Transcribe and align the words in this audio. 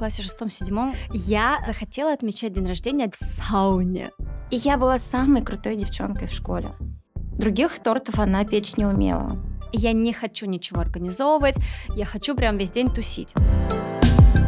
классе 0.00 0.22
шестом-седьмом, 0.22 0.94
я 1.12 1.58
захотела 1.66 2.14
отмечать 2.14 2.54
день 2.54 2.66
рождения 2.66 3.10
в 3.10 3.22
сауне. 3.22 4.10
И 4.50 4.56
я 4.56 4.78
была 4.78 4.98
самой 4.98 5.42
крутой 5.42 5.76
девчонкой 5.76 6.26
в 6.26 6.32
школе. 6.32 6.70
Других 7.14 7.78
тортов 7.82 8.18
она 8.18 8.46
печь 8.46 8.78
не 8.78 8.86
умела. 8.86 9.36
Я 9.74 9.92
не 9.92 10.14
хочу 10.14 10.46
ничего 10.46 10.80
организовывать, 10.80 11.56
я 11.94 12.06
хочу 12.06 12.34
прям 12.34 12.56
весь 12.56 12.70
день 12.70 12.88
тусить. 12.88 13.34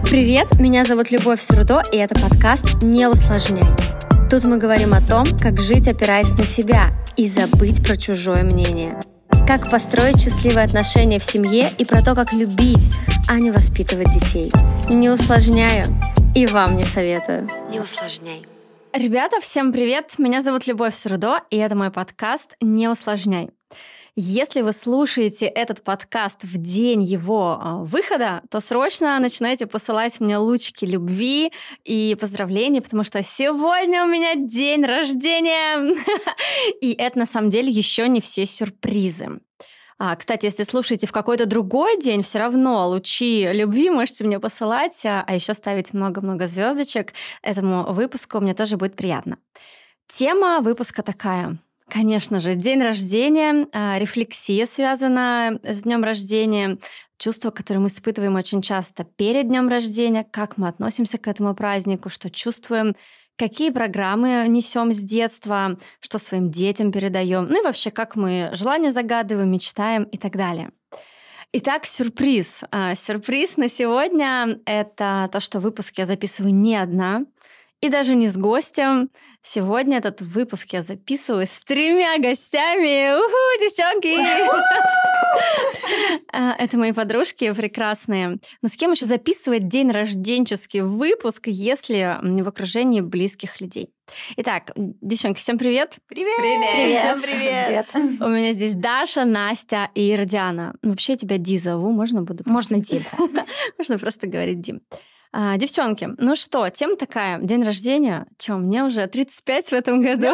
Привет, 0.04 0.58
меня 0.58 0.86
зовут 0.86 1.10
Любовь 1.10 1.43
Сурудо, 1.43 1.82
и 1.93 1.98
это 1.98 2.14
подкаст 2.19 2.82
«Не 2.82 3.07
усложняй». 3.07 3.69
Тут 4.30 4.45
мы 4.45 4.57
говорим 4.57 4.95
о 4.95 5.07
том, 5.07 5.27
как 5.39 5.61
жить, 5.61 5.87
опираясь 5.87 6.30
на 6.30 6.46
себя, 6.46 6.95
и 7.19 7.29
забыть 7.29 7.87
про 7.87 7.98
чужое 7.98 8.43
мнение. 8.43 8.98
Как 9.46 9.70
построить 9.70 10.20
счастливые 10.20 10.64
отношения 10.64 11.18
в 11.18 11.24
семье 11.24 11.70
и 11.77 11.84
про 11.84 12.00
то, 12.02 12.14
как 12.14 12.32
любить, 12.32 12.91
а 13.29 13.38
не 13.38 13.50
воспитывать 13.50 14.11
детей. 14.12 14.52
Не 14.88 15.11
усложняю 15.11 15.86
и 16.34 16.46
вам 16.46 16.77
не 16.77 16.84
советую. 16.84 17.48
Не 17.70 17.80
усложняй. 17.80 18.46
Ребята, 18.92 19.41
всем 19.41 19.73
привет! 19.73 20.18
Меня 20.18 20.42
зовут 20.42 20.66
Любовь 20.66 20.95
Сурдо, 20.95 21.41
и 21.51 21.56
это 21.56 21.74
мой 21.74 21.91
подкаст 21.91 22.56
«Не 22.60 22.88
усложняй». 22.88 23.51
Если 24.15 24.61
вы 24.61 24.73
слушаете 24.73 25.47
этот 25.47 25.83
подкаст 25.83 26.45
в 26.45 26.59
день 26.59 27.02
его 27.02 27.59
а, 27.59 27.77
выхода, 27.79 28.43
то 28.51 28.61
срочно 28.61 29.19
начинайте 29.19 29.66
посылать 29.66 30.21
мне 30.21 30.37
лучики 30.37 30.85
любви 30.85 31.51
и 31.85 32.15
поздравления, 32.21 32.83
потому 32.83 33.05
что 33.05 33.23
сегодня 33.23 34.05
у 34.05 34.07
меня 34.07 34.35
день 34.35 34.85
рождения. 34.85 35.97
И 36.83 36.93
это 36.93 37.21
на 37.21 37.25
самом 37.25 37.48
деле 37.48 37.71
еще 37.71 38.07
не 38.07 38.21
все 38.21 38.45
сюрпризы. 38.45 39.41
А, 39.98 40.15
кстати, 40.16 40.45
если 40.45 40.65
слушаете 40.65 41.07
в 41.07 41.13
какой-то 41.13 41.47
другой 41.47 41.99
день, 41.99 42.23
все 42.23 42.38
равно 42.38 42.87
лучи 42.87 43.49
любви 43.51 43.88
можете 43.88 44.24
мне 44.24 44.38
посылать, 44.38 45.07
а, 45.07 45.24
а 45.27 45.35
еще 45.35 45.55
ставить 45.55 45.95
много-много 45.95 46.47
звездочек 46.49 47.15
этому 47.41 47.91
выпуску, 47.95 48.41
мне 48.41 48.52
тоже 48.52 48.77
будет 48.77 48.95
приятно. 48.95 49.38
Тема 50.07 50.60
выпуска 50.60 51.02
такая. 51.02 51.59
Конечно 51.93 52.40
же, 52.40 52.54
день 52.54 52.80
рождения, 52.80 53.66
а, 53.71 53.98
рефлексия 53.98 54.65
связана 54.65 55.60
с 55.62 55.82
днем 55.82 56.02
рождения, 56.02 56.79
чувства, 57.18 57.51
которые 57.51 57.82
мы 57.82 57.88
испытываем 57.88 58.35
очень 58.35 58.62
часто 58.62 59.04
перед 59.04 59.48
днем 59.48 59.68
рождения, 59.68 60.24
как 60.24 60.57
мы 60.57 60.68
относимся 60.68 61.18
к 61.18 61.29
этому 61.29 61.54
празднику, 61.54 62.09
что 62.09 62.30
чувствуем, 62.30 62.96
какие 63.37 63.68
программы 63.68 64.47
несем 64.48 64.91
с 64.91 65.00
детства, 65.00 65.76
что 66.00 66.16
своим 66.16 66.50
детям 66.50 66.93
передаем, 66.93 67.44
ну 67.50 67.60
и 67.60 67.62
вообще, 67.62 67.91
как 67.91 68.16
мы 68.16 68.48
желания 68.54 68.91
загадываем, 68.91 69.53
мечтаем 69.53 70.04
и 70.04 70.16
так 70.16 70.32
далее. 70.34 70.70
Итак, 71.53 71.84
сюрприз. 71.84 72.62
А, 72.70 72.94
сюрприз 72.94 73.59
на 73.59 73.69
сегодня— 73.69 74.60
это 74.65 75.28
то, 75.31 75.41
что 75.41 75.60
выпуск 75.60 75.98
я 75.98 76.06
записываю 76.06 76.54
не 76.54 76.75
одна. 76.75 77.26
И 77.83 77.88
даже 77.88 78.15
не 78.15 78.28
с 78.28 78.37
гостем. 78.37 79.11
Сегодня 79.41 79.99
этот 79.99 80.21
выпуск 80.21 80.72
я 80.72 80.83
записываю 80.83 81.49
с 81.49 81.65
тремя 81.65 82.16
гостями. 82.19 83.12
Уху, 83.12 83.61
девчонки! 83.61 84.16
А, 86.34 86.55
это 86.59 86.78
мои 86.78 86.93
подружки 86.93 87.53
прекрасные. 87.53 88.38
Но 88.62 88.69
с 88.69 88.77
кем 88.77 88.93
еще 88.93 89.06
записывать 89.06 89.66
день 89.66 89.91
рожденческий 89.91 90.83
выпуск, 90.83 91.49
если 91.49 92.19
не 92.22 92.43
в 92.43 92.49
окружении 92.49 93.00
близких 93.00 93.60
людей? 93.60 93.91
Итак, 94.37 94.71
девчонки, 94.77 95.41
всем 95.41 95.59
привет! 95.59 95.97
Привет! 96.06 96.37
Привет! 96.38 97.22
Привет! 97.22 97.87
привет. 97.93 98.21
У 98.21 98.28
меня 98.28 98.53
здесь 98.53 98.75
Даша, 98.75 99.25
Настя 99.25 99.91
и 99.94 100.12
Ирдиана. 100.12 100.77
Вообще 100.83 101.16
тебя 101.16 101.37
Ди 101.37 101.59
зову, 101.59 101.91
можно 101.91 102.22
буду? 102.22 102.44
Можно 102.47 102.78
Ди. 102.78 103.03
Можно 103.78 103.99
просто 103.99 104.28
говорить 104.28 104.60
Дим. 104.60 104.83
А, 105.34 105.56
девчонки, 105.56 106.11
ну 106.19 106.37
что, 106.37 106.69
тема 106.69 106.97
такая, 106.97 107.38
день 107.38 107.65
рождения. 107.65 108.27
Чем, 108.37 108.65
мне 108.65 108.84
уже 108.84 109.06
35 109.06 109.69
в 109.69 109.72
этом 109.72 110.03
году. 110.03 110.28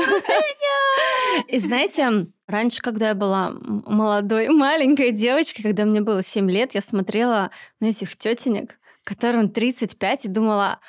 И 1.47 1.59
знаете, 1.61 2.27
раньше, 2.49 2.83
когда 2.83 3.11
я 3.11 3.15
была 3.15 3.53
молодой, 3.53 4.49
маленькой 4.49 5.13
девочкой, 5.13 5.63
когда 5.63 5.85
мне 5.85 6.01
было 6.01 6.25
7 6.25 6.51
лет, 6.51 6.75
я 6.75 6.83
смотрела 6.83 7.53
на 7.79 7.87
этих 7.87 8.17
тетенек, 8.17 8.81
которым 9.05 9.49
35, 9.49 10.25
и 10.25 10.29
думала, 10.29 10.81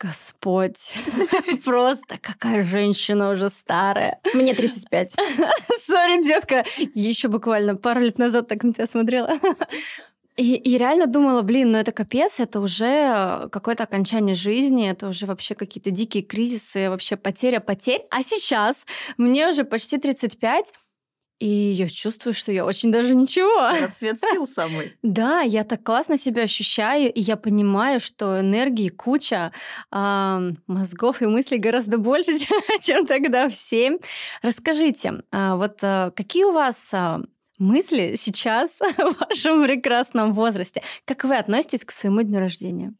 Господь, 0.00 0.94
просто 1.64 2.18
какая 2.20 2.62
женщина 2.62 3.30
уже 3.30 3.50
старая. 3.50 4.20
Мне 4.34 4.54
35. 4.54 5.12
Сори, 5.86 6.24
детка. 6.24 6.64
Еще 6.94 7.28
буквально 7.28 7.76
пару 7.76 8.00
лет 8.00 8.18
назад 8.18 8.48
так 8.48 8.64
на 8.64 8.72
тебя 8.72 8.86
смотрела. 8.86 9.38
И, 10.38 10.54
и 10.54 10.78
реально 10.78 11.08
думала, 11.08 11.42
блин, 11.42 11.72
ну 11.72 11.78
это 11.78 11.90
капец, 11.90 12.38
это 12.38 12.60
уже 12.60 13.48
какое-то 13.50 13.82
окончание 13.82 14.36
жизни, 14.36 14.88
это 14.88 15.08
уже 15.08 15.26
вообще 15.26 15.56
какие-то 15.56 15.90
дикие 15.90 16.22
кризисы, 16.22 16.88
вообще 16.90 17.16
потеря 17.16 17.58
потерь. 17.58 18.06
А 18.10 18.22
сейчас 18.22 18.86
мне 19.16 19.48
уже 19.48 19.64
почти 19.64 19.98
35, 19.98 20.72
и 21.40 21.46
я 21.46 21.88
чувствую, 21.88 22.34
что 22.34 22.52
я 22.52 22.64
очень 22.64 22.92
даже 22.92 23.16
ничего. 23.16 23.70
Рассвет 23.80 24.18
сил 24.20 24.46
самый. 24.46 24.96
Да, 25.02 25.40
я 25.40 25.64
так 25.64 25.82
классно 25.82 26.16
себя 26.16 26.42
ощущаю, 26.42 27.12
и 27.12 27.20
я 27.20 27.36
понимаю, 27.36 27.98
что 27.98 28.40
энергии 28.40 28.90
куча, 28.90 29.52
а, 29.90 30.40
мозгов 30.68 31.20
и 31.20 31.26
мыслей 31.26 31.58
гораздо 31.58 31.98
больше, 31.98 32.38
чем 32.80 33.06
тогда 33.06 33.48
в 33.48 33.56
7. 33.56 33.98
Расскажите, 34.42 35.22
а, 35.32 35.56
вот 35.56 35.78
а, 35.82 36.12
какие 36.12 36.44
у 36.44 36.52
вас 36.52 36.90
а, 36.92 37.22
мысли 37.58 38.14
сейчас 38.16 38.78
в 38.80 39.16
вашем 39.20 39.64
прекрасном 39.64 40.32
возрасте. 40.32 40.82
Как 41.04 41.24
вы 41.24 41.36
относитесь 41.36 41.84
к 41.84 41.90
своему 41.90 42.22
дню 42.22 42.38
рождения? 42.38 42.94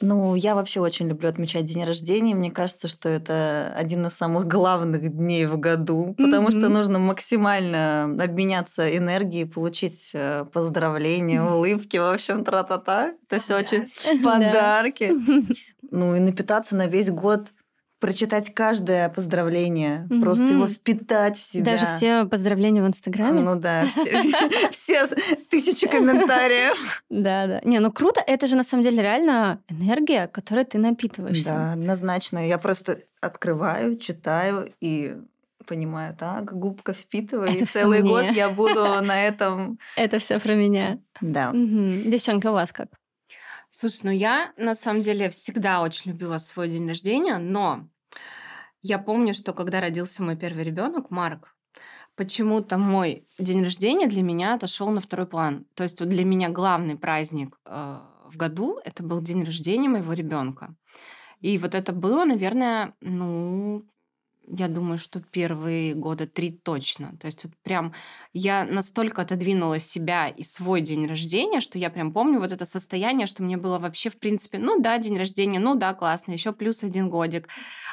Ну, 0.00 0.34
я 0.34 0.54
вообще 0.54 0.80
очень 0.80 1.08
люблю 1.08 1.28
отмечать 1.28 1.64
день 1.64 1.84
рождения. 1.84 2.34
Мне 2.34 2.50
кажется, 2.50 2.88
что 2.88 3.08
это 3.08 3.72
один 3.76 4.06
из 4.06 4.14
самых 4.14 4.46
главных 4.46 5.14
дней 5.14 5.46
в 5.46 5.58
году, 5.58 6.14
потому 6.16 6.48
mm-hmm. 6.48 6.58
что 6.58 6.68
нужно 6.68 6.98
максимально 6.98 8.04
обменяться 8.04 8.96
энергией, 8.96 9.44
получить 9.44 10.10
э, 10.14 10.46
поздравления, 10.52 11.40
mm-hmm. 11.40 11.56
улыбки, 11.56 11.96
в 11.98 12.12
общем, 12.12 12.44
тра-та-та. 12.44 13.12
Это 13.28 13.40
все 13.40 13.58
очень 13.58 13.86
подарки. 14.24 15.12
Ну 15.94 16.16
и 16.16 16.20
напитаться 16.20 16.74
на 16.74 16.86
весь 16.86 17.10
год 17.10 17.52
прочитать 18.02 18.52
каждое 18.52 19.08
поздравление, 19.08 20.08
mm-hmm. 20.10 20.20
просто 20.20 20.44
его 20.46 20.66
впитать 20.66 21.36
в 21.36 21.40
себя. 21.40 21.64
Даже 21.64 21.86
все 21.86 22.24
поздравления 22.24 22.82
в 22.82 22.88
Инстаграме? 22.88 23.40
Ну 23.40 23.54
да, 23.54 23.86
все 24.72 25.06
тысячи 25.48 25.86
комментариев. 25.86 27.04
Да, 27.08 27.46
да. 27.46 27.60
Не, 27.62 27.78
ну 27.78 27.92
круто, 27.92 28.20
это 28.20 28.48
же 28.48 28.56
на 28.56 28.64
самом 28.64 28.82
деле 28.82 29.02
реально 29.02 29.60
энергия, 29.68 30.26
которой 30.26 30.64
ты 30.64 30.78
напитываешься. 30.78 31.44
Да, 31.44 31.72
однозначно. 31.74 32.44
Я 32.44 32.58
просто 32.58 32.98
открываю, 33.20 33.96
читаю 33.96 34.72
и 34.80 35.16
понимаю, 35.64 36.16
так, 36.18 36.52
губка 36.52 36.94
впитывает. 36.94 37.54
Это 37.54 37.72
целый 37.72 38.02
год 38.02 38.24
я 38.32 38.50
буду 38.50 38.82
на 39.00 39.22
этом. 39.22 39.78
Это 39.94 40.18
все 40.18 40.40
про 40.40 40.54
меня. 40.54 40.98
Да. 41.20 41.52
Девчонка, 41.54 42.50
у 42.50 42.54
вас 42.54 42.72
как? 42.72 42.88
Слушай, 43.70 44.00
ну 44.02 44.10
я 44.10 44.52
на 44.56 44.74
самом 44.74 45.02
деле 45.02 45.30
всегда 45.30 45.82
очень 45.82 46.10
любила 46.10 46.38
свой 46.38 46.68
день 46.68 46.88
рождения, 46.88 47.38
но 47.38 47.88
я 48.82 48.98
помню, 48.98 49.34
что 49.34 49.52
когда 49.52 49.80
родился 49.80 50.22
мой 50.22 50.36
первый 50.36 50.64
ребенок, 50.64 51.10
Марк, 51.10 51.54
почему-то 52.16 52.78
мой 52.78 53.26
день 53.38 53.62
рождения 53.62 54.08
для 54.08 54.22
меня 54.22 54.54
отошел 54.54 54.90
на 54.90 55.00
второй 55.00 55.26
план. 55.26 55.66
То 55.74 55.84
есть 55.84 56.00
вот 56.00 56.08
для 56.08 56.24
меня 56.24 56.48
главный 56.48 56.96
праздник 56.96 57.58
э, 57.64 57.98
в 58.26 58.36
году 58.36 58.80
это 58.84 59.02
был 59.02 59.20
день 59.22 59.44
рождения 59.44 59.88
моего 59.88 60.12
ребенка. 60.12 60.74
И 61.40 61.58
вот 61.58 61.74
это 61.74 61.92
было, 61.92 62.24
наверное, 62.24 62.94
ну, 63.00 63.84
я 64.54 64.68
думаю, 64.68 64.98
что 64.98 65.20
первые 65.20 65.94
года 65.94 66.26
три 66.26 66.50
точно. 66.50 67.16
То 67.18 67.26
есть 67.26 67.44
вот 67.44 67.54
прям 67.62 67.94
я 68.34 68.64
настолько 68.64 69.22
отодвинула 69.22 69.78
себя 69.78 70.28
и 70.28 70.42
свой 70.42 70.82
день 70.82 71.06
рождения, 71.06 71.60
что 71.60 71.78
я 71.78 71.88
прям 71.88 72.12
помню 72.12 72.38
вот 72.38 72.52
это 72.52 72.66
состояние, 72.66 73.26
что 73.26 73.42
мне 73.42 73.56
было 73.56 73.78
вообще 73.78 74.10
в 74.10 74.18
принципе, 74.18 74.58
ну 74.58 74.78
да, 74.80 74.98
день 74.98 75.16
рождения, 75.16 75.58
ну 75.58 75.74
да, 75.74 75.94
классно, 75.94 76.32
еще 76.32 76.52
плюс 76.52 76.84
один 76.84 77.08
годик 77.08 77.48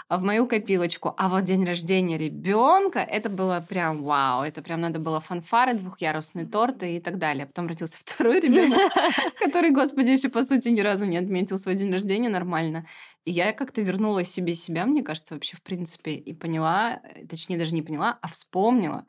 в 0.09 0.21
мою 0.21 0.47
копилочку. 0.47 1.13
А 1.17 1.29
вот 1.29 1.43
день 1.45 1.65
рождения 1.65 2.17
ребенка, 2.17 2.99
это 2.99 3.29
было 3.29 3.65
прям 3.67 4.03
вау, 4.03 4.43
это 4.43 4.61
прям 4.61 4.81
надо 4.81 4.99
было 4.99 5.21
фанфары, 5.21 5.75
двухъярусные 5.75 6.45
торты 6.45 6.97
и 6.97 6.99
так 6.99 7.19
далее. 7.19 7.45
Потом 7.45 7.67
родился 7.67 7.99
второй 7.99 8.41
ребенок, 8.41 8.79
который, 9.39 9.71
господи, 9.71 10.11
еще 10.11 10.27
по 10.27 10.43
сути 10.43 10.67
ни 10.69 10.81
разу 10.81 11.05
не 11.05 11.17
отметил 11.17 11.57
свой 11.57 11.75
день 11.75 11.91
рождения 11.91 12.29
нормально. 12.29 12.85
И 13.25 13.31
я 13.31 13.53
как-то 13.53 13.81
вернула 13.81 14.23
себе 14.23 14.55
себя, 14.55 14.85
мне 14.85 15.03
кажется, 15.03 15.33
вообще 15.33 15.57
в 15.57 15.61
принципе, 15.61 16.13
и 16.13 16.33
поняла, 16.33 17.01
э, 17.03 17.25
точнее 17.27 17.57
даже 17.57 17.75
не 17.75 17.81
поняла, 17.81 18.17
а 18.21 18.27
вспомнила, 18.27 19.05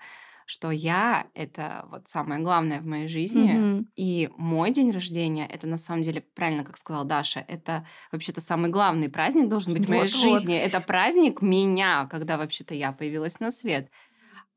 что 0.51 0.73
я— 0.73 1.29
это 1.35 1.87
вот 1.91 2.09
самое 2.09 2.41
главное 2.43 2.81
в 2.81 2.85
моей 2.85 3.07
жизни. 3.07 3.55
Mm-hmm. 3.55 3.85
И 3.95 4.31
мой 4.37 4.73
день 4.73 4.91
рождения— 4.91 5.47
это 5.49 5.69
на 5.69 5.77
самом 5.77 6.03
деле, 6.03 6.23
правильно, 6.35 6.65
как 6.65 6.77
сказала 6.77 7.05
Даша, 7.05 7.45
это 7.47 7.87
вообще-то 8.11 8.41
самый 8.41 8.69
главный 8.69 9.09
праздник 9.09 9.49
должен 9.49 9.73
быть 9.75 9.83
вот, 9.83 9.87
в 9.87 9.91
моей 9.91 10.03
вот. 10.03 10.11
жизни. 10.11 10.57
Это 10.57 10.81
праздник 10.81 11.41
меня, 11.41 12.07
когда 12.11 12.37
вообще-то 12.37 12.75
я 12.75 12.91
появилась 12.91 13.39
на 13.39 13.53
свет. 13.53 13.91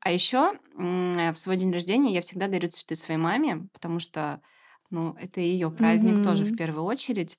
А 0.00 0.10
еще 0.10 0.54
в 0.74 1.34
свой 1.36 1.56
день 1.56 1.72
рождения 1.72 2.12
я 2.12 2.20
всегда 2.22 2.48
дарю 2.48 2.68
цветы 2.68 2.96
своей 2.96 3.20
маме, 3.20 3.68
потому 3.72 4.00
что, 4.00 4.40
ну, 4.90 5.16
это 5.18 5.40
ее 5.40 5.70
праздник 5.70 6.18
mm-hmm. 6.18 6.24
тоже 6.24 6.44
в 6.44 6.56
первую 6.56 6.84
очередь. 6.84 7.38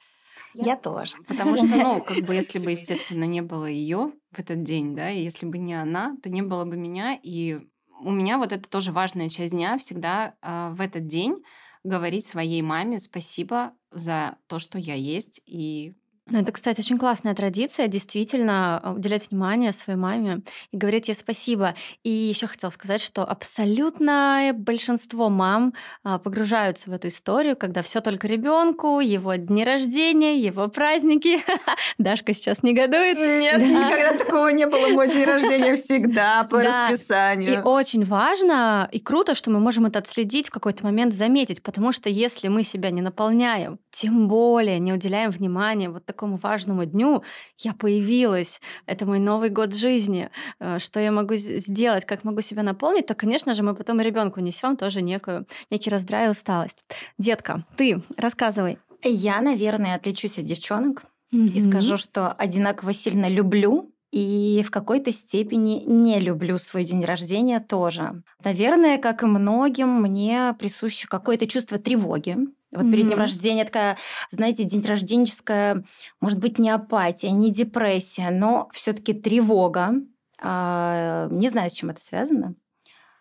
Я 0.54 0.76
тоже. 0.76 1.16
Потому 1.28 1.58
что, 1.58 1.68
ну, 1.68 2.02
как 2.02 2.20
бы, 2.26 2.34
если 2.34 2.60
бы, 2.60 2.72
естественно, 2.72 3.26
не 3.26 3.42
было 3.42 3.66
ее 3.66 4.14
в 4.32 4.40
этот 4.40 4.64
день, 4.64 4.96
да, 4.96 5.10
и 5.10 5.24
если 5.24 5.46
бы 5.46 5.58
не 5.58 5.74
она, 5.74 6.16
то 6.22 6.30
не 6.30 6.42
было 6.42 6.66
бы 6.66 6.78
меня. 6.78 7.18
И 7.22 7.60
у 8.02 8.12
меня 8.12 8.38
вот 8.38 8.52
это 8.52 8.70
тоже 8.70 8.92
важная 8.92 9.30
часть 9.30 9.54
дня 9.54 9.78
всегда 9.78 10.36
э, 10.42 10.70
в 10.74 10.82
этот 10.82 11.08
день 11.08 11.44
говорить 11.84 12.26
своей 12.26 12.62
маме 12.62 13.00
спасибо 13.00 13.74
за 13.92 14.38
то, 14.48 14.60
что 14.60 14.78
я 14.80 14.96
есть, 14.96 15.42
и 15.46 15.94
ну, 16.28 16.40
это, 16.40 16.52
кстати, 16.52 16.80
очень 16.80 16.98
классная 16.98 17.36
традиция, 17.36 17.88
действительно, 17.88 18.80
а, 18.84 18.94
уделять 18.94 19.30
внимание 19.30 19.72
своей 19.72 20.00
маме 20.00 20.42
и 20.72 20.78
говорить 20.78 21.08
ей 21.08 21.14
спасибо. 21.14 21.76
И 22.04 22.10
еще 22.10 22.48
хотела 22.48 22.72
сказать, 22.72 23.00
что 23.00 23.24
абсолютное 23.24 24.52
большинство 24.54 25.30
мам 25.30 25.76
а, 26.04 26.18
погружаются 26.18 26.90
в 26.90 26.94
эту 26.94 27.10
историю, 27.10 27.56
когда 27.56 27.84
все 27.84 28.02
только 28.02 28.28
ребенку, 28.28 29.02
его 29.02 29.36
дни 29.36 29.64
рождения, 29.64 30.40
его 30.40 30.68
праздники. 30.68 31.44
Дашка 32.00 32.34
сейчас 32.34 32.64
негодует. 32.64 33.18
Нет, 33.18 33.62
никогда 33.62 34.18
такого 34.18 34.48
не 34.48 34.66
было. 34.66 34.88
Мой 34.88 35.12
день 35.12 35.26
рождения 35.26 35.76
всегда 35.76 36.44
по 36.46 36.64
расписанию. 36.64 37.54
И 37.54 37.58
очень 37.60 38.04
важно 38.04 38.90
и 38.92 39.00
круто, 39.00 39.36
что 39.36 39.52
мы 39.52 39.60
можем 39.60 39.86
это 39.86 40.00
отследить 40.00 40.48
в 40.48 40.52
какой-то 40.52 40.84
момент, 40.84 41.14
заметить, 41.14 41.62
потому 41.62 41.92
что 41.92 42.10
если 42.10 42.48
мы 42.48 42.64
себя 42.64 42.90
не 42.90 43.02
наполняем, 43.04 43.78
тем 43.92 44.28
более 44.28 44.80
не 44.80 44.92
уделяем 44.92 45.30
внимания 45.30 45.88
вот 45.90 46.04
такому 46.16 46.38
важному 46.38 46.86
дню 46.86 47.24
я 47.60 47.74
появилась, 47.74 48.62
это 48.86 49.06
мой 49.06 49.20
Новый 49.20 49.50
год 49.50 49.76
жизни, 49.76 50.30
э, 50.60 50.80
что 50.80 51.00
я 51.00 51.12
могу 51.12 51.36
сделать, 51.36 52.06
как 52.06 52.24
могу 52.24 52.42
себя 52.42 52.64
наполнить, 52.64 53.06
то, 53.06 53.16
конечно 53.16 53.54
же, 53.54 53.64
мы 53.64 53.76
потом 53.76 54.00
ребенку 54.00 54.40
несем 54.40 54.78
тоже 54.78 55.02
некую, 55.02 55.46
некий 55.70 55.90
раздрай 55.90 56.28
и 56.28 56.30
усталость. 56.30 56.84
Детка, 57.18 57.66
ты 57.76 58.02
рассказывай. 58.18 58.78
Я, 59.04 59.42
наверное, 59.42 59.96
отличусь 59.96 60.40
от 60.40 60.46
девчонок 60.46 61.04
mm-hmm. 61.34 61.52
и 61.52 61.70
скажу, 61.70 61.98
что 61.98 62.32
одинаково 62.32 62.94
сильно 62.94 63.28
люблю 63.28 63.92
и 64.12 64.64
в 64.66 64.72
какой-то 64.72 65.12
степени 65.12 65.84
не 65.86 66.20
люблю 66.20 66.58
свой 66.58 66.86
день 66.86 67.04
рождения 67.04 67.60
тоже. 67.60 68.24
Наверное, 68.44 68.98
как 68.98 69.24
и 69.24 69.26
многим, 69.26 70.02
мне 70.02 70.56
присуще 70.58 71.08
какое-то 71.08 71.48
чувство 71.48 71.78
тревоги. 71.78 72.38
Вот 72.76 72.86
mm-hmm. 72.86 72.92
перед 72.92 73.08
днем 73.08 73.20
рождения 73.20 73.66
такая, 73.66 73.98
знаете, 74.30 74.64
день 74.64 74.86
рожденческая, 74.86 75.84
может 76.22 76.40
быть, 76.40 76.60
не 76.60 76.70
апатия, 76.70 77.32
не 77.32 77.52
депрессия, 77.52 78.30
но 78.30 78.70
все-таки 78.74 79.14
тревога. 79.14 79.94
А, 80.42 81.28
не 81.32 81.50
знаю, 81.50 81.70
с 81.70 81.74
чем 81.74 81.90
это 81.90 82.02
связано. 82.02 82.56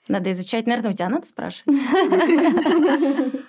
Надо 0.09 0.33
изучать, 0.33 0.67
наверное, 0.67 0.91
у 0.91 0.95
тебя 0.95 1.09
надо 1.09 1.27
спрашивать. 1.27 1.81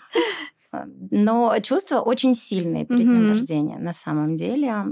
Но 1.12 1.57
чувства 1.60 2.00
очень 2.00 2.36
сильные 2.36 2.86
перед 2.86 3.04
днем 3.04 3.30
рождения, 3.30 3.78
на 3.78 3.94
самом 3.94 4.36
деле 4.36 4.86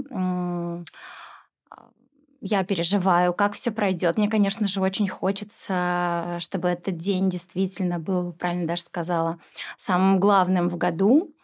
я 2.46 2.62
переживаю, 2.62 3.32
как 3.32 3.54
все 3.54 3.70
пройдет. 3.70 4.18
Мне, 4.18 4.28
конечно 4.28 4.68
же, 4.68 4.82
очень 4.82 5.08
хочется, 5.08 6.36
чтобы 6.40 6.68
этот 6.68 6.98
день 6.98 7.30
действительно 7.30 7.98
был, 7.98 8.34
правильно 8.34 8.66
даже 8.66 8.82
сказала, 8.82 9.38
самым 9.78 10.20
главным 10.20 10.68
в 10.68 10.76
году. 10.76 11.34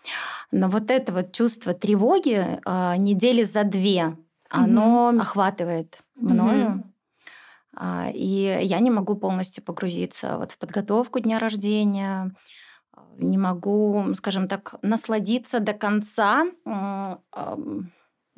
Но 0.53 0.69
вот 0.69 0.91
это 0.91 1.11
вот 1.15 1.33
чувство 1.33 1.73
тревоги 1.73 2.61
э, 2.67 2.97
недели 2.99 3.45
за 3.45 3.65
две, 3.65 4.15
оно 4.51 5.11
mm-hmm. 5.11 5.21
охватывает 5.23 6.03
мною. 6.17 6.85
Mm-hmm. 7.75 8.13
И 8.13 8.59
я 8.63 8.79
не 8.81 8.91
могу 8.91 9.15
полностью 9.17 9.65
погрузиться 9.65 10.37
вот 10.37 10.53
в 10.53 10.59
подготовку 10.59 11.19
дня 11.21 11.39
рождения, 11.39 12.31
не 13.17 13.39
могу, 13.39 14.05
скажем 14.13 14.49
так, 14.49 14.75
насладиться 14.83 15.61
до 15.61 15.73
конца 15.73 16.45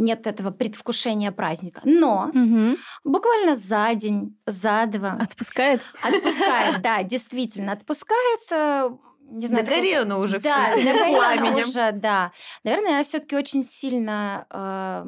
нет 0.02 0.26
этого 0.26 0.50
предвкушения 0.50 1.32
праздника. 1.32 1.81
Но 1.84 2.31
угу. 2.34 2.76
буквально 3.04 3.56
за 3.56 3.94
день, 3.94 4.37
за 4.46 4.87
два... 4.87 5.12
Отпускает? 5.12 5.82
Отпускает, 6.02 6.82
да, 6.82 7.02
действительно, 7.02 7.72
отпускает 7.72 8.40
э, 8.50 8.90
не 9.32 9.46
знаю, 9.46 9.64
догорело 9.64 10.04
такого... 10.04 10.25
уже 10.25 10.40
да, 10.40 10.66
все. 10.66 10.84
Догорело 10.84 11.60
уже, 11.60 11.93
да. 11.93 12.32
Наверное, 12.64 12.99
я 12.99 13.04
все-таки 13.04 13.37
очень 13.37 13.64
сильно 13.64 14.46
э, 14.50 15.06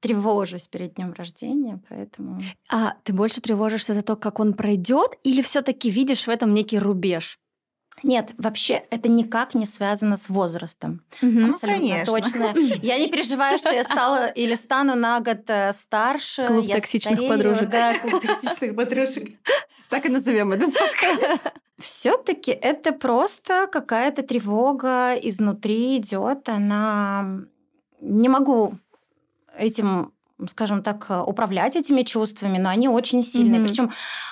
тревожусь 0.00 0.68
перед 0.68 0.94
днем 0.94 1.12
рождения, 1.12 1.82
поэтому. 1.88 2.40
А 2.70 2.94
ты 3.02 3.12
больше 3.12 3.40
тревожишься 3.40 3.94
за 3.94 4.02
то, 4.02 4.16
как 4.16 4.40
он 4.40 4.54
пройдет, 4.54 5.12
или 5.24 5.42
все-таки 5.42 5.90
видишь 5.90 6.26
в 6.26 6.30
этом 6.30 6.54
некий 6.54 6.78
рубеж? 6.78 7.38
Нет, 8.02 8.30
вообще 8.38 8.82
это 8.90 9.08
никак 9.08 9.54
не 9.54 9.66
связано 9.66 10.16
с 10.16 10.28
возрастом. 10.28 11.02
Угу, 11.22 11.46
Абсолютно 11.46 12.04
точно. 12.04 12.54
Я 12.56 12.98
не 12.98 13.08
переживаю, 13.08 13.58
что 13.58 13.70
я 13.70 13.84
стала 13.84 14.26
или 14.28 14.54
стану 14.54 14.94
на 14.94 15.20
год 15.20 15.48
э, 15.48 15.72
старше. 15.72 16.46
Клуб 16.46 16.68
токсичных 16.70 17.14
старею. 17.18 17.32
подружек. 17.34 17.68
Да, 17.70 17.98
клуб 18.02 18.22
токсичных 18.22 18.76
подружек. 18.76 19.28
Так 19.90 20.06
и 20.06 20.08
назовем 20.08 20.52
этот 20.52 20.74
подкаст. 20.74 21.52
Все-таки 21.78 22.50
это 22.50 22.92
просто 22.92 23.68
какая-то 23.70 24.22
тревога 24.22 25.14
изнутри 25.14 25.98
идет. 25.98 26.48
Она 26.48 27.40
не 28.00 28.28
могу 28.28 28.74
этим 29.56 30.12
скажем 30.46 30.82
так, 30.82 31.06
э, 31.08 31.20
управлять 31.20 31.76
этими 31.76 32.02
чувствами, 32.02 32.58
но 32.58 32.68
они 32.68 32.88
очень 32.88 33.24
сильные. 33.24 33.60
Mm-hmm. 33.60 33.66
Причем, 33.66 33.90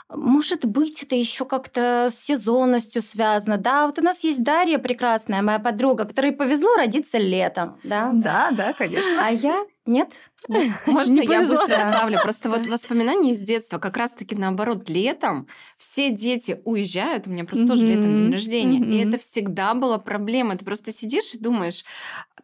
может 0.09 0.65
быть, 0.65 1.03
это 1.03 1.17
еще 1.17 1.45
как-то 1.45 2.09
с 2.11 2.15
сезонностью 2.15 3.03
связано. 3.03 3.59
Да, 3.59 3.87
вот 3.87 3.99
у 3.99 4.03
нас 4.03 4.23
есть 4.23 4.43
Дарья 4.43 4.79
прекрасная, 4.79 5.43
моя 5.43 5.59
подруга, 5.59 6.05
которой 6.05 6.33
повезло 6.33 6.69
родиться 6.77 7.19
летом. 7.19 7.79
Да, 7.83 8.11
да, 8.13 8.51
да 8.53 8.73
конечно. 8.73 9.27
А 9.27 9.31
я 9.31 9.65
нет? 9.87 10.19
Можно 10.87 11.21
я 11.21 11.41
быстро 11.41 11.79
вставлю? 11.79 12.19
Просто 12.23 12.51
вот 12.51 12.67
воспоминания 12.69 13.33
из 13.33 13.41
детства 13.41 13.79
как 13.79 13.97
раз-таки 13.97 14.35
наоборот. 14.35 14.89
Летом 14.89 15.49
все 15.79 16.11
дети 16.11 16.61
уезжают, 16.65 17.27
у 17.27 17.31
меня 17.31 17.45
просто 17.45 17.67
тоже 17.67 17.87
летом 17.87 18.17
день 18.17 18.33
рождения, 18.33 18.79
и 18.79 19.09
это 19.09 19.19
всегда 19.19 19.75
была 19.75 19.99
проблема. 19.99 20.57
Ты 20.57 20.65
просто 20.65 20.93
сидишь 20.93 21.35
и 21.35 21.39
думаешь, 21.39 21.85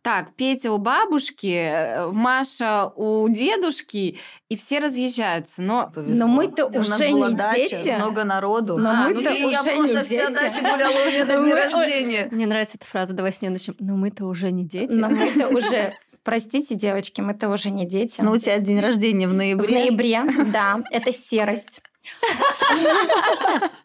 так, 0.02 0.34
Петя 0.34 0.72
у 0.72 0.78
бабушки, 0.78 1.46
э, 1.46 2.10
Маша 2.10 2.86
у 2.96 3.28
дедушки, 3.28 4.18
и 4.48 4.56
все 4.56 4.80
разъезжаются. 4.80 5.62
Но, 5.62 5.92
но 5.94 6.26
мы-то 6.26 6.66
уже 6.66 7.12
не 7.12 7.32
дача, 7.34 7.76
дети. 7.76 7.94
много 7.96 8.24
народу. 8.24 8.78
Но 8.78 8.90
а, 8.90 8.94
мы-то 9.08 9.30
ну, 9.30 9.46
уже 9.46 9.50
я 9.50 9.76
не 9.76 9.92
просто 9.92 10.04
вся 10.04 10.30
дача 10.30 10.60
гуляла 10.60 10.92
у 10.92 11.06
меня 11.06 11.24
на 11.24 11.44
день 11.44 11.54
рождения. 11.54 12.28
Мне 12.32 12.46
нравится 12.46 12.78
эта 12.78 12.86
фраза, 12.86 13.14
давай 13.14 13.32
с 13.32 13.40
нее 13.42 13.52
начнем. 13.52 13.76
Но 13.78 13.96
мы-то 13.96 14.26
уже 14.26 14.50
не 14.50 14.64
дети. 14.64 14.92
Но 14.92 15.08
мы-то 15.08 15.48
уже 15.56 15.94
Простите, 16.24 16.76
девочки, 16.76 17.20
мы-то 17.20 17.48
уже 17.48 17.70
не 17.70 17.84
дети. 17.84 18.20
Но 18.20 18.32
у 18.32 18.38
тебя 18.38 18.58
день 18.58 18.80
рождения 18.80 19.26
в 19.26 19.34
ноябре. 19.34 19.66
В 19.66 19.70
ноябре, 19.70 20.22
да. 20.52 20.80
Это 20.90 21.12
серость. 21.12 21.80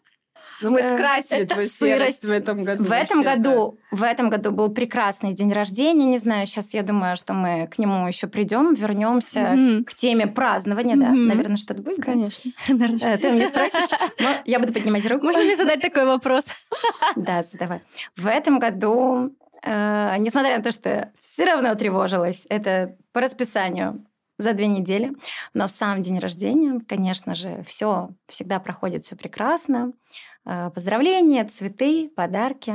Ну, 0.60 0.70
мы 0.70 0.80
скрасили 0.80 1.40
это 1.40 1.54
твою 1.54 1.68
сырость 1.68 2.24
в 2.24 2.30
этом 2.30 2.62
году. 2.64 2.84
В 2.84 2.92
этом 2.92 3.22
году, 3.22 3.78
в 3.90 4.02
этом 4.02 4.28
году 4.28 4.50
был 4.50 4.68
прекрасный 4.70 5.32
день 5.32 5.52
рождения. 5.52 6.06
Не 6.06 6.18
знаю, 6.18 6.46
сейчас 6.46 6.74
я 6.74 6.82
думаю, 6.82 7.16
что 7.16 7.32
мы 7.32 7.68
к 7.68 7.78
нему 7.78 8.06
еще 8.08 8.26
придем, 8.26 8.74
вернемся 8.74 9.40
mm-hmm. 9.40 9.84
к 9.84 9.94
теме 9.94 10.26
празднования, 10.26 10.96
mm-hmm. 10.96 11.28
да? 11.28 11.34
Наверное, 11.34 11.56
что-то 11.56 11.82
будет. 11.82 12.02
Конечно. 12.02 12.50
Да? 12.68 13.16
Ты 13.16 13.32
меня 13.32 13.48
спросишь, 13.48 13.90
я 14.44 14.58
буду 14.58 14.72
поднимать 14.72 15.08
руку. 15.10 15.24
Можно 15.24 15.42
мне 15.42 15.56
задать 15.56 15.80
такой 15.80 16.04
вопрос? 16.04 16.46
Да, 17.16 17.42
задавай. 17.42 17.80
В 18.16 18.26
этом 18.26 18.58
году, 18.58 19.34
э, 19.62 20.16
несмотря 20.18 20.58
на 20.58 20.62
то, 20.62 20.72
что 20.72 21.12
все 21.20 21.44
равно 21.44 21.74
тревожилась, 21.74 22.46
это 22.48 22.96
по 23.12 23.20
расписанию 23.20 24.04
за 24.38 24.52
две 24.52 24.66
недели. 24.68 25.12
Но 25.52 25.66
в 25.66 25.70
сам 25.70 26.00
день 26.00 26.18
рождения, 26.18 26.80
конечно 26.86 27.34
же, 27.34 27.62
все 27.66 28.10
всегда 28.28 28.60
проходит 28.60 29.04
все 29.04 29.16
прекрасно. 29.16 29.92
Э, 30.44 30.70
поздравления, 30.70 31.44
цветы, 31.44 32.10
подарки. 32.14 32.74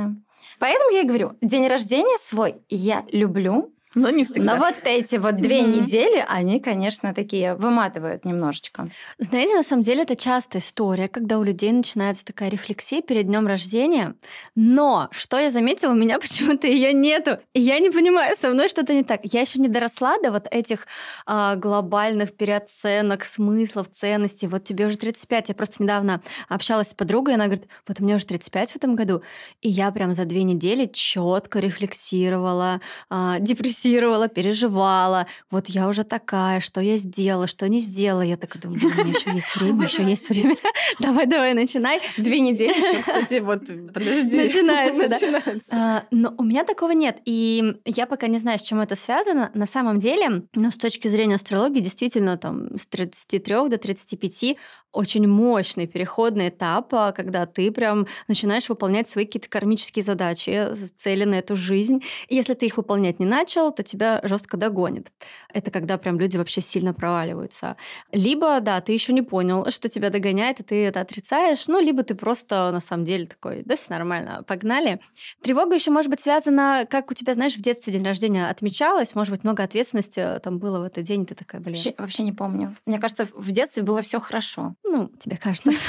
Поэтому 0.58 0.90
я 0.90 1.00
и 1.00 1.06
говорю, 1.06 1.36
день 1.40 1.66
рождения 1.66 2.18
свой 2.18 2.62
я 2.68 3.04
люблю, 3.10 3.74
но 3.94 4.10
не 4.10 4.24
всегда. 4.24 4.54
Но 4.54 4.64
вот 4.64 4.74
эти 4.84 5.16
вот 5.16 5.36
две 5.36 5.60
mm-hmm. 5.60 5.82
недели, 5.82 6.24
они, 6.28 6.60
конечно, 6.60 7.14
такие 7.14 7.54
выматывают 7.54 8.24
немножечко. 8.24 8.88
Знаете, 9.18 9.54
на 9.54 9.62
самом 9.62 9.82
деле 9.82 10.02
это 10.02 10.16
частая 10.16 10.60
история, 10.60 11.08
когда 11.08 11.38
у 11.38 11.42
людей 11.42 11.72
начинается 11.72 12.24
такая 12.24 12.48
рефлексия 12.48 13.02
перед 13.02 13.26
днем 13.26 13.46
рождения. 13.46 14.14
Но 14.54 15.08
что 15.12 15.38
я 15.38 15.50
заметила, 15.50 15.92
у 15.92 15.94
меня 15.94 16.18
почему-то 16.20 16.66
ее 16.66 16.92
нету. 16.92 17.38
И 17.52 17.60
я 17.60 17.78
не 17.78 17.90
понимаю, 17.90 18.36
со 18.36 18.50
мной 18.50 18.68
что-то 18.68 18.94
не 18.94 19.04
так. 19.04 19.20
Я 19.24 19.40
еще 19.42 19.58
не 19.60 19.68
доросла 19.68 20.18
до 20.18 20.30
вот 20.30 20.46
этих 20.50 20.86
а, 21.26 21.56
глобальных 21.56 22.36
переоценок, 22.36 23.24
смыслов, 23.24 23.88
ценностей. 23.90 24.46
Вот 24.46 24.64
тебе 24.64 24.86
уже 24.86 24.96
35. 24.96 25.50
Я 25.50 25.54
просто 25.54 25.82
недавно 25.82 26.20
общалась 26.48 26.88
с 26.88 26.94
подругой, 26.94 27.34
и 27.34 27.36
она 27.36 27.46
говорит, 27.46 27.68
вот 27.86 28.00
у 28.00 28.04
меня 28.04 28.16
уже 28.16 28.26
35 28.26 28.72
в 28.72 28.76
этом 28.76 28.96
году. 28.96 29.22
И 29.60 29.68
я 29.68 29.90
прям 29.92 30.14
за 30.14 30.24
две 30.24 30.42
недели 30.42 30.86
четко 30.86 31.60
рефлексировала, 31.60 32.80
а, 33.08 33.38
депрессировала 33.38 33.83
рефлексировала, 33.84 34.28
переживала. 34.28 35.26
Вот 35.50 35.68
я 35.68 35.88
уже 35.88 36.04
такая, 36.04 36.60
что 36.60 36.80
я 36.80 36.96
сделала, 36.96 37.46
что 37.46 37.68
не 37.68 37.80
сделала. 37.80 38.22
Я 38.22 38.36
так 38.36 38.58
думаю, 38.58 38.80
у 38.84 38.88
меня 38.88 39.10
еще 39.10 39.30
есть 39.32 39.56
время, 39.56 39.84
еще 39.84 40.02
есть 40.08 40.28
время. 40.28 40.56
Давай, 41.00 41.26
давай, 41.26 41.54
начинай. 41.54 42.00
Две 42.16 42.40
недели 42.40 42.70
еще, 42.70 43.02
кстати, 43.02 43.40
вот, 43.40 43.66
подожди. 43.92 44.36
Начинается, 44.36 45.08
да. 45.08 45.54
А, 45.70 46.02
но 46.10 46.34
у 46.38 46.44
меня 46.44 46.64
такого 46.64 46.92
нет. 46.92 47.18
И 47.24 47.74
я 47.84 48.06
пока 48.06 48.26
не 48.26 48.38
знаю, 48.38 48.58
с 48.58 48.62
чем 48.62 48.80
это 48.80 48.96
связано. 48.96 49.50
На 49.54 49.66
самом 49.66 49.98
деле, 49.98 50.44
ну, 50.54 50.70
с 50.70 50.76
точки 50.76 51.08
зрения 51.08 51.34
астрологии, 51.34 51.80
действительно, 51.80 52.36
там, 52.36 52.76
с 52.76 52.86
33 52.86 53.68
до 53.68 53.78
35 53.78 54.56
очень 54.94 55.26
мощный 55.26 55.86
переходный 55.86 56.48
этап, 56.48 56.94
а, 56.94 57.12
когда 57.12 57.46
ты 57.46 57.70
прям 57.72 58.06
начинаешь 58.28 58.68
выполнять 58.68 59.08
свои 59.08 59.26
какие-то 59.26 59.48
кармические 59.48 60.04
задачи, 60.04 60.72
цели 60.96 61.24
на 61.24 61.34
эту 61.34 61.56
жизнь. 61.56 62.02
И 62.28 62.36
если 62.36 62.54
ты 62.54 62.66
их 62.66 62.76
выполнять 62.76 63.18
не 63.18 63.26
начал, 63.26 63.72
то 63.74 63.82
тебя 63.82 64.20
жестко 64.22 64.56
догонит. 64.56 65.12
Это 65.52 65.70
когда 65.70 65.98
прям 65.98 66.18
люди 66.18 66.36
вообще 66.36 66.60
сильно 66.60 66.94
проваливаются. 66.94 67.76
Либо, 68.12 68.60
да, 68.60 68.80
ты 68.80 68.92
еще 68.92 69.12
не 69.12 69.22
понял, 69.22 69.70
что 69.70 69.88
тебя 69.88 70.10
догоняет, 70.10 70.60
и 70.60 70.62
ты 70.62 70.84
это 70.84 71.00
отрицаешь, 71.00 71.66
ну, 71.68 71.80
либо 71.80 72.02
ты 72.02 72.14
просто 72.14 72.70
на 72.72 72.80
самом 72.80 73.04
деле 73.04 73.26
такой, 73.26 73.62
да, 73.64 73.76
все 73.76 73.92
нормально, 73.92 74.42
погнали. 74.46 75.00
Тревога 75.42 75.74
еще 75.74 75.90
может 75.90 76.10
быть 76.10 76.20
связана, 76.20 76.86
как 76.88 77.10
у 77.10 77.14
тебя, 77.14 77.34
знаешь, 77.34 77.56
в 77.56 77.62
детстве 77.62 77.92
день 77.92 78.04
рождения 78.04 78.48
отмечалось, 78.48 79.14
может 79.14 79.32
быть, 79.32 79.44
много 79.44 79.62
ответственности 79.62 80.20
э, 80.20 80.38
там 80.40 80.58
было 80.58 80.80
в 80.80 80.84
этот 80.84 81.04
день, 81.04 81.22
и 81.22 81.26
ты 81.26 81.34
такая, 81.34 81.60
блин. 81.60 81.74
Вообще, 81.74 81.94
вообще 81.98 82.22
не 82.22 82.32
помню. 82.32 82.76
Мне 82.86 82.98
кажется, 82.98 83.26
в 83.34 83.52
детстве 83.52 83.82
было 83.82 84.02
все 84.02 84.20
хорошо. 84.20 84.74
Ну, 84.84 85.08
тебе 85.18 85.36
кажется. 85.36 85.72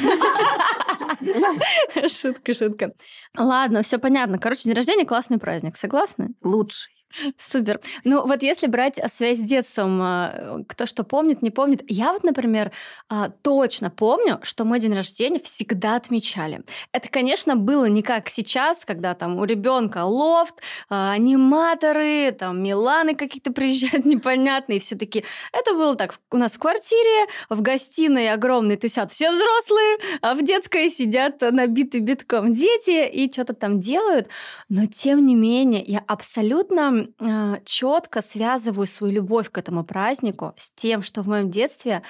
Шутка, 2.07 2.53
шутка. 2.53 2.93
Ладно, 3.37 3.83
все 3.83 3.97
понятно. 3.97 4.39
Короче, 4.39 4.63
день 4.63 4.73
рождения 4.73 5.05
классный 5.05 5.37
праздник. 5.37 5.77
Согласны? 5.77 6.33
Лучший. 6.41 6.94
Супер. 7.38 7.79
Ну 8.03 8.25
вот 8.25 8.43
если 8.43 8.67
брать 8.67 9.00
а, 9.00 9.10
связь 9.10 9.39
с 9.39 9.43
детством, 9.43 10.00
а, 10.01 10.63
кто 10.67 10.86
что 10.86 11.03
помнит, 11.03 11.41
не 11.41 11.51
помнит. 11.51 11.84
Я 11.88 12.13
вот, 12.13 12.24
например, 12.24 12.72
а, 13.10 13.29
точно 13.29 13.89
помню, 13.89 14.39
что 14.43 14.65
мой 14.65 14.79
день 14.79 14.93
рождения 14.93 15.39
всегда 15.39 15.95
отмечали. 15.95 16.63
Это, 16.91 17.10
конечно, 17.10 17.55
было 17.55 17.86
не 17.86 18.01
как 18.01 18.29
сейчас, 18.29 18.86
когда 18.86 19.13
там 19.13 19.38
у 19.38 19.45
ребенка 19.45 20.03
лофт, 20.03 20.55
аниматоры, 20.89 22.31
там 22.31 22.62
Миланы 22.62 23.15
какие-то 23.15 23.51
приезжают 23.53 24.05
непонятные, 24.05 24.79
все 24.79 24.95
таки 24.95 25.24
Это 25.51 25.74
было 25.74 25.95
так, 25.95 26.15
у 26.31 26.38
нас 26.38 26.53
в 26.53 26.60
квартире, 26.60 27.27
в 27.50 27.62
гостиной 27.62 28.31
огромной 28.31 28.75
тусят 28.75 29.12
все 29.12 29.31
взрослые, 29.31 29.98
а 30.22 30.34
в 30.34 30.43
детской 30.43 30.89
сидят 30.89 31.41
набитые 31.41 32.01
битком 32.01 32.53
дети 32.53 33.07
и 33.07 33.31
что-то 33.31 33.53
там 33.53 33.79
делают. 33.79 34.27
Но 34.69 34.86
тем 34.86 35.25
не 35.25 35.36
менее, 35.36 35.84
я 35.84 36.03
абсолютно 36.07 37.04
э, 37.19 37.57
четко 37.65 38.21
связываю 38.21 38.88
свою 38.88 39.13
любовь 39.13 39.50
к 39.50 39.57
этому 39.57 39.83
празднику 39.83 40.53
с 40.57 40.71
тем, 40.71 41.01
что 41.01 41.21
в 41.21 41.27
моем 41.27 41.50
детстве 41.50 42.01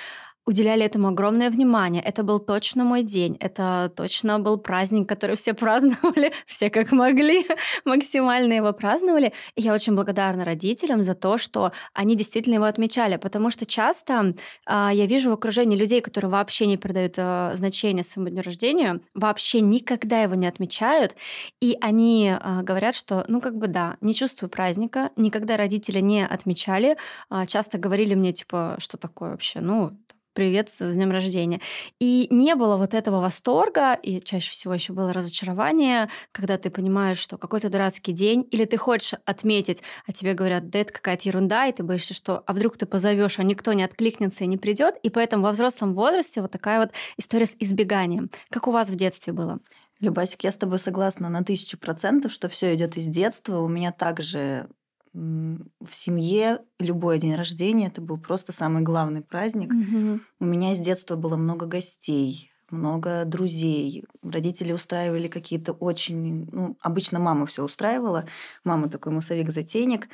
уделяли 0.45 0.85
этому 0.85 1.07
огромное 1.07 1.49
внимание. 1.49 2.01
Это 2.01 2.23
был 2.23 2.39
точно 2.39 2.83
мой 2.83 3.03
день. 3.03 3.37
Это 3.39 3.91
точно 3.95 4.39
был 4.39 4.57
праздник, 4.57 5.09
который 5.09 5.35
все 5.35 5.53
праздновали, 5.65 6.31
все 6.45 6.69
как 6.69 6.91
могли, 6.91 7.45
максимально 7.85 8.53
его 8.53 8.71
праздновали. 8.73 9.33
И 9.55 9.61
я 9.61 9.73
очень 9.73 9.95
благодарна 9.95 10.45
родителям 10.45 11.03
за 11.03 11.15
то, 11.15 11.37
что 11.37 11.71
они 11.93 12.15
действительно 12.15 12.55
его 12.55 12.65
отмечали, 12.65 13.17
потому 13.17 13.49
что 13.49 13.65
часто 13.65 14.35
э, 14.67 14.89
я 14.93 15.05
вижу 15.05 15.31
в 15.31 15.33
окружении 15.33 15.77
людей, 15.77 16.01
которые 16.01 16.29
вообще 16.29 16.67
не 16.67 16.77
придают 16.77 17.15
э, 17.17 17.51
значения 17.55 18.03
своему 18.03 18.29
дню 18.29 18.41
рождения, 18.43 18.99
вообще 19.13 19.61
никогда 19.61 20.21
его 20.21 20.35
не 20.35 20.47
отмечают, 20.47 21.15
и 21.61 21.77
они 21.81 22.35
э, 22.39 22.61
говорят, 22.61 22.95
что, 22.95 23.25
ну, 23.27 23.41
как 23.41 23.57
бы 23.57 23.67
да, 23.67 23.97
не 24.01 24.13
чувствую 24.13 24.49
праздника, 24.49 25.11
никогда 25.15 25.57
родители 25.57 25.99
не 25.99 26.25
отмечали, 26.25 26.97
э, 27.31 27.45
часто 27.47 27.77
говорили 27.77 28.13
мне, 28.13 28.33
типа, 28.33 28.75
что 28.79 28.97
такое 28.97 29.31
вообще, 29.31 29.59
ну, 29.59 29.97
привет 30.35 30.69
с 30.69 30.93
днем 30.93 31.11
рождения. 31.11 31.61
И 31.99 32.27
не 32.29 32.55
было 32.55 32.75
вот 32.75 32.93
этого 32.93 33.21
восторга, 33.21 33.93
и 33.93 34.19
чаще 34.19 34.51
всего 34.51 34.73
еще 34.73 34.93
было 34.93 35.13
разочарование, 35.13 36.09
когда 36.33 36.57
ты 36.57 36.69
понимаешь, 36.69 37.17
что 37.17 37.37
какой-то 37.37 37.69
дурацкий 37.69 38.11
день, 38.11 38.47
или 38.51 38.65
ты 38.65 38.77
хочешь 38.77 39.13
отметить, 39.25 39.81
а 40.05 40.11
тебе 40.11 40.33
говорят, 40.33 40.69
да 40.69 40.79
это 40.79 40.93
какая-то 40.93 41.27
ерунда, 41.29 41.67
и 41.67 41.71
ты 41.71 41.83
боишься, 41.83 42.13
что 42.13 42.43
а 42.45 42.53
вдруг 42.53 42.77
ты 42.77 42.85
позовешь, 42.85 43.39
а 43.39 43.43
никто 43.43 43.71
не 43.73 43.83
откликнется 43.83 44.43
и 44.43 44.47
не 44.47 44.57
придет, 44.57 44.95
и 45.01 45.09
поэтому 45.09 45.43
во 45.43 45.53
взрослом 45.53 45.95
возрасте 45.95 46.41
вот 46.41 46.51
такая 46.51 46.79
вот 46.79 46.91
история 47.17 47.45
с 47.45 47.55
избеганием. 47.57 48.29
Как 48.49 48.67
у 48.67 48.71
вас 48.71 48.89
в 48.89 48.95
детстве 48.95 49.31
было? 49.31 49.59
Любасик, 50.01 50.43
я 50.43 50.51
с 50.51 50.57
тобой 50.57 50.79
согласна 50.79 51.29
на 51.29 51.45
тысячу 51.45 51.77
процентов, 51.77 52.33
что 52.33 52.49
все 52.49 52.75
идет 52.75 52.97
из 52.97 53.07
детства. 53.07 53.59
У 53.59 53.69
меня 53.69 53.93
также 53.93 54.67
в 55.15 55.91
семье 55.91 56.59
любой 56.77 57.19
день 57.19 57.35
рождения 57.35 57.87
это 57.87 58.01
был 58.01 58.17
просто 58.17 58.51
самый 58.51 58.83
главный 58.83 59.21
праздник. 59.21 59.71
Угу. 59.71 60.19
У 60.41 60.45
меня 60.45 60.75
с 60.75 60.79
детства 60.79 61.15
было 61.15 61.37
много 61.37 61.65
гостей, 61.65 62.51
много 62.69 63.23
друзей. 63.25 64.03
Родители 64.21 64.73
устраивали 64.73 65.29
какие-то 65.29 65.71
очень... 65.71 66.49
Ну, 66.51 66.77
обычно 66.81 67.19
мама 67.19 67.45
все 67.45 67.63
устраивала. 67.63 68.25
Мама 68.65 68.89
такой 68.89 69.13
мусовик-затейник. 69.13 70.09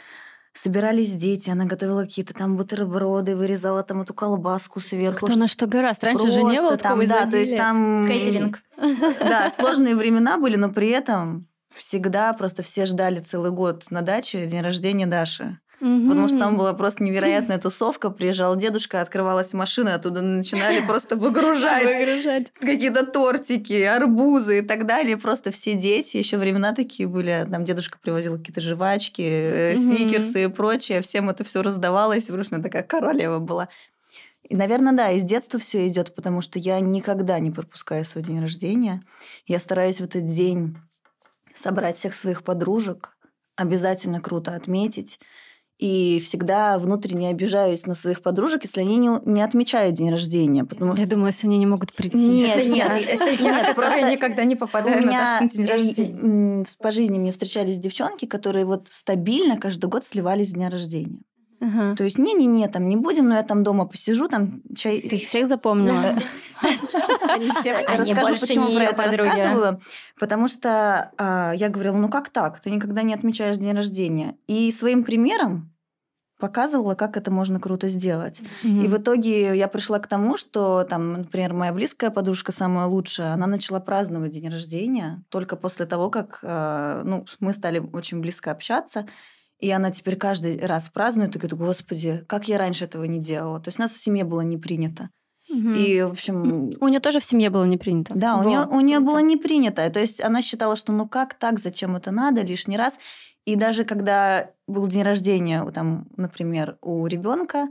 Собирались 0.54 1.16
дети, 1.16 1.50
она 1.50 1.66
готовила 1.66 2.04
какие-то 2.04 2.34
там 2.34 2.58
бутерброды, 2.58 3.38
вырезала 3.38 3.84
там 3.84 4.02
эту 4.02 4.14
колбаску 4.14 4.82
сверху. 4.82 5.26
Кто 5.26 5.36
на 5.36 5.48
что 5.48 5.66
гораздо. 5.66 6.08
Раньше 6.08 6.24
Просто 6.24 6.40
же 6.42 6.46
не 6.46 6.62
было 6.62 6.78
там, 6.78 7.08
Да, 7.08 7.26
то 7.26 7.38
есть 7.38 7.58
там... 7.58 8.06
Кейтеринг. 8.08 8.62
Да, 9.20 9.50
сложные 9.50 9.96
времена 9.96 10.38
были, 10.38 10.58
но 10.58 10.70
при 10.70 10.90
этом 10.90 11.48
всегда 11.72 12.34
просто 12.34 12.64
все 12.64 12.86
ждали 12.86 13.20
целый 13.20 13.52
год 13.52 13.86
на 13.90 14.02
даче 14.02 14.46
день 14.46 14.62
рождения 14.62 15.08
Даши. 15.08 15.60
Угу. 15.82 16.10
Потому 16.10 16.28
что 16.28 16.38
там 16.38 16.58
была 16.58 16.74
просто 16.74 17.04
невероятная 17.04 17.58
тусовка. 17.58 18.12
Приезжал 18.12 18.56
дедушка, 18.56 19.02
открывалась 19.02 19.52
машина, 19.54 19.96
оттуда 19.96 20.22
начинали 20.22 20.80
просто 20.88 21.16
выгружать 21.16 22.54
какие-то 22.60 23.04
тортики, 23.04 23.82
арбузы 23.82 24.60
и 24.60 24.62
так 24.62 24.86
далее. 24.86 25.18
Просто 25.18 25.50
все 25.50 25.74
дети, 25.74 26.18
еще 26.18 26.38
времена 26.38 26.74
такие 26.74 27.10
были. 27.10 27.48
Там 27.50 27.66
дедушка 27.66 27.98
привозил 28.00 28.38
какие-то 28.38 28.62
жвачки, 28.62 29.24
э, 29.24 29.76
сникерсы 29.76 30.44
и 30.44 30.48
прочее. 30.48 31.02
Всем 31.02 31.32
это 31.32 31.44
все 31.44 31.64
раздавалось. 31.64 32.30
В 32.30 32.40
общем, 32.40 32.62
такая 32.62 32.84
королева 32.84 33.40
была. 33.40 33.68
И, 34.48 34.56
наверное, 34.56 34.94
да, 34.94 35.12
из 35.12 35.24
детства 35.24 35.60
все 35.60 35.88
идет, 35.88 36.14
потому 36.14 36.42
что 36.42 36.60
я 36.60 36.80
никогда 36.80 37.40
не 37.40 37.50
пропускаю 37.50 38.06
свой 38.06 38.24
день 38.24 38.40
рождения. 38.40 39.02
Я 39.48 39.60
стараюсь 39.60 40.00
в 40.00 40.04
этот 40.04 40.28
день 40.28 40.76
собрать 41.56 41.98
всех 41.98 42.16
своих 42.16 42.44
подружек, 42.44 43.18
обязательно 43.56 44.22
круто 44.22 44.56
отметить. 44.56 45.20
И 45.78 46.22
всегда 46.24 46.78
внутренне 46.78 47.30
обижаюсь 47.30 47.88
на 47.88 47.96
своих 47.96 48.22
подружек, 48.22 48.62
если 48.64 48.82
они 48.82 48.98
не, 48.98 49.10
не 49.26 49.42
отмечают 49.42 49.96
день 49.96 50.12
рождения. 50.12 50.64
Потому... 50.64 50.96
Я 50.96 51.08
думала, 51.08 51.28
если 51.28 51.48
они 51.48 51.58
не 51.58 51.66
могут 51.66 51.92
прийти. 51.96 52.28
Нет, 52.28 52.58
это 52.58 52.70
нет, 52.70 52.92
это 53.08 53.44
я, 53.44 53.66
которая 53.66 54.12
никогда 54.16 54.44
не 54.44 54.56
попадаю 54.56 55.04
на 55.04 55.12
Дашин 55.12 55.48
день 55.48 55.66
рождения. 55.66 56.66
По 56.78 56.92
жизни 56.92 57.18
мне 57.18 57.32
встречались 57.32 57.80
девчонки, 57.80 58.26
которые 58.26 58.66
вот 58.66 58.90
стабильно 58.92 59.58
каждый 59.58 59.88
год 59.90 60.06
сливались 60.06 60.52
с 60.52 60.54
дня 60.54 60.70
рождения. 60.70 61.24
Ага. 61.62 61.96
То 61.96 62.04
есть 62.04 62.18
не-не-не, 62.18 62.68
там 62.70 62.90
не 62.90 62.98
будем, 62.98 63.30
но 63.30 63.36
я 63.36 63.44
там 63.44 63.64
дома 63.64 63.86
посижу, 63.86 64.28
там 64.28 64.62
чай. 64.76 65.00
Ты 65.00 65.16
их 65.16 65.22
всех 65.22 65.48
запомнила? 65.48 66.18
Они 66.62 67.52
все 67.52 67.86
расскажу, 67.86 68.36
почему 68.40 68.76
про 68.76 68.84
это 68.86 69.18
рассказываю. 69.18 69.82
Потому 70.20 70.48
что 70.48 71.12
а, 71.18 71.54
я 71.56 71.70
говорила, 71.70 71.96
ну 71.96 72.10
как 72.10 72.30
так? 72.30 72.60
Ты 72.60 72.72
никогда 72.72 73.04
не 73.04 73.14
отмечаешь 73.14 73.58
день 73.58 73.76
рождения. 73.76 74.36
И 74.48 74.72
своим 74.72 75.04
примером 75.04 75.72
показывала, 76.40 76.96
как 76.96 77.16
это 77.16 77.30
можно 77.30 77.60
круто 77.60 77.88
сделать. 77.88 78.42
И 78.64 78.88
в 78.88 78.98
итоге 78.98 79.56
я 79.56 79.68
пришла 79.68 80.00
к 80.00 80.08
тому, 80.08 80.38
что 80.38 80.84
там, 80.90 81.14
например, 81.14 81.54
моя 81.54 81.72
близкая 81.72 82.10
подружка, 82.10 82.52
самая 82.52 82.88
лучшая, 82.88 83.34
она 83.34 83.46
начала 83.46 83.80
праздновать 83.80 84.32
день 84.32 84.50
рождения 84.50 85.24
только 85.30 85.56
после 85.56 85.86
того, 85.86 86.10
как 86.10 86.40
а, 86.42 87.04
ну, 87.06 87.26
мы 87.40 87.54
стали 87.54 87.78
очень 87.78 88.20
близко 88.20 88.50
общаться. 88.50 89.06
И 89.62 89.70
она 89.70 89.92
теперь 89.92 90.16
каждый 90.16 90.60
раз 90.66 90.90
празднует 90.90 91.36
и 91.36 91.40
говорит, 91.40 91.58
господи, 91.58 92.26
как 92.28 92.48
я 92.48 92.58
раньше 92.58 92.86
этого 92.86 93.04
не 93.04 93.20
делала. 93.20 93.60
То 93.60 93.70
есть 93.70 93.80
у 93.80 93.84
нас 93.84 93.92
в 93.92 94.02
семье 94.02 94.24
было 94.24 94.42
не 94.42 94.58
принято. 94.58 95.10
Угу. 95.50 95.70
И, 95.74 96.02
в 96.02 96.12
общем... 96.12 96.72
У 96.82 96.88
нее 96.88 97.00
тоже 97.00 97.20
в 97.20 97.26
семье 97.26 97.52
было 97.52 97.66
не 97.66 97.78
принято. 97.78 98.14
Да, 98.16 98.38
у 98.38 98.44
нее, 98.44 98.66
у 98.66 98.80
нее 98.80 99.00
было 99.00 99.20
не 99.20 99.38
принято. 99.38 99.88
То 99.92 100.00
есть 100.00 100.20
она 100.20 100.42
считала, 100.42 100.76
что 100.76 100.92
ну 100.92 101.08
как 101.08 101.36
так, 101.36 101.60
зачем 101.60 101.96
это 101.96 102.10
надо 102.10 102.42
лишний 102.42 102.76
раз. 102.76 102.98
И 103.46 103.56
даже 103.56 103.86
когда 103.86 104.50
был 104.68 104.88
день 104.88 105.04
рождения, 105.04 105.64
там, 105.72 106.08
например, 106.18 106.78
у 106.82 107.06
ребенка, 107.06 107.68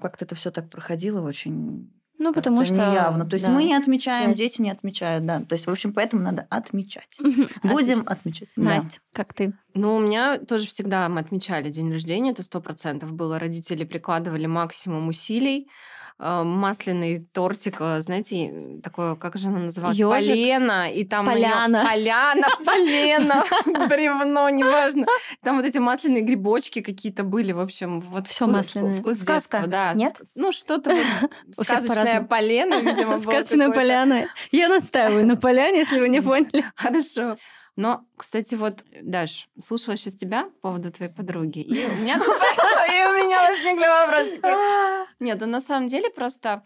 как-то 0.00 0.24
это 0.24 0.34
все 0.34 0.50
так 0.50 0.68
проходило 0.68 1.20
очень 1.20 1.90
ну, 2.20 2.34
потому 2.34 2.66
что... 2.66 2.74
Неявно. 2.74 3.24
То 3.24 3.34
есть 3.34 3.46
да, 3.46 3.50
мы 3.50 3.64
не 3.64 3.74
отмечаем, 3.74 4.34
связь. 4.34 4.38
дети 4.38 4.60
не 4.60 4.70
отмечают, 4.70 5.24
да. 5.24 5.40
То 5.40 5.54
есть, 5.54 5.66
в 5.66 5.70
общем, 5.70 5.94
поэтому 5.94 6.22
надо 6.22 6.46
отмечать. 6.50 7.18
Будем 7.62 8.02
отмечать. 8.04 8.50
Настя, 8.56 9.00
как 9.14 9.32
ты? 9.32 9.54
Ну, 9.74 9.96
у 9.96 10.00
меня 10.00 10.38
тоже 10.38 10.66
всегда 10.66 11.08
мы 11.08 11.20
отмечали 11.20 11.70
день 11.70 11.92
рождения, 11.92 12.32
это 12.32 12.42
сто 12.42 12.60
процентов 12.60 13.12
было. 13.12 13.38
Родители 13.38 13.84
прикладывали 13.84 14.46
максимум 14.46 15.08
усилий. 15.08 15.68
Э, 16.22 16.42
масляный 16.42 17.26
тортик, 17.32 17.76
э, 17.80 18.02
знаете, 18.02 18.78
такое, 18.82 19.14
как 19.14 19.36
же 19.36 19.48
она 19.48 19.58
называлась? 19.60 19.96
Ёжик? 19.96 20.28
Полено. 20.28 20.92
И 20.92 21.04
там 21.04 21.24
Поляна. 21.24 21.86
Поляна, 21.86 22.46
полено, 22.66 23.44
бревно, 23.88 24.50
неважно. 24.50 25.06
Там 25.42 25.56
вот 25.56 25.64
эти 25.64 25.78
масляные 25.78 26.20
грибочки 26.22 26.82
какие-то 26.82 27.24
были, 27.24 27.52
в 27.52 27.60
общем, 27.60 28.00
вот 28.00 28.26
вкус- 28.26 28.52
масляное. 28.52 28.92
вкус 28.92 29.20
Сказка, 29.20 29.66
да. 29.66 29.94
нет? 29.94 30.14
Ну, 30.34 30.52
что-то 30.52 30.90
вот 30.94 31.54
сказочное 31.66 32.22
полено, 32.22 32.80
видимо, 32.80 33.18
Сказочная 33.18 33.70
поляна. 33.70 34.26
Я 34.52 34.68
настаиваю 34.68 35.26
на 35.26 35.36
поляне, 35.36 35.78
если 35.78 36.00
вы 36.00 36.10
не 36.10 36.20
поняли. 36.20 36.66
Хорошо. 36.74 37.36
Но, 37.76 38.04
кстати, 38.16 38.54
вот, 38.56 38.84
Даш, 39.02 39.48
слушала 39.58 39.96
сейчас 39.96 40.14
тебя 40.14 40.44
по 40.60 40.68
поводу 40.70 40.90
твоей 40.90 41.12
подруги, 41.12 41.60
и 41.60 41.86
у 41.86 41.94
меня 41.94 42.18
возникли 42.18 43.86
вопросики. 43.86 45.22
Нет, 45.22 45.40
ну 45.40 45.46
на 45.46 45.60
самом 45.60 45.88
деле 45.88 46.10
просто... 46.10 46.62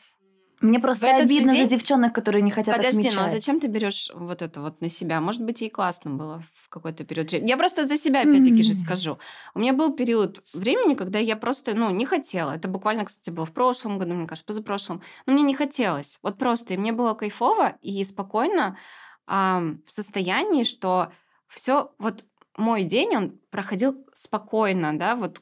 Мне 0.61 0.79
просто 0.79 1.07
В 1.07 1.11
же 1.11 1.17
обидно 1.25 1.53
за 1.53 1.59
день- 1.59 1.69
девчонок, 1.69 2.15
которые 2.15 2.41
не 2.41 2.51
хотят 2.51 2.77
Подожди, 2.77 3.01
отмечать. 3.01 3.19
ну 3.19 3.25
а 3.25 3.29
зачем 3.29 3.61
ты 3.61 3.67
берешь 3.67 4.09
вот 4.15 4.41
это 4.41 4.63
вот 4.63 4.81
на 4.81 4.89
себя? 4.89 5.21
Может 5.21 5.43
быть, 5.43 5.61
ей 5.61 5.69
классно 5.69 6.13
было 6.13 6.43
в 6.63 6.69
какой-то 6.71 7.05
период 7.05 7.31
времени. 7.31 7.51
Я 7.51 7.57
просто 7.59 7.85
за 7.85 7.99
себя 7.99 8.21
опять-таки 8.21 8.63
же 8.63 8.71
М. 8.73 8.77
скажу. 8.79 9.19
У 9.55 9.59
меня 9.59 9.75
был 9.75 9.93
период 9.95 10.43
времени, 10.55 10.95
когда 10.95 11.19
я 11.19 11.37
просто, 11.37 11.75
ну, 11.75 11.91
не 11.91 12.07
хотела. 12.07 12.53
Это 12.53 12.69
буквально, 12.69 13.05
кстати, 13.05 13.29
было 13.31 13.45
в 13.45 13.53
прошлом 13.53 13.99
году, 13.99 14.15
мне 14.15 14.27
кажется, 14.27 14.47
позапрошлом. 14.47 15.03
Но 15.27 15.35
мне 15.35 15.43
не 15.43 15.55
хотелось. 15.55 16.19
Вот 16.23 16.39
просто. 16.39 16.75
И 16.75 16.77
мне 16.79 16.93
было 16.93 17.13
кайфово 17.15 17.77
и 17.83 18.03
спокойно 18.05 18.79
в 19.27 19.79
состоянии, 19.87 20.65
что 20.65 21.13
все 21.47 21.93
вот 21.99 22.25
мой 22.57 22.85
день, 22.85 23.17
он 23.17 23.41
проходил 23.51 24.07
спокойно, 24.15 24.97
да, 24.97 25.17
вот, 25.17 25.41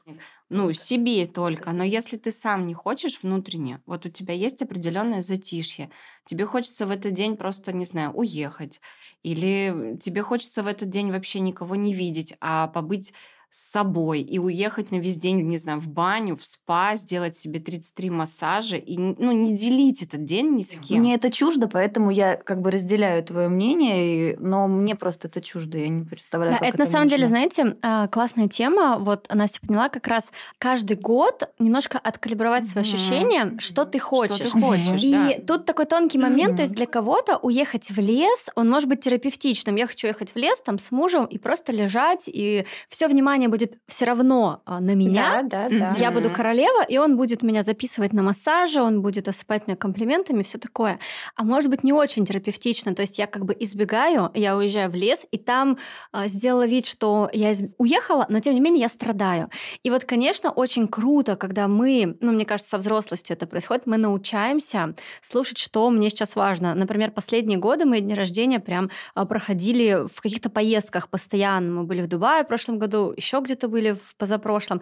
ну, 0.49 0.73
себе 0.73 1.27
только. 1.27 1.71
Но 1.71 1.83
если 1.83 2.17
ты 2.17 2.31
сам 2.31 2.65
не 2.65 2.73
хочешь 2.73 3.21
внутренне, 3.21 3.81
вот 3.85 4.05
у 4.05 4.09
тебя 4.09 4.33
есть 4.33 4.61
определенное 4.63 5.21
затишье, 5.21 5.91
тебе 6.25 6.45
хочется 6.45 6.87
в 6.87 6.91
этот 6.91 7.13
день 7.13 7.37
просто, 7.37 7.71
не 7.71 7.85
знаю, 7.85 8.11
уехать, 8.13 8.81
или 9.21 9.97
тебе 10.01 10.23
хочется 10.23 10.63
в 10.63 10.67
этот 10.67 10.89
день 10.89 11.11
вообще 11.11 11.39
никого 11.39 11.75
не 11.75 11.93
видеть, 11.93 12.35
а 12.41 12.67
побыть 12.67 13.13
с 13.55 13.69
собой 13.71 14.21
и 14.21 14.39
уехать 14.39 14.89
на 14.89 14.95
весь 14.95 15.17
день, 15.17 15.39
не 15.47 15.57
знаю, 15.57 15.79
в 15.79 15.87
баню, 15.87 16.35
в 16.35 16.43
спа, 16.43 16.95
сделать 16.95 17.37
себе 17.37 17.59
33 17.59 18.09
массажа 18.09 18.77
и, 18.77 18.97
ну, 18.97 19.31
не 19.31 19.53
делить 19.55 20.01
этот 20.01 20.25
день 20.25 20.55
ни 20.55 20.63
с 20.63 20.71
кем. 20.71 21.01
Мне 21.01 21.13
это 21.13 21.29
чуждо, 21.31 21.67
поэтому 21.67 22.09
я 22.09 22.35
как 22.35 22.61
бы 22.61 22.71
разделяю 22.71 23.23
твое 23.23 23.49
мнение, 23.49 24.31
и- 24.31 24.37
но 24.37 24.67
мне 24.67 24.95
просто 24.95 25.27
это 25.27 25.39
чуждо, 25.39 25.77
я 25.77 25.87
не 25.87 26.03
представляю, 26.03 26.53
Да, 26.53 26.59
как 26.65 26.69
это 26.69 26.79
на 26.79 26.87
самом 26.87 27.07
деле, 27.09 27.27
знаете, 27.27 27.77
а, 27.83 28.07
классная 28.07 28.47
тема. 28.47 28.97
Вот 28.99 29.27
Настя 29.31 29.59
поняла 29.61 29.89
как 29.89 30.07
раз 30.07 30.31
каждый 30.57 30.97
год 30.97 31.43
немножко 31.59 31.99
откалибровать 31.99 32.65
свои 32.67 32.83
Мгм. 32.83 32.91
ощущения, 32.95 33.55
что 33.59 33.85
ты 33.85 33.99
хочешь. 33.99 34.37
Что 34.37 34.45
ты 34.45 34.49
хочешь, 34.49 35.03
И 35.03 35.11
да. 35.11 35.29
тут 35.45 35.65
такой 35.65 35.85
тонкий 35.85 36.17
момент, 36.17 36.49
Мгм. 36.53 36.55
то 36.55 36.61
есть 36.63 36.73
для 36.73 36.87
кого-то 36.87 37.37
уехать 37.37 37.91
в 37.91 37.99
лес, 37.99 38.49
он 38.55 38.67
может 38.67 38.89
быть 38.89 39.01
терапевтичным. 39.01 39.75
Я 39.75 39.85
хочу 39.85 40.07
ехать 40.07 40.31
в 40.33 40.37
лес 40.37 40.59
там 40.61 40.79
с 40.79 40.89
мужем 40.89 41.25
и 41.25 41.37
просто 41.37 41.71
лежать, 41.71 42.27
и 42.27 42.65
все 42.89 43.07
внимание 43.07 43.42
будет 43.47 43.77
все 43.87 44.05
равно 44.05 44.61
а, 44.65 44.79
на 44.79 44.95
меня. 44.95 45.43
Да, 45.43 45.69
да, 45.69 45.77
да. 45.77 45.95
Я 45.97 46.11
буду 46.11 46.29
королева, 46.31 46.83
и 46.83 46.97
он 46.97 47.17
будет 47.17 47.43
меня 47.43 47.63
записывать 47.63 48.13
на 48.13 48.23
массаже, 48.23 48.81
он 48.81 49.01
будет 49.01 49.27
осыпать 49.27 49.67
меня 49.67 49.75
комплиментами, 49.77 50.43
все 50.43 50.57
такое. 50.57 50.99
А 51.35 51.43
может 51.43 51.69
быть, 51.69 51.83
не 51.83 51.93
очень 51.93 52.25
терапевтично. 52.25 52.95
То 52.95 53.01
есть 53.01 53.19
я 53.19 53.27
как 53.27 53.45
бы 53.45 53.55
избегаю, 53.59 54.31
я 54.33 54.55
уезжаю 54.55 54.89
в 54.89 54.95
лес, 54.95 55.25
и 55.31 55.37
там 55.37 55.77
а, 56.11 56.27
сделала 56.27 56.65
вид, 56.65 56.85
что 56.85 57.29
я 57.33 57.51
из- 57.51 57.63
уехала, 57.77 58.25
но 58.29 58.39
тем 58.39 58.53
не 58.53 58.59
менее 58.59 58.81
я 58.81 58.89
страдаю. 58.89 59.49
И 59.83 59.89
вот, 59.89 60.05
конечно, 60.05 60.51
очень 60.51 60.87
круто, 60.87 61.35
когда 61.35 61.67
мы, 61.67 62.17
ну, 62.19 62.31
мне 62.31 62.45
кажется, 62.45 62.71
со 62.71 62.77
взрослостью 62.77 63.35
это 63.35 63.47
происходит, 63.47 63.85
мы 63.85 63.97
научаемся 63.97 64.95
слушать, 65.21 65.57
что 65.57 65.89
мне 65.89 66.09
сейчас 66.09 66.35
важно. 66.35 66.73
Например, 66.75 67.11
последние 67.11 67.57
годы 67.59 67.85
мои 67.85 68.01
дни 68.01 68.13
рождения 68.13 68.59
прям 68.59 68.89
а, 69.15 69.25
проходили 69.25 70.07
в 70.11 70.21
каких-то 70.21 70.49
поездках 70.49 71.09
постоянно. 71.09 71.81
Мы 71.81 71.83
были 71.83 72.01
в 72.01 72.07
Дубае 72.07 72.43
в 72.43 72.47
прошлом 72.47 72.79
году, 72.79 73.13
еще 73.15 73.32
где-то 73.41 73.67
были 73.67 73.91
в 73.91 74.15
позапрошлом. 74.17 74.81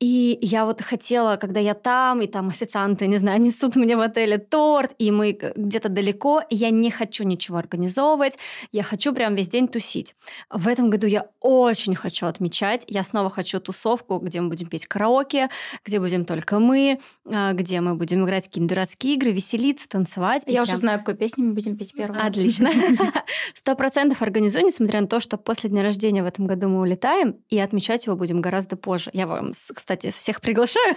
И 0.00 0.38
я 0.40 0.64
вот 0.64 0.80
хотела, 0.80 1.36
когда 1.36 1.60
я 1.60 1.74
там, 1.74 2.20
и 2.20 2.26
там 2.26 2.48
официанты, 2.48 3.06
не 3.06 3.16
знаю, 3.16 3.40
несут 3.40 3.76
мне 3.76 3.96
в 3.96 4.00
отеле 4.00 4.38
торт, 4.38 4.92
и 4.98 5.10
мы 5.10 5.38
где-то 5.56 5.88
далеко, 5.88 6.42
и 6.48 6.56
я 6.56 6.70
не 6.70 6.90
хочу 6.90 7.24
ничего 7.24 7.58
организовывать, 7.58 8.38
я 8.72 8.82
хочу 8.82 9.12
прям 9.14 9.34
весь 9.34 9.48
день 9.48 9.68
тусить. 9.68 10.14
В 10.50 10.68
этом 10.68 10.90
году 10.90 11.06
я 11.06 11.26
очень 11.40 11.94
хочу 11.94 12.26
отмечать, 12.26 12.84
я 12.88 13.04
снова 13.04 13.30
хочу 13.30 13.60
тусовку, 13.60 14.18
где 14.18 14.40
мы 14.40 14.48
будем 14.48 14.66
петь 14.68 14.86
караоке, 14.86 15.48
где 15.84 16.00
будем 16.00 16.24
только 16.24 16.58
мы, 16.58 17.00
а, 17.26 17.52
где 17.52 17.80
мы 17.80 17.94
будем 17.94 18.24
играть 18.24 18.44
в 18.44 18.46
какие-нибудь 18.48 18.74
дурацкие 18.74 19.14
игры, 19.14 19.30
веселиться, 19.32 19.88
танцевать. 19.88 20.42
Я 20.46 20.62
уже 20.62 20.72
прям- 20.72 20.80
знаю, 20.80 20.98
какую 21.00 21.16
песню 21.16 21.44
мы 21.44 21.52
будем 21.52 21.76
петь 21.76 21.92
первую. 21.94 22.24
Отлично. 22.24 22.70
Сто 23.54 23.74
процентов 23.74 24.22
организую, 24.22 24.64
несмотря 24.64 25.00
на 25.00 25.06
то, 25.06 25.20
что 25.20 25.36
после 25.36 25.70
дня 25.70 25.82
рождения 25.82 26.22
в 26.22 26.26
этом 26.26 26.46
году 26.46 26.68
мы 26.68 26.80
улетаем, 26.80 27.36
и 27.48 27.58
отмечать 27.58 27.91
его 28.06 28.16
будем 28.16 28.40
гораздо 28.40 28.76
позже. 28.76 29.10
Я 29.12 29.26
вам, 29.26 29.52
кстати, 29.74 30.10
всех 30.10 30.40
приглашаю, 30.40 30.96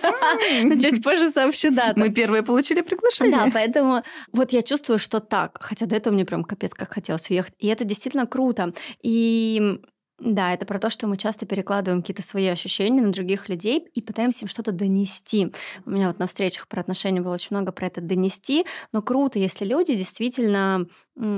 но 0.63 0.75
чуть 0.79 1.03
позже 1.03 1.29
сообщу 1.29 1.71
дату. 1.71 1.99
Мы 1.99 2.09
первые 2.09 2.43
получили 2.43 2.81
приглашение. 2.81 3.35
Да, 3.35 3.49
поэтому 3.53 4.03
вот 4.31 4.51
я 4.51 4.61
чувствую, 4.61 4.99
что 4.99 5.19
так. 5.19 5.57
Хотя 5.61 5.85
до 5.85 5.95
этого 5.95 6.13
мне 6.13 6.25
прям 6.25 6.43
капец 6.43 6.73
как 6.73 6.93
хотелось 6.93 7.29
уехать. 7.29 7.53
И 7.59 7.67
это 7.67 7.83
действительно 7.83 8.25
круто. 8.25 8.73
И 9.01 9.79
да, 10.17 10.53
это 10.53 10.65
про 10.65 10.79
то, 10.79 10.89
что 10.89 11.07
мы 11.07 11.17
часто 11.17 11.45
перекладываем 11.45 12.01
какие-то 12.01 12.21
свои 12.21 12.47
ощущения 12.47 13.01
на 13.01 13.11
других 13.11 13.49
людей 13.49 13.79
и 13.93 14.01
пытаемся 14.01 14.45
им 14.45 14.47
что-то 14.47 14.71
донести. 14.71 15.51
У 15.85 15.89
меня 15.89 16.07
вот 16.07 16.19
на 16.19 16.27
встречах 16.27 16.69
про 16.69 16.79
отношения 16.79 17.19
было 17.19 17.33
очень 17.33 17.55
много 17.55 17.73
про 17.73 17.87
это 17.87 17.99
донести, 17.99 18.65
но 18.93 19.01
круто, 19.01 19.39
если 19.39 19.65
люди 19.65 19.93
действительно 19.93 20.87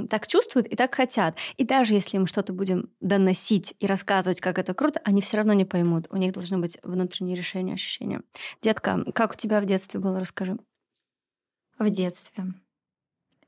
так 0.09 0.27
чувствуют 0.27 0.67
и 0.67 0.75
так 0.75 0.93
хотят. 0.93 1.35
И 1.57 1.63
даже 1.63 1.95
если 1.95 2.17
им 2.17 2.27
что-то 2.27 2.53
будем 2.53 2.91
доносить 3.01 3.73
и 3.79 3.87
рассказывать, 3.87 4.41
как 4.41 4.59
это 4.59 4.75
круто, 4.75 5.01
они 5.03 5.21
все 5.21 5.37
равно 5.37 5.53
не 5.53 5.65
поймут. 5.65 6.07
У 6.11 6.17
них 6.17 6.33
должны 6.33 6.59
быть 6.59 6.77
внутренние 6.83 7.35
решения, 7.35 7.73
ощущения. 7.73 8.21
Детка, 8.61 9.03
как 9.15 9.33
у 9.33 9.35
тебя 9.35 9.59
в 9.59 9.65
детстве 9.65 9.99
было, 9.99 10.19
расскажи. 10.19 10.55
В 11.79 11.89
детстве. 11.89 12.45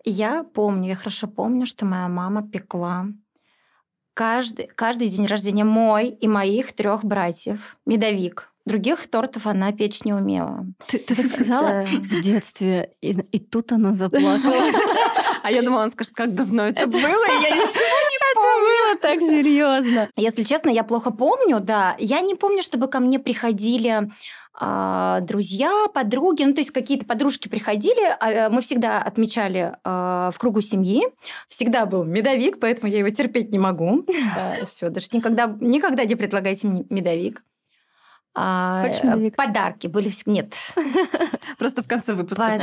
Я 0.05 0.43
помню, 0.43 0.89
я 0.89 0.95
хорошо 0.95 1.27
помню, 1.27 1.65
что 1.65 1.85
моя 1.85 2.07
мама 2.07 2.47
пекла 2.47 3.07
каждый, 4.19 4.69
каждый 4.75 5.07
день 5.07 5.27
рождения 5.27 5.63
мой 5.63 6.09
и 6.09 6.27
моих 6.27 6.73
трех 6.73 7.05
братьев. 7.05 7.77
Медовик. 7.85 8.51
Других 8.65 9.09
тортов 9.09 9.47
она 9.47 9.71
печь 9.71 10.03
не 10.03 10.11
умела. 10.11 10.65
Ты, 10.87 10.97
ты 10.97 11.15
так 11.15 11.25
сказала 11.25 11.85
в 11.85 12.21
детстве, 12.21 12.91
и, 13.01 13.11
и 13.11 13.39
тут 13.39 13.71
она 13.71 13.95
заплакала. 13.95 14.55
А 15.41 15.51
я 15.51 15.61
думала, 15.61 15.83
он 15.83 15.91
скажет, 15.91 16.13
как 16.13 16.35
давно 16.35 16.63
это 16.63 16.85
было, 16.85 16.99
и 16.99 17.43
я 17.43 17.51
ничего 17.51 17.99
Было 18.35 18.97
так 19.01 19.19
серьезно. 19.19 20.09
Если 20.17 20.43
честно, 20.43 20.69
я 20.69 20.83
плохо 20.83 21.11
помню, 21.11 21.59
да. 21.61 21.95
Я 21.97 22.19
не 22.19 22.35
помню, 22.35 22.61
чтобы 22.61 22.87
ко 22.87 22.99
мне 22.99 23.19
приходили 23.19 24.11
друзья, 25.21 25.87
подруги, 25.93 26.43
ну 26.43 26.53
то 26.53 26.59
есть 26.59 26.71
какие-то 26.71 27.05
подружки 27.05 27.47
приходили, 27.47 28.01
а, 28.19 28.49
мы 28.49 28.61
всегда 28.61 29.01
отмечали 29.01 29.73
а, 29.83 30.31
в 30.31 30.37
кругу 30.37 30.61
семьи, 30.61 31.03
всегда 31.47 31.85
был 31.85 32.03
медовик, 32.03 32.59
поэтому 32.59 32.91
я 32.91 32.99
его 32.99 33.09
терпеть 33.09 33.51
не 33.51 33.59
могу. 33.59 34.05
Все, 34.65 34.89
даже 34.89 35.07
никогда, 35.13 35.55
никогда 35.61 36.03
не 36.03 36.15
предлагайте 36.15 36.67
медовик. 36.89 37.43
А? 38.35 38.85
Подарки 39.35 39.87
были 39.87 40.09
всегда... 40.09 40.31
Нет. 40.31 40.55
Просто 41.57 41.81
в 41.83 41.87
конце 41.87 42.13
выпуска. 42.13 42.45
А 42.53 42.59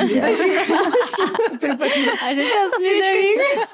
сейчас 2.35 2.79
медовик. 2.79 3.69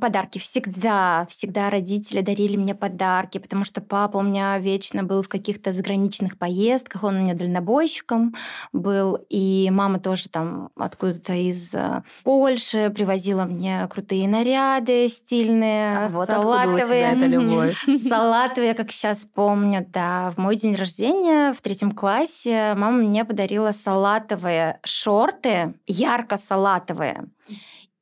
Подарки 0.00 0.38
всегда, 0.38 1.24
всегда 1.30 1.70
родители 1.70 2.20
дарили 2.20 2.56
мне 2.56 2.74
подарки, 2.74 3.38
потому 3.38 3.64
что 3.64 3.80
папа 3.80 4.16
у 4.16 4.22
меня 4.22 4.58
вечно 4.58 5.04
был 5.04 5.22
в 5.22 5.28
каких-то 5.28 5.70
заграничных 5.70 6.36
поездках, 6.36 7.04
он 7.04 7.16
у 7.16 7.20
меня 7.20 7.34
дальнобойщиком 7.34 8.34
был, 8.72 9.24
и 9.30 9.68
мама 9.70 10.00
тоже 10.00 10.28
там 10.28 10.70
откуда-то 10.76 11.34
из 11.34 11.72
э, 11.74 12.02
Польши 12.24 12.90
привозила 12.90 13.44
мне 13.44 13.86
крутые 13.88 14.26
наряды 14.26 15.08
стильные, 15.08 16.08
Вот 16.08 16.28
откуда 16.28 16.48
у 16.48 16.76
тебя 16.76 16.86
салатовые. 16.86 17.02
эта 17.04 17.26
любовь. 17.26 17.84
Салатовые, 18.08 18.74
как 18.74 18.90
сейчас 18.90 19.28
помню, 19.32 19.86
да. 19.88 20.30
В 20.30 20.38
мой 20.38 20.56
день 20.56 20.74
рождения 20.74 21.52
в 21.52 21.60
третьем 21.60 21.92
классе 21.92 22.74
мама 22.76 22.98
мне 22.98 23.24
подарила 23.24 23.70
салатовые 23.70 24.80
шорты, 24.82 25.74
ярко-салатовые. 25.86 27.26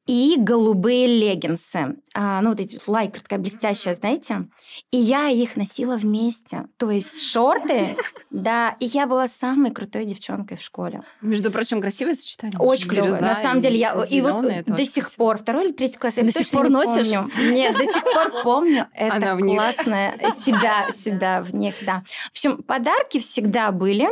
И 0.06 0.36
голубые 0.36 1.06
леггинсы. 1.06 1.96
А, 2.14 2.40
ну, 2.40 2.50
вот 2.50 2.60
эти 2.60 2.78
лайкра 2.86 3.20
такая 3.20 3.38
блестящая, 3.38 3.94
знаете. 3.94 4.48
И 4.90 4.96
я 4.96 5.28
их 5.28 5.56
носила 5.56 5.96
вместе. 5.96 6.64
То 6.76 6.90
есть 6.90 7.22
шорты, 7.30 7.96
да. 8.30 8.76
И 8.80 8.86
я 8.86 9.06
была 9.06 9.28
самой 9.28 9.70
крутой 9.70 10.04
девчонкой 10.04 10.56
в 10.56 10.62
школе. 10.62 11.02
Между 11.20 11.52
прочим, 11.52 11.80
красивое 11.80 12.14
сочетание. 12.14 12.58
Очень 12.58 12.88
клево. 12.88 13.16
На 13.20 13.34
самом 13.34 13.60
деле, 13.60 13.78
я 13.78 13.92
и 14.08 14.20
вот 14.20 14.64
до 14.66 14.84
сих 14.84 15.12
пор, 15.12 15.38
второй 15.38 15.66
или 15.66 15.72
третий 15.72 15.98
класс, 15.98 16.16
я 16.16 16.24
до 16.24 16.32
сих 16.32 16.50
пор 16.50 16.68
носишь? 16.68 17.08
Нет, 17.38 17.76
до 17.76 17.84
сих 17.84 18.02
пор 18.02 18.42
помню. 18.42 18.88
Это 18.94 19.36
классное 19.36 20.16
себя, 20.44 20.90
себя 20.92 21.42
в 21.42 21.54
них, 21.54 21.74
да. 21.82 22.02
В 22.28 22.30
общем, 22.32 22.62
подарки 22.62 23.18
всегда 23.18 23.70
были. 23.70 24.08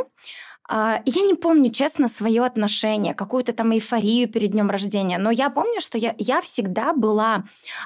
А, 0.73 1.01
я 1.05 1.23
не 1.23 1.33
помню, 1.33 1.69
честно, 1.69 2.07
свое 2.07 2.45
отношение, 2.45 3.13
какую-то 3.13 3.51
там 3.51 3.73
эйфорию 3.73 4.29
перед 4.29 4.51
днем 4.51 4.69
рождения, 4.69 5.17
но 5.17 5.29
я 5.29 5.49
помню, 5.49 5.81
что 5.81 5.97
я, 5.97 6.15
я 6.17 6.39
всегда 6.39 6.93
была 6.93 7.43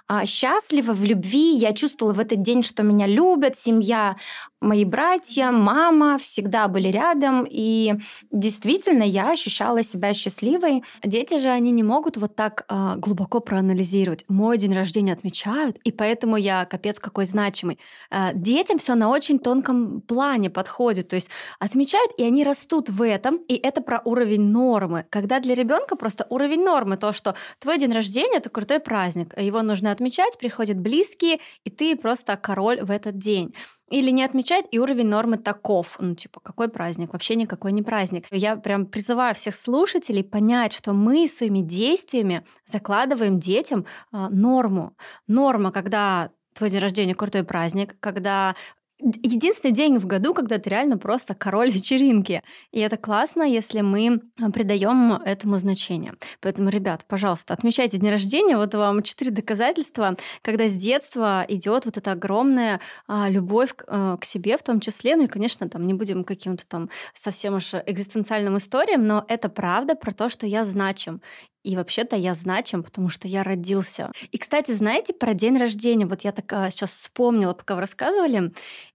а, 0.07 0.27
счастлива 0.27 0.93
в 0.93 1.03
любви, 1.03 1.55
я 1.55 1.73
чувствовала 1.73 2.13
в 2.13 2.19
этот 2.19 2.43
день, 2.43 2.61
что 2.61 2.83
меня 2.83 3.07
любят, 3.07 3.57
семья 3.57 4.17
мои 4.61 4.85
братья, 4.85 5.51
мама 5.51 6.17
всегда 6.17 6.67
были 6.67 6.89
рядом, 6.89 7.45
и 7.49 7.93
действительно 8.31 9.03
я 9.03 9.31
ощущала 9.31 9.83
себя 9.83 10.13
счастливой. 10.13 10.83
Дети 11.03 11.37
же, 11.37 11.49
они 11.49 11.71
не 11.71 11.83
могут 11.83 12.17
вот 12.17 12.35
так 12.35 12.65
э, 12.67 12.95
глубоко 12.97 13.39
проанализировать. 13.39 14.25
Мой 14.27 14.57
день 14.57 14.73
рождения 14.73 15.13
отмечают, 15.13 15.77
и 15.83 15.91
поэтому 15.91 16.37
я 16.37 16.65
капец 16.65 16.99
какой 16.99 17.25
значимый. 17.25 17.79
Э, 18.11 18.31
детям 18.33 18.77
все 18.77 18.95
на 18.95 19.09
очень 19.09 19.39
тонком 19.39 20.01
плане 20.01 20.49
подходит, 20.49 21.09
то 21.09 21.15
есть 21.15 21.29
отмечают, 21.59 22.11
и 22.17 22.23
они 22.23 22.43
растут 22.43 22.89
в 22.89 23.05
этом, 23.05 23.37
и 23.47 23.55
это 23.55 23.81
про 23.81 24.01
уровень 24.03 24.49
нормы. 24.49 25.05
Когда 25.09 25.39
для 25.39 25.55
ребенка 25.55 25.95
просто 25.95 26.25
уровень 26.29 26.63
нормы 26.63 26.97
то, 26.97 27.13
что 27.13 27.35
твой 27.59 27.77
день 27.77 27.91
рождения 27.91 28.37
это 28.37 28.49
крутой 28.49 28.79
праздник, 28.79 29.37
его 29.39 29.61
нужно 29.61 29.91
отмечать, 29.91 30.37
приходят 30.37 30.79
близкие, 30.79 31.39
и 31.63 31.69
ты 31.69 31.95
просто 31.95 32.35
король 32.37 32.81
в 32.81 32.91
этот 32.91 33.17
день 33.17 33.53
или 33.89 34.09
не 34.09 34.23
отмечает, 34.23 34.65
и 34.71 34.79
уровень 34.79 35.07
нормы 35.07 35.37
таков. 35.37 35.97
Ну, 35.99 36.15
типа, 36.15 36.39
какой 36.39 36.69
праздник? 36.69 37.13
Вообще 37.13 37.35
никакой 37.35 37.71
не 37.71 37.83
праздник. 37.83 38.25
Я 38.31 38.55
прям 38.55 38.85
призываю 38.85 39.35
всех 39.35 39.55
слушателей 39.55 40.23
понять, 40.23 40.73
что 40.73 40.93
мы 40.93 41.27
своими 41.27 41.59
действиями 41.59 42.45
закладываем 42.65 43.39
детям 43.39 43.85
э, 44.11 44.27
норму. 44.29 44.95
Норма, 45.27 45.71
когда 45.71 46.31
твой 46.53 46.69
день 46.69 46.81
рождения 46.81 47.13
крутой 47.13 47.43
праздник, 47.43 47.95
когда 47.99 48.55
единственный 48.99 49.71
день 49.71 49.97
в 49.97 50.05
году, 50.05 50.33
когда 50.33 50.57
ты 50.57 50.69
реально 50.69 50.97
просто 50.97 51.35
король 51.35 51.69
вечеринки. 51.71 52.43
И 52.71 52.79
это 52.79 52.97
классно, 52.97 53.43
если 53.43 53.81
мы 53.81 54.21
а, 54.41 54.51
придаем 54.51 55.13
этому 55.13 55.57
значение. 55.57 56.15
Поэтому, 56.41 56.69
ребят, 56.69 57.05
пожалуйста, 57.07 57.53
отмечайте 57.53 57.97
день 57.97 58.09
рождения. 58.09 58.57
Вот 58.57 58.73
вам 58.73 59.03
четыре 59.03 59.31
доказательства, 59.31 60.17
когда 60.41 60.67
с 60.67 60.73
детства 60.73 61.45
идет 61.47 61.85
вот 61.85 61.97
эта 61.97 62.11
огромная 62.11 62.79
а, 63.07 63.29
любовь 63.29 63.75
к, 63.75 63.83
а, 63.87 64.17
к 64.17 64.25
себе 64.25 64.57
в 64.57 64.63
том 64.63 64.79
числе. 64.79 65.15
Ну 65.15 65.23
и, 65.23 65.27
конечно, 65.27 65.67
там 65.69 65.85
не 65.87 65.93
будем 65.93 66.23
каким-то 66.23 66.65
там 66.65 66.89
совсем 67.13 67.55
уж 67.55 67.73
экзистенциальным 67.73 68.57
историям, 68.57 69.05
но 69.07 69.25
это 69.27 69.49
правда 69.49 69.95
про 69.95 70.13
то, 70.13 70.29
что 70.29 70.47
я 70.47 70.63
значим. 70.63 71.21
И 71.65 71.75
вообще-то 71.75 72.15
я 72.15 72.35
значим, 72.35 72.83
потому 72.83 73.09
что 73.09 73.27
я 73.27 73.41
родился. 73.41 74.11
И, 74.31 74.37
кстати, 74.37 74.71
знаете 74.71 75.13
про 75.13 75.33
день 75.33 75.57
рождения? 75.57 76.05
Вот 76.05 76.21
я 76.21 76.31
так 76.31 76.71
сейчас 76.71 76.91
вспомнила, 76.91 77.53
пока 77.53 77.73
вы 77.73 77.81
рассказывали. 77.81 78.51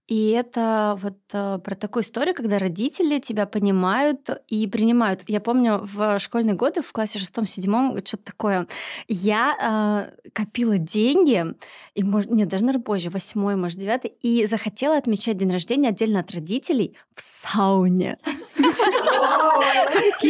И 0.07 0.31
это 0.31 0.97
вот 1.01 1.17
э, 1.31 1.59
про 1.63 1.75
такую 1.75 2.03
историю, 2.03 2.35
когда 2.35 2.59
родители 2.59 3.19
тебя 3.19 3.45
понимают 3.45 4.29
и 4.49 4.67
принимают. 4.67 5.23
Я 5.27 5.39
помню 5.39 5.79
в 5.83 6.19
школьные 6.19 6.55
годы, 6.55 6.81
в 6.81 6.91
классе 6.91 7.17
шестом-седьмом, 7.17 7.97
что-то 8.05 8.23
такое, 8.25 8.67
я 9.07 10.11
э, 10.21 10.29
копила 10.33 10.77
деньги, 10.77 11.45
и, 11.93 12.03
может, 12.03 12.29
нет, 12.29 12.49
даже, 12.49 12.65
наверное, 12.65 12.83
позже, 12.83 13.09
восьмой, 13.09 13.55
может, 13.55 13.79
девятый, 13.79 14.11
и 14.21 14.45
захотела 14.47 14.97
отмечать 14.97 15.37
день 15.37 15.51
рождения 15.51 15.89
отдельно 15.89 16.19
от 16.19 16.31
родителей 16.31 16.97
в 17.15 17.21
сауне. 17.21 18.17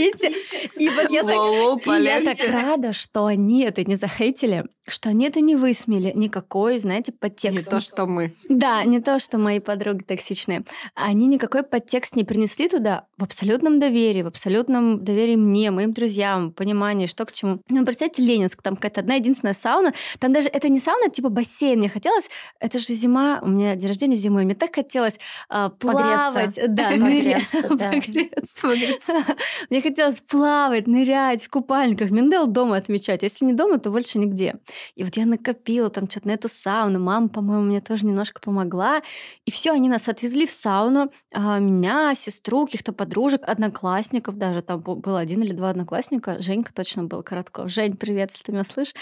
Прикиньте. 0.01 0.33
И 0.77 0.89
вот 0.89 1.09
я 1.09 2.21
так 2.21 2.37
рада, 2.49 2.93
что 2.93 3.25
они 3.25 3.63
это 3.63 3.83
не 3.83 3.95
захейтили, 3.95 4.65
что 4.87 5.09
они 5.09 5.27
это 5.27 5.41
не 5.41 5.55
высмели, 5.55 6.11
никакой, 6.15 6.79
знаете, 6.79 7.11
подтекст. 7.11 7.65
Не 7.65 7.71
то, 7.71 7.81
что 7.81 8.05
мы. 8.05 8.33
Да, 8.49 8.83
не 8.83 8.99
то, 8.99 9.19
что 9.19 9.37
мои 9.37 9.59
подруги 9.59 10.03
токсичные. 10.03 10.63
Они 10.95 11.27
никакой 11.27 11.63
подтекст 11.63 12.15
не 12.15 12.23
принесли 12.23 12.67
туда 12.67 13.05
в 13.17 13.23
абсолютном 13.23 13.79
доверии, 13.79 14.23
в 14.23 14.27
абсолютном 14.27 15.03
доверии 15.03 15.35
мне, 15.35 15.71
моим 15.71 15.93
друзьям, 15.93 16.51
понимании, 16.51 17.05
что 17.05 17.25
к 17.25 17.31
чему. 17.31 17.61
Ну, 17.69 17.85
представьте, 17.85 18.21
Ленинск, 18.21 18.61
там 18.61 18.75
какая-то 18.75 19.01
одна 19.01 19.15
единственная 19.15 19.53
сауна. 19.53 19.93
Там 20.19 20.33
даже 20.33 20.49
это 20.49 20.69
не 20.69 20.79
сауна, 20.79 21.09
типа 21.09 21.29
бассейн. 21.29 21.79
Мне 21.79 21.89
хотелось, 21.89 22.29
это 22.59 22.79
же 22.79 22.93
зима, 22.93 23.39
у 23.41 23.47
меня 23.47 23.75
день 23.75 23.87
рождения 23.87 24.15
зимой, 24.15 24.45
мне 24.45 24.55
так 24.55 24.73
хотелось 24.73 25.19
а, 25.49 25.69
плавать. 25.69 26.55
Погреться. 26.55 26.67
Да, 26.67 26.89
погреться, 26.91 27.61
да. 27.75 27.91
погреться. 27.91 29.25
Мне 29.69 29.81
хотелось 29.91 30.21
плавать, 30.21 30.87
нырять 30.87 31.43
в 31.43 31.49
купальниках. 31.49 32.11
Надо 32.11 32.45
дома 32.47 32.77
отмечать. 32.77 33.23
Если 33.23 33.45
не 33.45 33.53
дома, 33.53 33.77
то 33.77 33.91
больше 33.91 34.19
нигде. 34.19 34.55
И 34.95 35.03
вот 35.03 35.15
я 35.17 35.25
накопила 35.25 35.89
там 35.89 36.09
что-то 36.09 36.27
на 36.27 36.31
эту 36.31 36.47
сауну. 36.47 36.99
Мама, 36.99 37.29
по-моему, 37.29 37.63
мне 37.63 37.81
тоже 37.81 38.05
немножко 38.05 38.39
помогла. 38.41 39.01
И 39.45 39.51
все, 39.51 39.71
они 39.71 39.89
нас 39.89 40.07
отвезли 40.07 40.45
в 40.45 40.51
сауну. 40.51 41.11
А 41.33 41.59
меня, 41.59 42.15
сестру, 42.15 42.65
каких-то 42.65 42.93
подружек, 42.93 43.41
одноклассников 43.45 44.37
даже. 44.37 44.61
Там 44.61 44.81
был 44.81 45.15
один 45.15 45.43
или 45.43 45.51
два 45.51 45.69
одноклассника. 45.69 46.41
Женька 46.41 46.73
точно 46.73 47.03
был 47.03 47.21
Коротков. 47.21 47.69
Жень, 47.69 47.97
привет, 47.97 48.31
если 48.31 48.45
ты 48.45 48.51
меня 48.53 48.63
слышишь. 48.63 48.93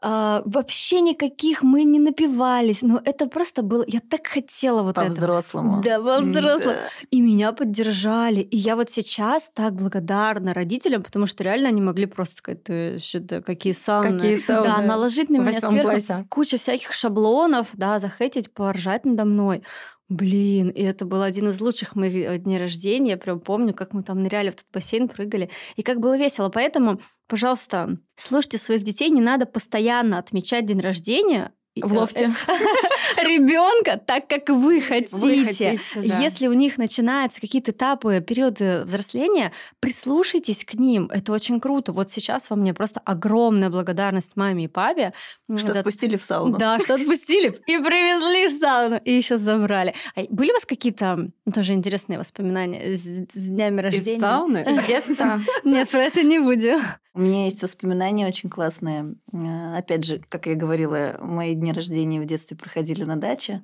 А, 0.00 0.42
вообще 0.44 1.00
никаких 1.00 1.62
мы 1.62 1.82
не 1.84 1.98
напивались. 1.98 2.82
Но 2.82 3.00
это 3.04 3.26
просто 3.26 3.62
было... 3.62 3.84
Я 3.86 4.00
так 4.00 4.26
хотела 4.26 4.82
вот 4.82 4.96
это. 4.96 5.06
По-взрослому. 5.06 5.82
Да, 5.82 6.00
по-взрослому. 6.00 6.76
Да. 6.76 7.06
И 7.10 7.20
меня 7.20 7.52
поддержали. 7.52 8.40
И 8.40 8.56
я 8.56 8.76
вот 8.76 8.90
сейчас 8.90 9.50
так 9.52 9.74
благодарна 9.74 10.54
родителям, 10.54 11.02
потому 11.02 11.26
что 11.26 11.42
реально 11.42 11.68
они 11.68 11.82
могли 11.82 12.06
просто 12.06 12.36
сказать, 12.36 12.62
ты 12.62 12.98
что-то, 12.98 13.42
какие 13.42 13.72
сауны. 13.72 14.12
Какие 14.12 14.36
сауны. 14.36 14.64
Да, 14.64 14.82
наложить 14.82 15.30
на 15.30 15.38
меня 15.38 15.60
сверху 15.60 15.90
классе. 15.90 16.26
кучу 16.28 16.58
всяких 16.58 16.92
шаблонов, 16.92 17.68
да, 17.72 17.98
захотеть, 17.98 18.52
поржать 18.52 19.04
надо 19.04 19.24
мной. 19.24 19.62
Блин, 20.08 20.70
и 20.70 20.82
это 20.82 21.04
был 21.04 21.20
один 21.20 21.48
из 21.48 21.60
лучших 21.60 21.94
моих 21.94 22.14
э, 22.14 22.38
дней 22.38 22.58
рождения. 22.58 23.10
Я 23.12 23.16
прям 23.18 23.40
помню, 23.40 23.74
как 23.74 23.92
мы 23.92 24.02
там 24.02 24.22
ныряли 24.22 24.50
в 24.50 24.54
этот 24.54 24.66
бассейн, 24.72 25.06
прыгали. 25.06 25.50
И 25.76 25.82
как 25.82 26.00
было 26.00 26.16
весело. 26.16 26.48
Поэтому, 26.48 27.00
пожалуйста, 27.26 27.98
слушайте 28.14 28.56
своих 28.56 28.84
детей. 28.84 29.10
Не 29.10 29.20
надо 29.20 29.44
постоянно 29.44 30.18
отмечать 30.18 30.64
день 30.64 30.80
рождения. 30.80 31.52
В 31.82 31.92
лофте. 31.92 32.34
Ребенка 33.22 34.00
так, 34.04 34.28
как 34.28 34.48
вы 34.48 34.80
хотите. 34.80 35.16
Вы 35.16 35.44
хотите 35.44 35.80
да. 35.94 36.18
Если 36.20 36.46
у 36.46 36.52
них 36.52 36.78
начинаются 36.78 37.40
какие-то 37.40 37.72
этапы, 37.72 38.20
периоды 38.20 38.82
взросления, 38.84 39.52
прислушайтесь 39.80 40.64
к 40.64 40.74
ним. 40.74 41.06
Это 41.12 41.32
очень 41.32 41.60
круто. 41.60 41.92
Вот 41.92 42.10
сейчас 42.10 42.50
во 42.50 42.56
мне 42.56 42.74
просто 42.74 43.00
огромная 43.04 43.70
благодарность 43.70 44.36
маме 44.36 44.64
и 44.64 44.68
папе. 44.68 45.12
Что 45.56 45.72
за... 45.72 45.78
отпустили 45.80 46.16
в 46.16 46.22
сауну. 46.22 46.58
Да, 46.58 46.78
что 46.80 46.94
отпустили 46.94 47.60
и 47.66 47.78
привезли 47.78 48.48
в 48.48 48.58
сауну, 48.58 49.00
и 49.02 49.12
еще 49.12 49.38
забрали. 49.38 49.94
А 50.14 50.22
были 50.28 50.50
у 50.50 50.54
вас 50.54 50.64
какие-то 50.64 51.30
тоже 51.52 51.72
интересные 51.72 52.18
воспоминания 52.18 52.96
с, 52.96 53.02
с 53.02 53.48
днями 53.48 53.80
рождения? 53.80 54.16
Из 54.16 54.20
сауны? 54.20 54.66
С 54.66 54.86
детства? 54.86 55.40
Нет, 55.64 55.88
про 55.88 56.04
это 56.04 56.22
не 56.22 56.38
будем. 56.38 56.80
У 57.14 57.20
меня 57.20 57.46
есть 57.46 57.62
воспоминания 57.62 58.26
очень 58.26 58.48
классные. 58.48 59.14
Э, 59.32 59.78
опять 59.78 60.04
же, 60.04 60.20
как 60.28 60.46
я 60.46 60.54
говорила, 60.54 61.18
мои 61.20 61.54
дни 61.68 61.72
рождения 61.72 62.20
в 62.20 62.24
детстве 62.24 62.56
проходили 62.56 63.04
на 63.04 63.16
даче. 63.16 63.62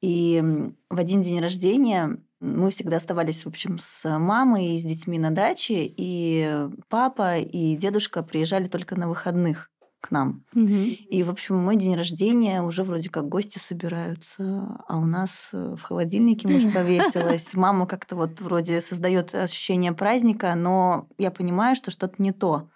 И 0.00 0.42
в 0.88 0.98
один 0.98 1.22
день 1.22 1.40
рождения 1.40 2.18
мы 2.40 2.70
всегда 2.70 2.96
оставались, 2.96 3.44
в 3.44 3.48
общем, 3.48 3.78
с 3.80 4.18
мамой 4.18 4.74
и 4.74 4.78
с 4.78 4.84
детьми 4.84 5.18
на 5.18 5.30
даче, 5.30 5.84
и 5.84 6.68
папа 6.88 7.38
и 7.38 7.76
дедушка 7.76 8.22
приезжали 8.22 8.66
только 8.66 8.98
на 8.98 9.08
выходных 9.08 9.70
к 10.00 10.10
нам. 10.10 10.44
Угу. 10.54 10.74
И, 11.10 11.22
в 11.22 11.28
общем, 11.28 11.56
мой 11.56 11.76
день 11.76 11.94
рождения 11.94 12.62
уже 12.62 12.84
вроде 12.84 13.10
как 13.10 13.28
гости 13.28 13.58
собираются, 13.58 14.82
а 14.88 14.96
у 14.96 15.04
нас 15.04 15.50
э, 15.52 15.74
в 15.76 15.82
холодильнике 15.82 16.48
муж 16.48 16.62
повесилась. 16.74 17.52
Мама 17.52 17.86
как-то 17.86 18.16
вот 18.16 18.40
вроде 18.40 18.80
создает 18.80 19.34
ощущение 19.34 19.92
праздника, 19.92 20.54
но 20.54 21.08
я 21.18 21.30
понимаю, 21.30 21.76
что 21.76 21.90
что-то 21.90 22.14
не 22.16 22.32
то. 22.32 22.70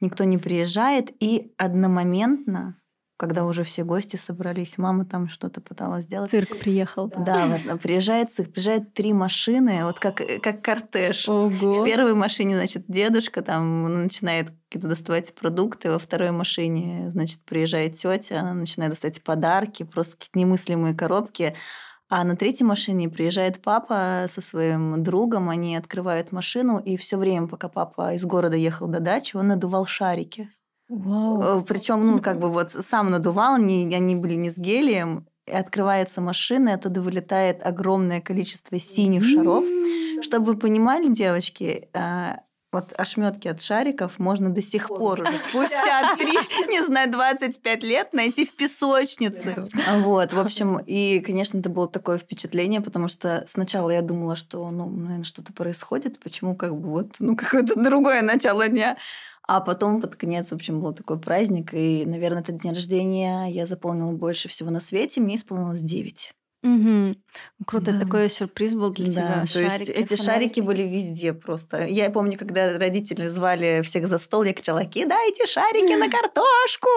Никто 0.00 0.22
не 0.22 0.38
приезжает, 0.38 1.10
и 1.18 1.52
одномоментно 1.58 2.76
когда 3.22 3.44
уже 3.44 3.62
все 3.62 3.84
гости 3.84 4.16
собрались, 4.16 4.78
мама 4.78 5.04
там 5.04 5.28
что-то 5.28 5.60
пыталась 5.60 6.06
сделать. 6.06 6.28
Цирк 6.28 6.58
приехал. 6.58 7.06
Да, 7.06 7.46
да 7.46 7.58
вот, 7.70 7.80
приезжает 7.80 8.32
цирк, 8.32 8.50
приезжает 8.50 8.94
три 8.94 9.12
машины, 9.12 9.84
вот 9.84 10.00
как, 10.00 10.20
как 10.42 10.60
кортеж. 10.60 11.28
Ого. 11.28 11.48
В 11.48 11.84
первой 11.84 12.14
машине, 12.14 12.56
значит, 12.56 12.82
дедушка 12.88 13.42
там 13.42 14.02
начинает 14.02 14.50
какие-то 14.68 14.88
доставать 14.88 15.32
продукты, 15.36 15.92
во 15.92 16.00
второй 16.00 16.32
машине, 16.32 17.10
значит, 17.12 17.44
приезжает 17.44 17.92
тетя, 17.92 18.40
она 18.40 18.54
начинает 18.54 18.90
доставать 18.90 19.22
подарки, 19.22 19.84
просто 19.84 20.16
какие-то 20.16 20.40
немыслимые 20.40 20.92
коробки. 20.92 21.54
А 22.08 22.24
на 22.24 22.34
третьей 22.34 22.66
машине 22.66 23.08
приезжает 23.08 23.62
папа 23.62 24.26
со 24.28 24.40
своим 24.40 25.00
другом, 25.00 25.48
они 25.48 25.76
открывают 25.76 26.32
машину, 26.32 26.80
и 26.80 26.96
все 26.96 27.16
время, 27.16 27.46
пока 27.46 27.68
папа 27.68 28.14
из 28.14 28.24
города 28.24 28.56
ехал 28.56 28.88
до 28.88 28.98
дачи, 28.98 29.36
он 29.36 29.46
надувал 29.46 29.86
шарики. 29.86 30.50
Вау. 30.92 31.62
Причем, 31.62 32.06
ну, 32.06 32.20
как 32.20 32.38
бы 32.38 32.50
вот 32.50 32.72
сам 32.72 33.10
надувал, 33.10 33.56
не, 33.56 33.94
они 33.94 34.14
были 34.14 34.34
не 34.34 34.50
с 34.50 34.58
гелием, 34.58 35.26
и 35.46 35.52
открывается 35.52 36.20
машина, 36.20 36.70
и 36.70 36.72
оттуда 36.72 37.00
вылетает 37.00 37.64
огромное 37.64 38.20
количество 38.20 38.78
синих 38.78 39.24
шаров. 39.24 39.64
Чтобы 40.22 40.46
вы 40.46 40.56
понимали, 40.56 41.08
девочки, 41.08 41.88
а, 41.94 42.40
вот 42.72 42.92
ошметки 42.96 43.48
от 43.48 43.60
шариков 43.60 44.18
можно 44.18 44.48
до 44.48 44.62
сих 44.62 44.88
пор 44.88 45.20
уже 45.20 45.38
спустя 45.38 46.14
три, 46.16 46.32
не 46.68 46.84
знаю, 46.84 47.10
25 47.10 47.82
лет 47.82 48.12
найти 48.12 48.46
в 48.46 48.54
песочнице. 48.54 49.64
Вот, 49.98 50.32
в 50.32 50.38
общем, 50.38 50.78
и, 50.78 51.20
конечно, 51.20 51.58
это 51.58 51.70
было 51.70 51.88
такое 51.88 52.18
впечатление, 52.18 52.80
потому 52.80 53.08
что 53.08 53.44
сначала 53.46 53.90
я 53.90 54.00
думала, 54.00 54.36
что, 54.36 54.70
ну, 54.70 54.88
наверное, 54.88 55.24
что-то 55.24 55.52
происходит, 55.52 56.18
почему 56.20 56.54
как 56.56 56.74
бы 56.74 56.88
вот, 56.88 57.16
ну, 57.18 57.36
какое-то 57.36 57.78
другое 57.78 58.22
начало 58.22 58.68
дня. 58.68 58.96
А 59.46 59.60
потом 59.60 60.00
под 60.00 60.16
конец, 60.16 60.50
в 60.50 60.54
общем, 60.54 60.80
был 60.80 60.92
такой 60.92 61.18
праздник, 61.18 61.74
и, 61.74 62.04
наверное, 62.06 62.42
этот 62.42 62.56
день 62.56 62.72
рождения 62.72 63.46
я 63.46 63.66
заполнила 63.66 64.12
больше 64.12 64.48
всего 64.48 64.70
на 64.70 64.80
свете. 64.80 65.20
Мне 65.20 65.34
исполнилось 65.34 65.82
9. 65.82 66.32
Угу. 66.62 67.14
Круто, 67.66 67.92
да. 67.92 68.00
такой 68.00 68.28
сюрприз 68.28 68.74
был 68.74 68.90
для 68.90 69.06
да, 69.06 69.12
тебя. 69.12 69.40
То 69.42 69.46
шарики, 69.46 69.78
есть 69.78 69.90
эти 69.90 70.16
фонарики. 70.16 70.24
шарики 70.24 70.60
были 70.60 70.82
везде 70.82 71.32
просто. 71.32 71.86
Я 71.86 72.10
помню, 72.10 72.36
когда 72.36 72.76
родители 72.78 73.26
звали 73.26 73.82
всех 73.82 74.08
за 74.08 74.18
стол, 74.18 74.42
я 74.42 74.52
кричала, 74.52 74.84
кидайте 74.84 75.46
шарики 75.46 75.94
на 75.94 76.10
картошку. 76.10 76.88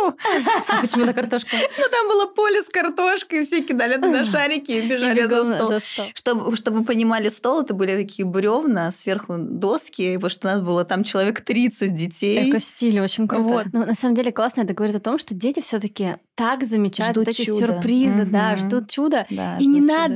А 0.67 0.81
почему 0.81 1.05
на 1.05 1.13
картошку? 1.13 1.55
Ну, 1.77 1.83
там 1.91 2.07
было 2.07 2.25
поле 2.25 2.61
с 2.61 2.69
картошкой, 2.69 3.43
все 3.43 3.61
кидали 3.61 3.95
туда 3.95 4.23
шарики 4.25 4.71
и 4.71 4.81
бежали 4.81 5.25
за 5.25 5.43
стол. 5.43 6.05
Чтобы, 6.13 6.55
чтобы 6.55 6.79
вы 6.79 6.85
понимали, 6.85 7.29
стол 7.29 7.61
это 7.61 7.73
были 7.73 7.95
такие 7.95 8.25
бревна, 8.25 8.91
сверху 8.91 9.35
доски, 9.37 10.15
потому 10.15 10.29
что 10.29 10.47
у 10.47 10.51
нас 10.51 10.61
было 10.61 10.85
там 10.85 11.03
человек 11.03 11.41
30 11.41 11.93
детей. 11.93 12.49
Эко-стиль, 12.49 12.99
очень 12.99 13.27
круто. 13.27 13.43
Вот. 13.43 13.65
Но 13.73 13.85
на 13.85 13.95
самом 13.95 14.15
деле 14.15 14.31
классно 14.31 14.61
это 14.61 14.73
говорит 14.73 14.95
о 14.95 14.99
том, 14.99 15.17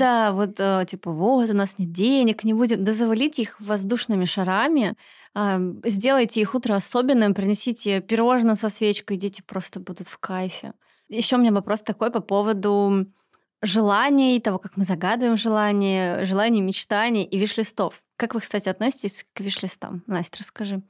да, 0.10 0.32
вот 0.32 0.60
э, 0.60 0.86
типа 0.88 1.12
вот 1.12 1.50
у 1.50 1.54
нас 1.54 1.78
нет 1.78 1.92
денег, 1.92 2.44
не 2.44 2.54
будем, 2.54 2.84
да 2.84 2.94
завалите 2.94 3.44
их 3.44 3.60
воздушными 3.60 4.26
шарами, 4.26 4.96
а, 5.36 5.60
сделайте 5.86 6.42
их 6.42 6.56
утро 6.56 6.74
особенным, 6.76 7.34
принесите 7.34 8.02
пирожное 8.02 8.56
со 8.56 8.70
свечкой, 8.70 9.18
дети 9.18 9.44
просто 9.46 9.80
будут 9.80 10.08
в 10.08 10.18
кайфе. 10.18 10.74
Еще 11.10 11.36
у 11.36 11.40
меня 11.40 11.52
вопрос 11.52 11.82
такой 11.82 12.12
по 12.12 12.22
поводу 12.22 13.06
желаний, 13.62 14.40
того, 14.40 14.58
как 14.58 14.78
мы 14.78 14.84
загадываем 14.84 15.38
желания, 15.38 16.26
желаний, 16.26 16.62
мечтаний 16.62 17.24
и 17.24 17.38
виш-листов. 17.38 18.02
Как 18.16 18.34
вы, 18.34 18.40
кстати, 18.40 18.70
относитесь 18.70 19.26
к 19.34 19.42
виш-листам? 19.42 20.04
Настя, 20.08 20.40
расскажи. 20.40 20.82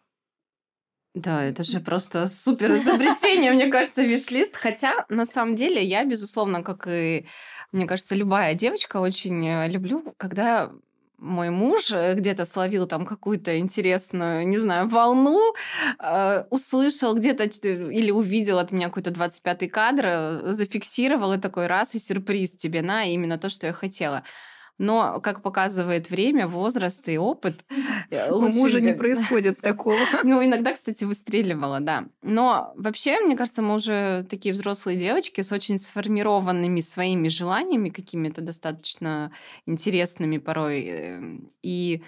Да, 1.20 1.44
это 1.44 1.64
же 1.64 1.82
просто 1.82 2.28
супер 2.28 2.76
изобретение, 2.76 3.52
мне 3.52 3.68
кажется, 3.68 4.04
виш-лист. 4.04 4.56
Хотя, 4.56 5.06
на 5.10 5.26
самом 5.26 5.56
деле, 5.56 5.84
я, 5.84 6.06
безусловно, 6.06 6.64
как 6.64 6.88
и, 6.88 7.26
мне 7.74 7.86
кажется, 7.86 8.16
любая 8.16 8.54
девочка, 8.54 8.98
очень 9.02 9.46
э, 9.46 9.68
люблю, 9.68 10.14
когда 10.16 10.72
мой 11.18 11.50
муж 11.50 11.92
э, 11.92 12.14
где-то 12.14 12.46
словил 12.46 12.88
там 12.88 13.06
какую-то 13.06 13.60
интересную, 13.60 14.48
не 14.48 14.58
знаю, 14.58 14.88
волну, 14.88 15.54
э, 16.02 16.44
услышал 16.50 17.16
где-то 17.16 17.44
или 17.44 18.12
увидел 18.12 18.58
от 18.58 18.72
меня 18.72 18.88
какой-то 18.88 19.12
25-й 19.12 19.68
кадр, 19.68 20.04
э, 20.06 20.54
зафиксировал 20.54 21.34
и 21.34 21.38
такой 21.38 21.68
раз, 21.68 21.96
и 21.96 22.00
сюрприз 22.00 22.52
тебе 22.52 22.82
на 22.82 23.04
именно 23.04 23.38
то, 23.38 23.50
что 23.50 23.68
я 23.68 23.74
хотела. 23.74 24.24
Но, 24.80 25.20
как 25.22 25.44
показывает 25.44 26.10
время, 26.10 26.48
возраст 26.48 27.08
и 27.08 27.18
опыт... 27.20 27.64
Э, 28.12 28.32
У 28.32 28.50
мужа 28.50 28.82
не 28.82 28.94
происходит 28.94 29.62
такого. 29.62 30.00
Ну, 30.24 30.44
иногда, 30.44 30.74
кстати, 30.74 31.04
выстреливала, 31.04 31.80
да. 31.80 32.06
Но 32.24 32.74
вообще, 32.76 33.20
мне 33.20 33.38
кажется, 33.38 33.62
мы 33.62 33.76
уже 33.76 34.26
такие 34.28 34.52
взрослые 34.52 34.98
девочки 34.98 35.42
с 35.42 35.52
очень 35.52 35.78
сформированными 35.78 36.82
своими 36.82 37.28
желаниями, 37.28 37.90
какими-то 37.90 38.42
достаточно 38.42 39.32
интересными 39.68 40.40
порой. 40.40 40.86
Эм, 40.86 41.52
и 41.62 42.02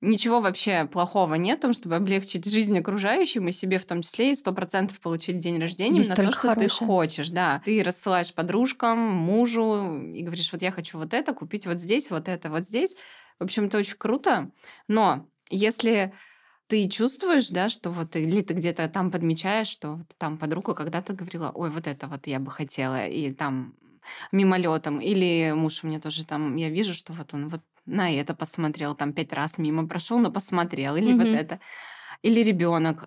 Ничего 0.00 0.40
вообще 0.40 0.84
плохого 0.84 1.34
нет 1.34 1.58
в 1.58 1.62
том, 1.62 1.72
чтобы 1.72 1.96
облегчить 1.96 2.48
жизнь 2.48 2.78
окружающим 2.78 3.48
и 3.48 3.52
себе 3.52 3.78
в 3.78 3.84
том 3.84 4.02
числе 4.02 4.30
и 4.30 4.34
сто 4.36 4.52
процентов 4.52 5.00
получить 5.00 5.40
день 5.40 5.58
рождения 5.60 5.98
Есть 6.02 6.08
на 6.08 6.16
то, 6.16 6.30
что 6.30 6.50
хорошее. 6.52 6.54
ты 6.54 6.68
хочешь. 6.68 7.30
Да, 7.30 7.60
ты 7.64 7.82
рассылаешь 7.82 8.32
подружкам, 8.32 8.98
мужу 8.98 10.00
и 10.14 10.22
говоришь, 10.22 10.52
вот 10.52 10.62
я 10.62 10.70
хочу 10.70 10.98
вот 10.98 11.14
это 11.14 11.32
купить 11.34 11.66
вот 11.66 11.80
здесь, 11.80 12.10
вот 12.10 12.28
это 12.28 12.48
вот 12.48 12.64
здесь. 12.64 12.94
В 13.40 13.44
общем, 13.44 13.64
это 13.66 13.78
очень 13.78 13.96
круто. 13.96 14.52
Но 14.86 15.28
если 15.50 16.12
ты 16.68 16.88
чувствуешь, 16.88 17.48
да, 17.50 17.68
что 17.68 17.90
вот 17.90 18.14
или 18.14 18.42
ты 18.42 18.54
где-то 18.54 18.88
там 18.88 19.10
подмечаешь, 19.10 19.68
что 19.68 20.00
там 20.18 20.38
подруга 20.38 20.74
когда-то 20.74 21.14
говорила, 21.14 21.50
ой, 21.54 21.70
вот 21.70 21.86
это 21.88 22.06
вот 22.08 22.26
я 22.26 22.38
бы 22.40 22.50
хотела, 22.50 23.06
и 23.06 23.32
там 23.32 23.74
мимолетом, 24.32 25.00
или 25.00 25.52
муж 25.56 25.84
у 25.84 25.88
меня 25.88 26.00
тоже 26.00 26.26
там, 26.26 26.56
я 26.56 26.70
вижу, 26.70 26.94
что 26.94 27.12
вот 27.12 27.34
он 27.34 27.48
вот 27.48 27.62
на 27.88 28.10
это 28.10 28.34
посмотрел, 28.34 28.94
там 28.94 29.12
пять 29.12 29.32
раз 29.32 29.58
мимо 29.58 29.88
прошел, 29.88 30.18
но 30.18 30.30
посмотрел, 30.30 30.96
или 30.96 31.12
mm-hmm. 31.12 31.16
вот 31.16 31.26
это. 31.26 31.60
Или 32.22 32.42
ребенок. 32.42 33.06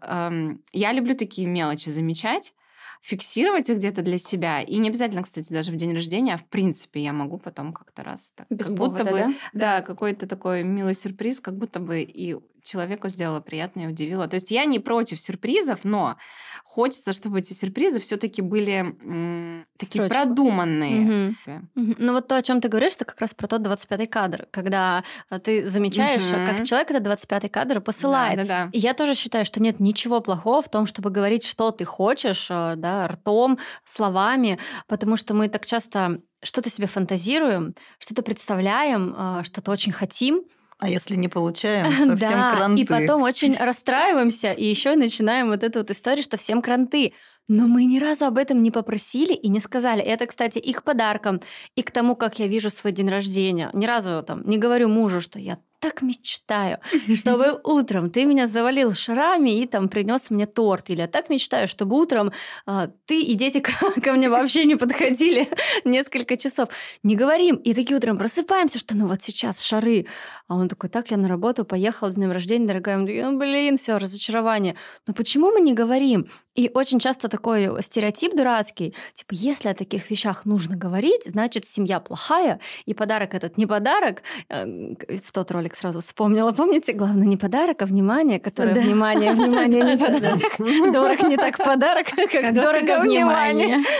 Я 0.72 0.94
люблю 0.94 1.15
такие 1.15 1.48
мелочи 1.48 1.89
замечать, 1.89 2.54
фиксировать 3.02 3.70
их 3.70 3.78
где-то 3.78 4.02
для 4.02 4.17
себя. 4.17 4.62
И 4.62 4.78
не 4.78 4.89
обязательно, 4.89 5.24
кстати, 5.24 5.52
даже 5.52 5.72
в 5.72 5.76
день 5.76 5.94
рождения, 5.94 6.36
а 6.36 6.38
в 6.38 6.46
принципе 6.46 7.02
я 7.02 7.13
могу 7.13 7.38
потом 7.38 7.74
как-то 7.74 8.04
раз 8.04 8.32
так. 8.32 8.48
Без 8.50 8.67
как 8.67 8.78
повода, 8.78 9.04
будто 9.04 9.12
бы, 9.12 9.17
да? 9.17 9.34
Да, 9.54 9.82
какой-то 9.82 10.28
такой 10.28 10.63
милый 10.63 10.94
сюрприз, 10.94 11.39
как 11.39 11.58
будто 11.58 11.80
бы 11.80 12.02
и 12.02 12.36
человеку 12.63 13.10
сделала 13.10 13.39
приятно 13.39 13.82
и 13.82 13.88
удивила. 13.88 14.28
То 14.28 14.36
есть 14.36 14.52
я 14.52 14.65
не 14.65 14.80
против 14.80 15.19
сюрпризов, 15.19 15.84
но 15.84 16.17
хочется, 16.63 17.13
чтобы 17.13 17.39
эти 17.39 17.54
сюрпризы 17.54 18.00
все-таки 18.00 18.41
были 18.41 18.95
м, 19.04 19.65
такие 19.78 20.06
Строчку. 20.06 20.15
продуманные. 20.15 21.36
Угу. 21.45 21.56
Угу. 21.76 21.95
Ну 21.97 22.13
вот 22.13 22.28
то, 22.28 22.38
о 22.38 22.41
чем 22.41 22.62
ты 22.62 22.69
говоришь, 22.69 22.93
это 22.95 23.06
как 23.06 23.19
раз 23.19 23.34
про 23.34 23.47
тот 23.47 23.62
25-й 23.62 24.08
кадр, 24.08 24.47
когда 24.52 25.04
а, 25.30 25.39
ты 25.39 25.67
замечаешь, 25.67 26.21
угу. 26.32 26.45
как 26.45 26.65
человек 26.65 26.91
этот 26.91 27.06
25-й 27.08 27.50
кадр 27.50 27.82
посылает. 27.82 28.38
Да, 28.38 28.43
да, 28.43 28.65
да. 28.65 28.69
И 28.71 28.80
я 28.80 28.93
тоже 28.93 29.15
считаю, 29.15 29.43
что 29.43 29.62
нет 29.62 29.80
ничего 29.80 30.21
плохого 30.21 30.62
в 30.62 30.69
том, 30.69 30.86
чтобы 30.86 31.10
говорить, 31.10 31.45
что 31.45 31.71
ты 31.71 31.84
хочешь, 31.84 32.47
а, 32.50 32.76
да, 32.76 33.08
ртом, 33.08 33.60
словами, 33.84 34.58
потому 34.88 35.17
что 35.17 35.34
мы 35.34 35.50
так 35.50 35.65
часто 35.65 36.21
что-то 36.43 36.69
себе 36.69 36.88
фантазируем, 36.88 37.76
что-то 38.00 38.24
представляем, 38.24 39.43
что-то 39.43 39.71
очень 39.71 39.91
хотим, 39.91 40.43
а 40.82 40.89
если 40.89 41.15
не 41.15 41.28
получаем, 41.28 41.86
то 42.10 42.17
всем 42.17 42.32
кранты. 42.32 42.82
И 42.82 42.86
потом 42.86 43.22
очень 43.22 43.56
расстраиваемся, 43.56 44.52
и 44.52 44.65
еще 44.65 44.96
начинаем 44.96 45.50
вот 45.50 45.63
эту 45.63 45.80
вот 45.80 45.91
историю, 45.91 46.24
что 46.24 46.38
всем 46.38 46.63
кранты. 46.63 47.13
Но 47.47 47.67
мы 47.67 47.86
ни 47.86 47.99
разу 47.99 48.25
об 48.25 48.38
этом 48.38 48.63
не 48.63 48.71
попросили 48.71 49.34
и 49.34 49.49
не 49.49 49.60
сказали. 49.60 50.01
Это, 50.01 50.25
кстати, 50.25 50.58
их 50.60 50.84
подарком 50.84 51.41
и 51.75 51.82
к 51.82 51.91
тому, 51.91 52.15
как 52.15 52.39
я 52.39 52.47
вижу 52.47 52.69
свой 52.69 52.93
день 52.93 53.10
рождения. 53.10 53.69
Ни 53.73 53.86
разу 53.86 54.23
там 54.25 54.43
не 54.47 54.58
говорю 54.58 54.89
мужу, 54.89 55.21
что 55.21 55.39
я 55.39 55.58
так 55.82 56.04
мечтаю, 56.04 56.77
чтобы 57.15 57.60
утром 57.63 58.10
ты 58.10 58.25
меня 58.25 58.47
завалил 58.47 58.93
шарами 58.93 59.49
и 59.49 59.67
там 59.67 59.89
принес 59.89 60.30
мне 60.30 60.45
торт. 60.45 60.89
Или 60.89 61.01
я 61.01 61.08
так 61.08 61.30
мечтаю, 61.30 61.67
чтобы 61.67 61.99
утром 61.99 62.32
а, 62.65 62.89
ты 63.06 63.21
и 63.21 63.34
дети 63.34 63.60
ко 64.04 64.13
мне 64.13 64.30
вообще 64.30 64.65
не 64.65 64.75
подходили 64.75 65.49
несколько 65.84 66.38
часов. 66.38 66.69
Не 67.04 67.15
говорим. 67.15 67.56
И 67.56 67.73
такие 67.73 67.97
утром 67.97 68.17
просыпаемся, 68.17 68.80
что 68.80 68.95
ну 68.95 69.08
вот 69.08 69.21
сейчас 69.21 69.62
шары. 69.62 70.06
А 70.47 70.56
он 70.56 70.69
такой, 70.69 70.89
так, 70.89 71.12
я 71.12 71.17
на 71.17 71.27
работу 71.27 71.65
поехал, 71.65 72.12
с 72.12 72.15
днем 72.15 72.32
рождения, 72.32 72.67
дорогая. 72.67 72.97
Он 72.97 73.06
ну, 73.06 73.39
блин, 73.39 73.77
все, 73.77 73.97
разочарование. 73.97 74.75
Но 75.08 75.13
почему 75.13 75.51
мы 75.51 75.62
не 75.62 75.73
говорим? 75.73 76.30
И 76.56 76.69
очень 76.73 76.99
часто 76.99 77.30
такой 77.32 77.82
стереотип 77.82 78.36
дурацкий, 78.36 78.94
типа, 79.13 79.30
если 79.32 79.70
о 79.70 79.74
таких 79.74 80.12
вещах 80.12 80.46
нужно 80.46 80.76
говорить, 80.76 81.24
значит, 81.26 81.65
семья 81.65 82.00
плохая, 82.00 82.60
и 82.86 82.94
подарок 82.94 83.34
этот 83.34 83.58
не 83.58 83.65
подарок. 83.65 84.22
Э, 84.50 84.65
в 84.65 85.32
тот 85.32 85.50
ролик 85.52 85.76
сразу 85.76 86.02
вспомнила, 86.02 86.52
помните? 86.52 86.94
Главное, 86.94 87.26
не 87.26 87.38
подарок, 87.38 87.82
а 87.82 87.86
внимание, 87.86 88.39
которое 88.39 88.76
да. 88.76 88.82
внимание, 88.82 89.32
внимание, 89.32 89.84
не 89.84 89.98
подарок. 90.06 90.94
Дорог 90.94 91.24
не 91.24 91.38
так 91.38 91.58
подарок, 91.58 92.08
как 92.32 92.54
дорого 92.54 93.02
внимание. 93.02 93.84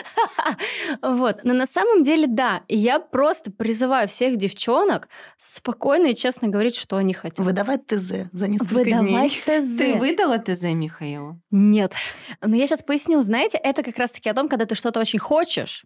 Вот. 1.02 1.44
Но 1.44 1.54
на 1.54 1.66
самом 1.66 2.04
деле, 2.04 2.28
да, 2.28 2.62
я 2.68 3.00
просто 3.00 3.52
призываю 3.52 4.08
всех 4.08 4.38
девчонок 4.38 5.08
спокойно 5.38 6.08
и 6.08 6.16
честно 6.16 6.48
говорить, 6.48 6.76
что 6.76 6.98
они 6.98 7.14
хотят. 7.14 7.46
Выдавать 7.46 7.86
ТЗ 7.88 8.30
за 8.32 8.48
несколько 8.48 8.74
Выдавать 8.74 9.08
дней. 9.08 9.30
ТЗ. 9.30 9.78
Ты 9.78 9.96
выдала 9.96 10.38
ТЗ 10.38 10.64
Михаилу? 10.64 11.40
Нет. 11.50 11.94
Но 12.42 12.56
я 12.56 12.68
сейчас 12.68 12.82
поясню. 12.82 13.21
Знаете, 13.22 13.58
это 13.58 13.84
как 13.84 13.98
раз-таки 13.98 14.30
о 14.30 14.34
том, 14.34 14.50
когда 14.50 14.66
ты 14.66 14.76
что-то 14.76 15.00
очень 15.00 15.20
хочешь, 15.20 15.86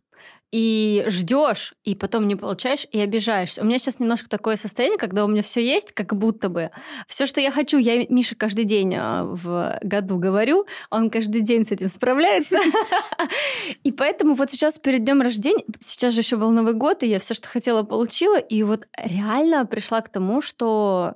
и 0.51 1.03
ждешь, 1.07 1.73
и 1.83 1.95
потом 1.95 2.27
не 2.27 2.35
получаешь, 2.35 2.87
и 2.91 2.99
обижаешься. 2.99 3.61
У 3.61 3.65
меня 3.65 3.77
сейчас 3.77 3.99
немножко 3.99 4.29
такое 4.29 4.55
состояние, 4.55 4.97
когда 4.97 5.25
у 5.25 5.27
меня 5.27 5.41
все 5.41 5.65
есть, 5.65 5.91
как 5.91 6.15
будто 6.15 6.49
бы. 6.49 6.71
Все, 7.07 7.25
что 7.25 7.41
я 7.41 7.51
хочу, 7.51 7.77
я 7.77 8.05
Мише 8.07 8.35
каждый 8.35 8.63
день 8.63 8.95
а, 8.95 9.25
в 9.25 9.77
году 9.81 10.17
говорю, 10.17 10.65
он 10.89 11.09
каждый 11.09 11.41
день 11.41 11.65
с 11.65 11.71
этим 11.71 11.89
справляется. 11.89 12.57
И 13.83 13.91
поэтому 13.91 14.33
вот 14.35 14.51
сейчас 14.51 14.79
перед 14.79 15.03
днем 15.03 15.21
рождения, 15.21 15.65
сейчас 15.79 16.13
же 16.13 16.21
еще 16.21 16.37
был 16.37 16.51
Новый 16.51 16.73
год, 16.73 17.03
и 17.03 17.07
я 17.07 17.19
все, 17.19 17.33
что 17.33 17.47
хотела, 17.47 17.83
получила, 17.83 18.37
и 18.37 18.63
вот 18.63 18.87
реально 18.97 19.65
пришла 19.65 20.01
к 20.01 20.09
тому, 20.09 20.41
что 20.41 21.15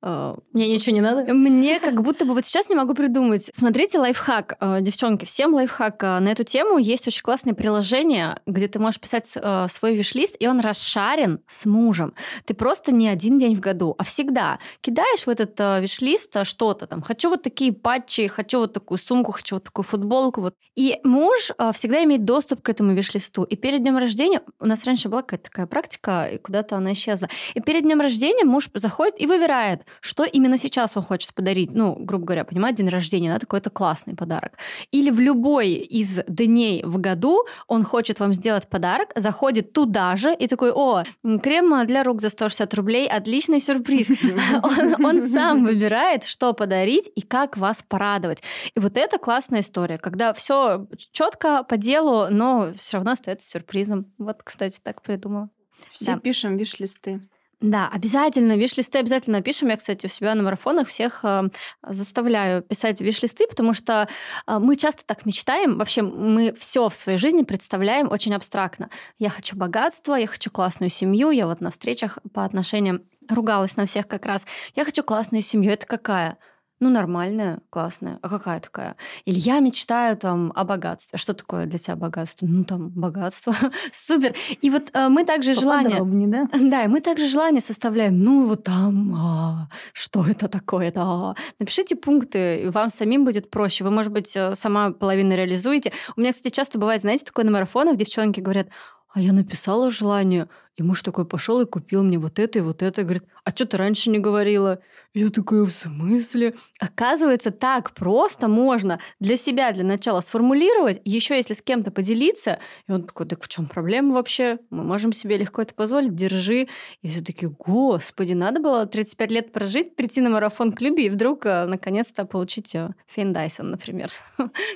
Мне 0.00 0.72
ничего 0.72 0.94
не 0.94 1.00
надо? 1.00 1.34
Мне 1.34 1.80
как 1.80 2.02
будто 2.02 2.24
бы 2.24 2.34
вот 2.34 2.46
сейчас 2.46 2.68
не 2.68 2.76
могу 2.76 2.94
придумать. 2.94 3.50
Смотрите 3.52 3.98
лайфхак, 3.98 4.56
э, 4.60 4.78
девчонки, 4.80 5.24
всем 5.24 5.54
лайфхак 5.54 6.02
э, 6.02 6.18
на 6.20 6.28
эту 6.28 6.44
тему. 6.44 6.78
Есть 6.78 7.08
очень 7.08 7.22
классное 7.22 7.54
приложение, 7.54 8.40
где 8.46 8.68
ты 8.68 8.78
можешь 8.78 9.00
писать 9.00 9.26
свой 9.26 9.96
виш-лист, 9.96 10.36
и 10.38 10.46
он 10.46 10.60
расшарен 10.60 11.40
с 11.46 11.66
мужем. 11.66 12.14
Ты 12.44 12.54
просто 12.54 12.92
не 12.92 13.08
один 13.08 13.38
день 13.38 13.56
в 13.56 13.60
году, 13.60 13.94
а 13.98 14.04
всегда 14.04 14.58
кидаешь 14.80 15.26
в 15.26 15.28
этот 15.28 15.58
виш-лист 15.58 16.44
что-то 16.44 16.86
там. 16.86 17.02
Хочу 17.02 17.28
вот 17.30 17.42
такие 17.42 17.72
патчи, 17.72 18.28
хочу 18.28 18.60
вот 18.60 18.72
такую 18.72 18.98
сумку, 18.98 19.32
хочу 19.32 19.56
вот 19.56 19.64
такую 19.64 19.84
футболку. 19.84 20.40
Вот. 20.40 20.54
И 20.76 20.98
муж 21.02 21.50
всегда 21.72 22.04
имеет 22.04 22.24
доступ 22.24 22.62
к 22.62 22.68
этому 22.68 22.92
виш-листу. 22.92 23.42
И 23.44 23.56
перед 23.56 23.82
днем 23.82 23.98
рождения, 23.98 24.42
у 24.60 24.66
нас 24.66 24.84
раньше 24.84 25.08
была 25.08 25.22
какая-то 25.22 25.44
такая 25.44 25.66
практика, 25.66 26.28
и 26.32 26.38
куда-то 26.38 26.76
она 26.76 26.92
исчезла. 26.92 27.28
И 27.54 27.60
перед 27.60 27.82
днем 27.82 28.00
рождения 28.00 28.44
муж 28.44 28.70
заходит 28.74 29.20
и 29.20 29.26
выбирает, 29.26 29.82
что 30.00 30.24
именно 30.24 30.58
сейчас 30.58 30.96
он 30.96 31.02
хочет 31.02 31.34
подарить. 31.34 31.72
Ну, 31.72 31.94
грубо 31.98 32.26
говоря, 32.26 32.44
понимаете, 32.44 32.82
день 32.82 32.88
рождения, 32.88 33.30
надо 33.30 33.40
какой-то 33.40 33.70
классный 33.70 34.14
подарок. 34.14 34.54
Или 34.90 35.10
в 35.10 35.20
любой 35.20 35.72
из 35.72 36.20
дней 36.26 36.82
в 36.84 36.98
году 36.98 37.44
он 37.66 37.82
хочет 37.82 38.20
вам 38.20 38.34
сделать 38.34 38.68
подарок, 38.68 39.10
заходит 39.16 39.72
туда 39.72 40.16
же 40.16 40.34
и 40.34 40.46
такой, 40.46 40.72
о, 40.72 41.04
крем 41.42 41.86
для 41.86 42.02
рук 42.02 42.20
за 42.20 42.30
160 42.30 42.74
рублей, 42.74 43.08
отличный 43.08 43.60
сюрприз. 43.60 44.08
Он, 44.62 45.04
он 45.04 45.28
сам 45.28 45.64
выбирает, 45.64 46.24
что 46.24 46.52
подарить 46.52 47.10
и 47.14 47.20
как 47.20 47.56
вас 47.56 47.84
порадовать. 47.86 48.42
И 48.74 48.80
вот 48.80 48.96
это 48.96 49.18
классная 49.18 49.60
история, 49.60 49.98
когда 49.98 50.32
все 50.32 50.86
четко 51.12 51.62
по 51.62 51.76
делу, 51.76 52.28
но 52.30 52.72
все 52.74 52.98
равно 52.98 53.12
остается 53.12 53.48
сюрпризом. 53.48 54.12
Вот, 54.18 54.42
кстати, 54.42 54.78
так 54.82 55.02
придумала. 55.02 55.50
Все 55.90 56.14
да. 56.14 56.18
пишем 56.18 56.56
виш-листы. 56.56 57.20
Да, 57.60 57.88
обязательно. 57.88 58.56
Виш-листы 58.56 58.98
обязательно 58.98 59.42
пишем. 59.42 59.68
Я, 59.68 59.76
кстати, 59.76 60.06
у 60.06 60.08
себя 60.08 60.36
на 60.36 60.44
марафонах 60.44 60.86
всех 60.86 61.24
э, 61.24 61.48
заставляю 61.82 62.62
писать 62.62 63.00
виш-листы, 63.00 63.48
потому 63.48 63.74
что 63.74 64.08
э, 64.46 64.58
мы 64.60 64.76
часто 64.76 65.04
так 65.04 65.26
мечтаем. 65.26 65.76
Вообще, 65.76 66.02
мы 66.02 66.54
все 66.56 66.88
в 66.88 66.94
своей 66.94 67.18
жизни 67.18 67.42
представляем 67.42 68.12
очень 68.12 68.32
абстрактно. 68.32 68.90
Я 69.18 69.28
хочу 69.28 69.56
богатства, 69.56 70.14
я 70.14 70.28
хочу 70.28 70.52
классную 70.52 70.90
семью. 70.90 71.30
Я 71.30 71.46
вот 71.48 71.60
на 71.60 71.70
встречах 71.70 72.20
по 72.32 72.44
отношениям 72.44 73.02
ругалась 73.28 73.76
на 73.76 73.86
всех 73.86 74.06
как 74.06 74.24
раз. 74.24 74.46
Я 74.76 74.84
хочу 74.84 75.02
классную 75.02 75.42
семью. 75.42 75.72
Это 75.72 75.84
какая? 75.84 76.38
Ну, 76.80 76.90
нормальная, 76.90 77.58
классная. 77.70 78.18
А 78.22 78.28
какая 78.28 78.60
такая? 78.60 78.96
Или 79.24 79.38
я 79.38 79.58
мечтаю 79.58 80.16
там 80.16 80.52
о 80.54 80.64
богатстве. 80.64 81.16
А 81.16 81.18
что 81.18 81.34
такое 81.34 81.66
для 81.66 81.78
тебя 81.78 81.96
богатство? 81.96 82.46
Ну, 82.46 82.64
там, 82.64 82.90
богатство. 82.90 83.54
Супер. 83.92 84.34
И 84.60 84.70
вот 84.70 84.90
э, 84.92 85.08
мы 85.08 85.24
также 85.24 85.54
желание... 85.54 86.00
да? 86.28 86.48
Да, 86.68 86.84
и 86.84 86.88
мы 86.88 87.00
также 87.00 87.26
желание 87.26 87.60
составляем. 87.60 88.18
Ну, 88.18 88.46
вот 88.46 88.64
там, 88.64 89.14
а, 89.16 89.68
что 89.92 90.24
это 90.24 90.48
такое? 90.48 90.92
Да. 90.92 91.34
Напишите 91.58 91.96
пункты, 91.96 92.62
и 92.62 92.68
вам 92.68 92.90
самим 92.90 93.24
будет 93.24 93.50
проще. 93.50 93.82
Вы, 93.82 93.90
может 93.90 94.12
быть, 94.12 94.36
э, 94.36 94.54
сама 94.54 94.92
половину 94.92 95.34
реализуете. 95.34 95.92
У 96.16 96.20
меня, 96.20 96.32
кстати, 96.32 96.54
часто 96.54 96.78
бывает, 96.78 97.00
знаете, 97.00 97.24
такое 97.24 97.44
на 97.44 97.50
марафонах, 97.50 97.96
девчонки 97.96 98.40
говорят, 98.40 98.68
а 99.12 99.20
я 99.20 99.32
написала 99.32 99.90
желание, 99.90 100.48
и 100.78 100.82
муж 100.84 101.02
такой 101.02 101.26
пошел 101.26 101.60
и 101.60 101.66
купил 101.66 102.04
мне 102.04 102.18
вот 102.18 102.38
это 102.38 102.60
и 102.60 102.62
вот 102.62 102.82
это. 102.82 103.02
Говорит, 103.02 103.24
а 103.44 103.50
что 103.50 103.66
ты 103.66 103.76
раньше 103.76 104.10
не 104.10 104.20
говорила? 104.20 104.78
Я 105.12 105.28
такая, 105.30 105.62
в 105.62 105.70
смысле? 105.70 106.54
Оказывается, 106.78 107.50
так 107.50 107.94
просто 107.94 108.46
можно 108.46 109.00
для 109.18 109.36
себя 109.36 109.72
для 109.72 109.82
начала 109.82 110.20
сформулировать, 110.20 111.00
еще 111.04 111.34
если 111.34 111.54
с 111.54 111.62
кем-то 111.62 111.90
поделиться. 111.90 112.60
И 112.86 112.92
он 112.92 113.02
такой, 113.02 113.26
так 113.26 113.42
в 113.42 113.48
чем 113.48 113.66
проблема 113.66 114.14
вообще? 114.14 114.58
Мы 114.70 114.84
можем 114.84 115.12
себе 115.12 115.36
легко 115.36 115.62
это 115.62 115.74
позволить, 115.74 116.14
держи. 116.14 116.68
И 117.02 117.08
все 117.08 117.24
таки 117.24 117.46
господи, 117.46 118.34
надо 118.34 118.60
было 118.60 118.86
35 118.86 119.30
лет 119.32 119.52
прожить, 119.52 119.96
прийти 119.96 120.20
на 120.20 120.30
марафон 120.30 120.70
к 120.70 120.80
Любе 120.80 121.06
и 121.06 121.10
вдруг 121.10 121.44
э, 121.46 121.64
наконец-то 121.64 122.24
получить 122.24 122.76
э, 122.76 122.90
Фейн 123.08 123.32
Дайсон, 123.32 123.72
например. 123.72 124.12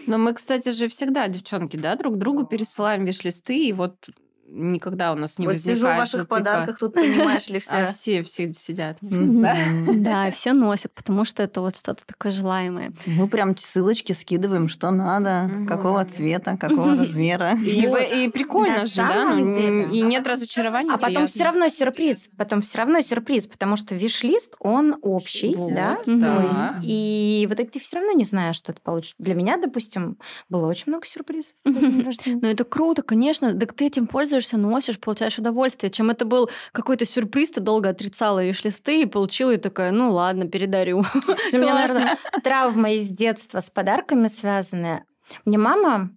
Но 0.09 0.19
мы, 0.19 0.35
кстати 0.35 0.71
же, 0.71 0.89
всегда, 0.89 1.29
девчонки, 1.29 1.77
да, 1.77 1.95
друг 1.95 2.19
другу 2.19 2.45
пересылаем 2.45 3.05
виш-листы, 3.05 3.69
и 3.69 3.73
вот 3.73 4.09
никогда 4.53 5.13
у 5.13 5.17
нас 5.17 5.39
не 5.39 5.47
вот 5.47 5.55
возникает. 5.55 5.79
сижу 5.79 5.87
в 5.89 5.97
ваших 5.97 6.21
затыка. 6.21 6.35
подарках, 6.37 6.79
тут 6.79 6.95
понимаешь 6.95 7.49
ли 7.49 7.59
все. 7.59 7.73
А 7.83 7.87
все, 7.87 8.23
все 8.23 8.53
сидят. 8.53 8.99
Да, 10.03 10.31
все 10.31 10.53
носят, 10.53 10.93
потому 10.93 11.25
что 11.25 11.43
это 11.43 11.61
вот 11.61 11.77
что-то 11.77 12.05
такое 12.07 12.33
желаемое. 12.33 12.93
Мы 13.07 13.29
прям 13.29 13.57
ссылочки 13.57 14.13
скидываем, 14.13 14.69
что 14.69 14.91
надо, 14.91 15.51
какого 15.67 16.05
цвета, 16.05 16.57
какого 16.57 16.97
размера. 16.97 17.57
И 17.63 18.29
прикольно 18.29 18.87
же, 18.87 18.97
да? 18.97 19.39
И 19.39 20.03
нет 20.03 20.27
разочарования. 20.27 20.93
А 20.93 20.99
потом 20.99 21.27
все 21.27 21.45
равно 21.45 21.69
сюрприз. 21.69 22.31
Потом 22.37 22.61
все 22.63 22.79
равно 22.79 23.01
сюрприз, 23.01 23.47
потому 23.47 23.77
что 23.77 23.95
виш-лист, 23.95 24.55
он 24.59 24.97
общий, 25.03 25.55
да? 25.57 25.97
То 26.05 26.43
есть, 26.43 26.85
и 26.85 27.47
вот 27.49 27.59
ты 27.73 27.79
все 27.79 27.97
равно 27.97 28.13
не 28.13 28.25
знаешь, 28.25 28.57
что 28.57 28.73
ты 28.73 28.81
получишь. 28.83 29.15
Для 29.19 29.35
меня, 29.35 29.57
допустим, 29.57 30.19
было 30.49 30.67
очень 30.67 30.85
много 30.89 31.07
сюрпризов 31.07 31.55
Ну, 31.65 32.49
это 32.49 32.65
круто, 32.65 33.03
конечно. 33.03 33.53
Так 33.59 33.73
ты 33.73 33.87
этим 33.87 34.07
пользуешься 34.07 34.42
пользуешься, 34.43 34.57
носишь, 34.57 34.99
получаешь 34.99 35.39
удовольствие. 35.39 35.91
Чем 35.91 36.11
это 36.11 36.25
был 36.25 36.51
какой-то 36.73 37.07
сюрприз, 37.07 37.53
ты 37.53 37.61
долго 37.61 37.89
отрицала 37.89 38.45
виш-листы 38.45 39.03
и 39.03 39.07
получила 39.07 39.53
и 39.53 39.57
такая, 39.57 39.93
ну 39.93 40.11
ладно, 40.13 40.49
передарю. 40.49 40.99
У 41.53 41.57
меня, 41.57 41.75
наверное, 41.75 42.19
травма 42.43 42.93
из 42.93 43.09
детства 43.09 43.61
с 43.61 43.71
подарками 43.71 44.29
связанная. 44.29 45.05
Мне 45.45 45.59
мама 45.59 46.11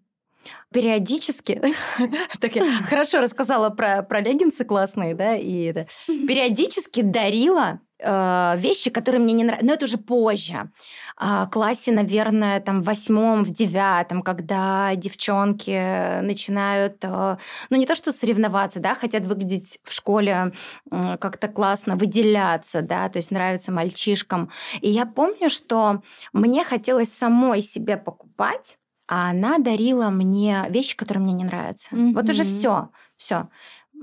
периодически, 0.74 1.62
так 2.40 2.56
я 2.56 2.66
хорошо 2.90 3.22
рассказала 3.22 3.70
про, 3.70 4.04
про 4.04 4.20
леггинсы 4.20 4.66
классные, 4.66 5.16
да, 5.16 5.36
и 5.36 5.64
это, 5.64 5.88
периодически 6.08 7.02
дарила 7.02 7.80
вещи, 8.00 8.90
которые 8.90 9.22
мне 9.22 9.34
не 9.34 9.44
нравятся. 9.44 9.66
Но 9.66 9.74
это 9.74 9.86
уже 9.86 9.98
позже. 9.98 10.70
А, 11.18 11.46
классе, 11.46 11.94
наверное, 11.94 12.60
там 12.60 12.82
в 12.82 12.86
восьмом, 12.86 13.46
в 13.46 13.52
девятом, 13.52 14.22
когда 14.22 14.94
девчонки 14.96 16.20
начинают, 16.22 16.98
э, 17.04 17.38
ну 17.70 17.78
не 17.78 17.86
то 17.86 17.96
что 17.96 18.12
соревноваться, 18.12 18.82
да, 18.82 18.96
хотят 18.96 19.24
выглядеть 19.24 19.80
в 19.84 19.94
школе 19.94 20.52
э, 20.92 21.18
как-то 21.18 21.48
классно, 21.48 21.96
выделяться, 21.96 22.82
да, 22.82 23.08
то 23.08 23.18
есть 23.18 23.32
нравится 23.32 23.72
мальчишкам. 23.72 24.52
И 24.82 24.90
я 24.90 25.06
помню, 25.06 25.50
что 25.50 26.02
мне 26.34 26.66
хотелось 26.66 27.14
самой 27.14 27.62
себе 27.62 27.96
покупать, 27.96 28.78
а 29.08 29.30
она 29.30 29.58
дарила 29.58 30.10
мне 30.10 30.66
вещи, 30.70 30.98
которые 30.98 31.24
мне 31.24 31.34
не 31.34 31.44
нравятся. 31.46 31.96
Mm-hmm. 31.96 32.14
Вот 32.14 32.30
уже 32.30 32.44
все, 32.44 32.90
все 33.16 33.48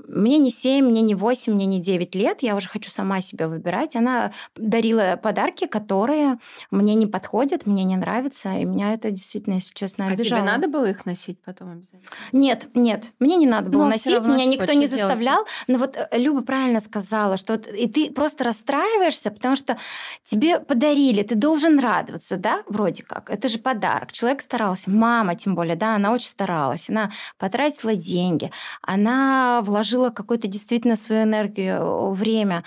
мне 0.07 0.37
не 0.37 0.51
7, 0.51 0.85
мне 0.85 1.01
не 1.01 1.15
8, 1.15 1.53
мне 1.53 1.65
не 1.65 1.79
9 1.79 2.15
лет, 2.15 2.41
я 2.41 2.55
уже 2.55 2.67
хочу 2.69 2.91
сама 2.91 3.21
себя 3.21 3.47
выбирать. 3.47 3.95
Она 3.95 4.31
дарила 4.55 5.19
подарки, 5.21 5.65
которые 5.65 6.37
мне 6.71 6.95
не 6.95 7.07
подходят, 7.07 7.65
мне 7.65 7.83
не 7.83 7.95
нравятся, 7.95 8.53
и 8.53 8.65
меня 8.65 8.93
это 8.93 9.11
действительно, 9.11 9.55
если 9.55 9.73
честно, 9.73 10.07
обижало. 10.07 10.39
А 10.39 10.41
тебе 10.41 10.51
надо 10.51 10.67
было 10.67 10.89
их 10.89 11.05
носить 11.05 11.39
потом 11.43 11.71
обязательно? 11.71 12.03
Нет, 12.31 12.67
нет, 12.73 13.05
мне 13.19 13.37
не 13.37 13.47
надо 13.47 13.69
было 13.69 13.83
Но 13.83 13.89
носить, 13.89 14.25
меня 14.25 14.45
никто 14.45 14.73
не 14.73 14.87
заставлял. 14.87 15.45
Делать. 15.45 15.49
Но 15.67 15.77
вот 15.77 15.95
э, 15.95 16.17
Люба 16.17 16.41
правильно 16.41 16.79
сказала, 16.79 17.37
что 17.37 17.55
и 17.55 17.87
ты 17.87 18.11
просто 18.11 18.43
расстраиваешься, 18.43 19.31
потому 19.31 19.55
что 19.55 19.77
тебе 20.23 20.59
подарили, 20.59 21.23
ты 21.23 21.35
должен 21.35 21.79
радоваться, 21.79 22.37
да, 22.37 22.63
вроде 22.67 23.03
как. 23.03 23.29
Это 23.29 23.47
же 23.47 23.57
подарок. 23.57 24.11
Человек 24.11 24.41
старался, 24.41 24.89
мама 24.89 25.35
тем 25.35 25.55
более, 25.55 25.75
да, 25.75 25.95
она 25.95 26.11
очень 26.11 26.29
старалась, 26.29 26.89
она 26.89 27.11
потратила 27.37 27.95
деньги, 27.95 28.51
она 28.81 29.61
вложила 29.63 29.92
вложила 29.93 30.09
какую-то 30.09 30.47
действительно 30.47 30.95
свою 30.95 31.23
энергию, 31.23 32.11
время, 32.11 32.63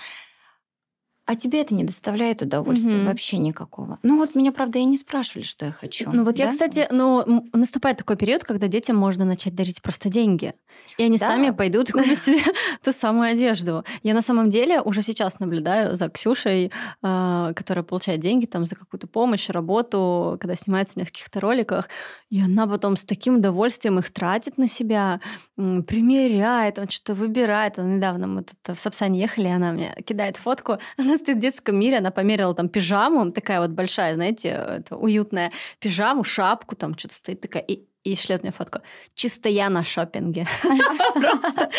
а 1.27 1.35
тебе 1.35 1.59
это 1.59 1.75
не 1.75 1.83
доставляет 1.83 2.41
удовольствия 2.41 2.99
угу. 2.99 3.07
вообще 3.07 3.37
никакого. 3.37 3.99
Ну 4.01 4.17
вот 4.17 4.33
меня, 4.33 4.53
правда, 4.53 4.79
и 4.79 4.85
не 4.85 4.97
спрашивали, 4.97 5.43
что 5.43 5.65
я 5.65 5.73
хочу. 5.73 6.09
Ну 6.11 6.23
вот 6.23 6.35
да? 6.35 6.45
я, 6.45 6.51
кстати, 6.51 6.87
ну 6.89 7.45
наступает 7.51 7.97
такой 7.97 8.15
период, 8.15 8.45
когда 8.45 8.67
детям 8.67 8.95
можно 8.95 9.25
начать 9.25 9.53
дарить 9.53 9.81
просто 9.81 10.07
деньги. 10.07 10.53
И 10.97 11.03
они 11.03 11.17
да. 11.17 11.27
сами 11.27 11.49
пойдут 11.49 11.89
и 11.89 11.91
купят 11.91 12.23
себе 12.23 12.39
ту 12.81 12.93
самую 12.93 13.29
одежду. 13.29 13.83
Я 14.03 14.13
на 14.13 14.21
самом 14.21 14.49
деле 14.49 14.79
уже 14.79 15.01
сейчас 15.01 15.39
наблюдаю 15.39 15.95
за 15.95 16.09
Ксюшей, 16.09 16.71
а, 17.01 17.51
которая 17.53 17.83
получает 17.83 18.21
деньги 18.21 18.45
там 18.45 18.65
за 18.65 18.75
какую-то 18.75 19.07
помощь, 19.07 19.49
работу, 19.49 20.37
когда 20.39 20.55
снимается 20.55 20.93
у 20.95 20.99
меня 20.99 21.07
в 21.07 21.11
каких-то 21.11 21.41
роликах. 21.41 21.89
И 22.29 22.41
она 22.41 22.67
потом 22.67 22.95
с 22.95 23.03
таким 23.03 23.35
удовольствием 23.35 23.99
их 23.99 24.13
тратит 24.13 24.57
на 24.57 24.67
себя, 24.67 25.19
примеряет, 25.55 26.79
он 26.79 26.87
что-то 26.87 27.15
выбирает. 27.15 27.77
Она 27.77 27.95
недавно 27.95 28.27
мы 28.27 28.43
тут 28.43 28.77
в 28.77 28.79
Сапсане 28.79 29.19
ехали, 29.19 29.47
она 29.47 29.73
мне 29.73 29.93
кидает 30.05 30.37
фотку, 30.37 30.77
она 30.97 31.16
стоит 31.17 31.37
в 31.37 31.41
детском 31.41 31.79
мире, 31.79 31.97
она 31.97 32.11
померила 32.11 32.53
там 32.53 32.69
пижаму, 32.69 33.31
такая 33.31 33.59
вот 33.61 33.71
большая, 33.71 34.15
знаете, 34.15 34.49
это, 34.49 34.95
уютная 34.95 35.51
пижаму, 35.79 36.23
шапку, 36.23 36.75
там 36.75 36.97
что-то 36.97 37.15
стоит 37.15 37.41
такая. 37.41 37.63
И 37.63 37.87
и 38.03 38.15
шлет 38.15 38.43
мне 38.43 38.51
фотку. 38.51 38.79
Чисто 39.15 39.49
я 39.49 39.69
на 39.69 39.83
шопинге. 39.83 40.47
Просто 41.13 41.69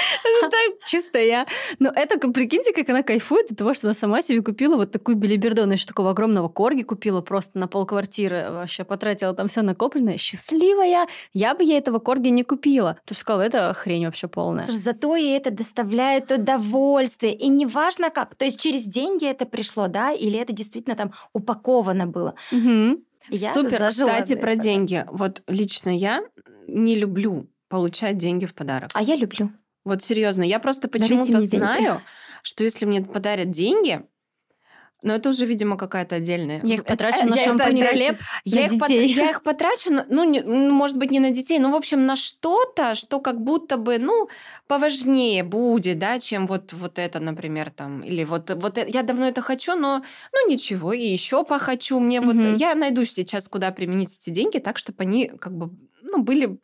чисто 0.86 1.18
я. 1.18 1.46
Но 1.78 1.90
это, 1.94 2.18
прикиньте, 2.30 2.72
как 2.72 2.88
она 2.90 3.02
кайфует 3.02 3.50
от 3.50 3.56
того, 3.56 3.74
что 3.74 3.86
она 3.86 3.94
сама 3.94 4.20
себе 4.22 4.42
купила 4.42 4.76
вот 4.76 4.90
такую 4.90 5.16
билиберду. 5.16 5.62
Она 5.62 5.74
еще 5.74 5.86
такого 5.86 6.10
огромного 6.10 6.48
корги 6.48 6.82
купила 6.82 7.20
просто 7.20 7.58
на 7.58 7.68
полквартиры. 7.68 8.50
Вообще 8.50 8.84
потратила 8.84 9.32
там 9.34 9.48
все 9.48 9.62
накопленное. 9.62 10.18
Счастливая! 10.18 11.06
Я 11.32 11.54
бы 11.54 11.64
ей 11.64 11.78
этого 11.78 11.98
корги 11.98 12.28
не 12.28 12.42
купила. 12.42 12.98
Потому 13.04 13.14
что 13.14 13.20
сказала, 13.20 13.42
это 13.42 13.72
хрень 13.74 14.04
вообще 14.04 14.28
полная. 14.28 14.64
Слушай, 14.64 14.80
зато 14.80 15.16
ей 15.16 15.36
это 15.36 15.50
доставляет 15.50 16.30
удовольствие. 16.30 17.34
И 17.34 17.48
неважно 17.48 18.10
как. 18.10 18.34
То 18.34 18.44
есть 18.44 18.60
через 18.60 18.84
деньги 18.84 19.26
это 19.26 19.46
пришло, 19.46 19.88
да? 19.88 20.12
Или 20.12 20.38
это 20.38 20.52
действительно 20.52 20.96
там 20.96 21.12
упаковано 21.32 22.06
было. 22.06 22.34
Я 23.30 23.54
Супер, 23.54 23.88
кстати, 23.88 24.34
про 24.34 24.40
подарок. 24.40 24.62
деньги. 24.62 25.04
Вот 25.10 25.42
лично 25.46 25.90
я 25.90 26.22
не 26.66 26.96
люблю 26.96 27.48
получать 27.68 28.16
деньги 28.16 28.46
в 28.46 28.54
подарок. 28.54 28.90
А 28.94 29.02
я 29.02 29.16
люблю. 29.16 29.50
Вот 29.84 30.02
серьезно, 30.02 30.42
я 30.42 30.58
просто 30.58 30.88
почему-то 30.88 31.40
знаю, 31.40 32.02
что 32.42 32.64
если 32.64 32.84
мне 32.86 33.02
подарят 33.02 33.50
деньги, 33.50 34.02
но 35.02 35.14
это 35.14 35.30
уже, 35.30 35.46
видимо, 35.46 35.76
какая-то 35.76 36.16
отдельная. 36.16 36.60
Я 36.64 36.74
их 36.76 36.84
потрачу 36.84 37.26
на 37.28 37.36
шампунь 37.36 37.78
и 37.78 37.82
хлеб, 37.82 38.16
я 38.44 38.66
их, 38.66 38.78
Пот... 38.78 38.88
я 38.88 39.30
их 39.30 39.42
потрачу, 39.42 39.92
на... 39.92 40.06
ну, 40.08 40.24
не, 40.24 40.40
ну, 40.40 40.72
может 40.72 40.96
быть, 40.96 41.10
не 41.10 41.20
на 41.20 41.30
детей, 41.30 41.58
но, 41.58 41.70
в 41.70 41.76
общем, 41.76 42.04
на 42.04 42.16
что-то, 42.16 42.94
что 42.94 43.20
как 43.20 43.40
будто 43.40 43.76
бы, 43.76 43.98
ну, 43.98 44.28
поважнее 44.66 45.44
будет, 45.44 45.98
да, 45.98 46.18
чем 46.18 46.46
вот, 46.46 46.72
вот 46.72 46.98
это, 46.98 47.20
например, 47.20 47.70
там, 47.70 48.00
или 48.00 48.24
вот, 48.24 48.50
вот 48.50 48.78
э, 48.78 48.86
я 48.88 49.02
давно 49.02 49.28
это 49.28 49.40
хочу, 49.40 49.76
но, 49.76 50.02
ну, 50.32 50.50
ничего, 50.50 50.92
и 50.92 51.06
еще 51.06 51.44
похочу. 51.44 52.00
Мне 52.00 52.18
mm-hmm. 52.18 52.50
вот, 52.50 52.58
я 52.58 52.74
найду 52.74 53.04
сейчас, 53.04 53.48
куда 53.48 53.70
применить 53.70 54.18
эти 54.18 54.30
деньги 54.30 54.58
так, 54.58 54.78
чтобы 54.78 55.02
они, 55.02 55.28
как 55.28 55.56
бы, 55.56 55.70
ну, 56.02 56.22
были 56.22 56.58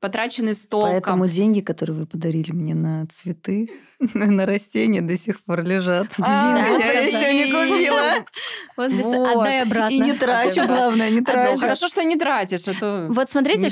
потрачены 0.00 0.54
с 0.54 0.66
толком. 0.66 0.92
Поэтому 0.92 1.28
деньги, 1.28 1.60
которые 1.60 1.96
вы 1.96 2.06
подарили 2.06 2.52
мне 2.52 2.74
на 2.74 3.06
цветы, 3.06 3.68
на 4.14 4.46
растения 4.46 5.00
до 5.00 5.18
сих 5.18 5.42
пор 5.42 5.64
лежат. 5.64 6.06
А, 6.20 6.56
я 6.78 7.00
еще 7.00 7.34
не 7.34 7.52
купила. 7.52 8.24
Отдай 8.76 9.62
обратно. 9.62 9.94
И 9.94 9.98
не 9.98 10.12
трачу, 10.12 10.66
главное, 10.66 11.10
не 11.10 11.20
трачу. 11.20 11.60
Хорошо, 11.60 11.88
что 11.88 12.04
не 12.04 12.16
тратишь, 12.16 12.68
а 12.80 13.08
Вот 13.10 13.30
смотрите, 13.30 13.70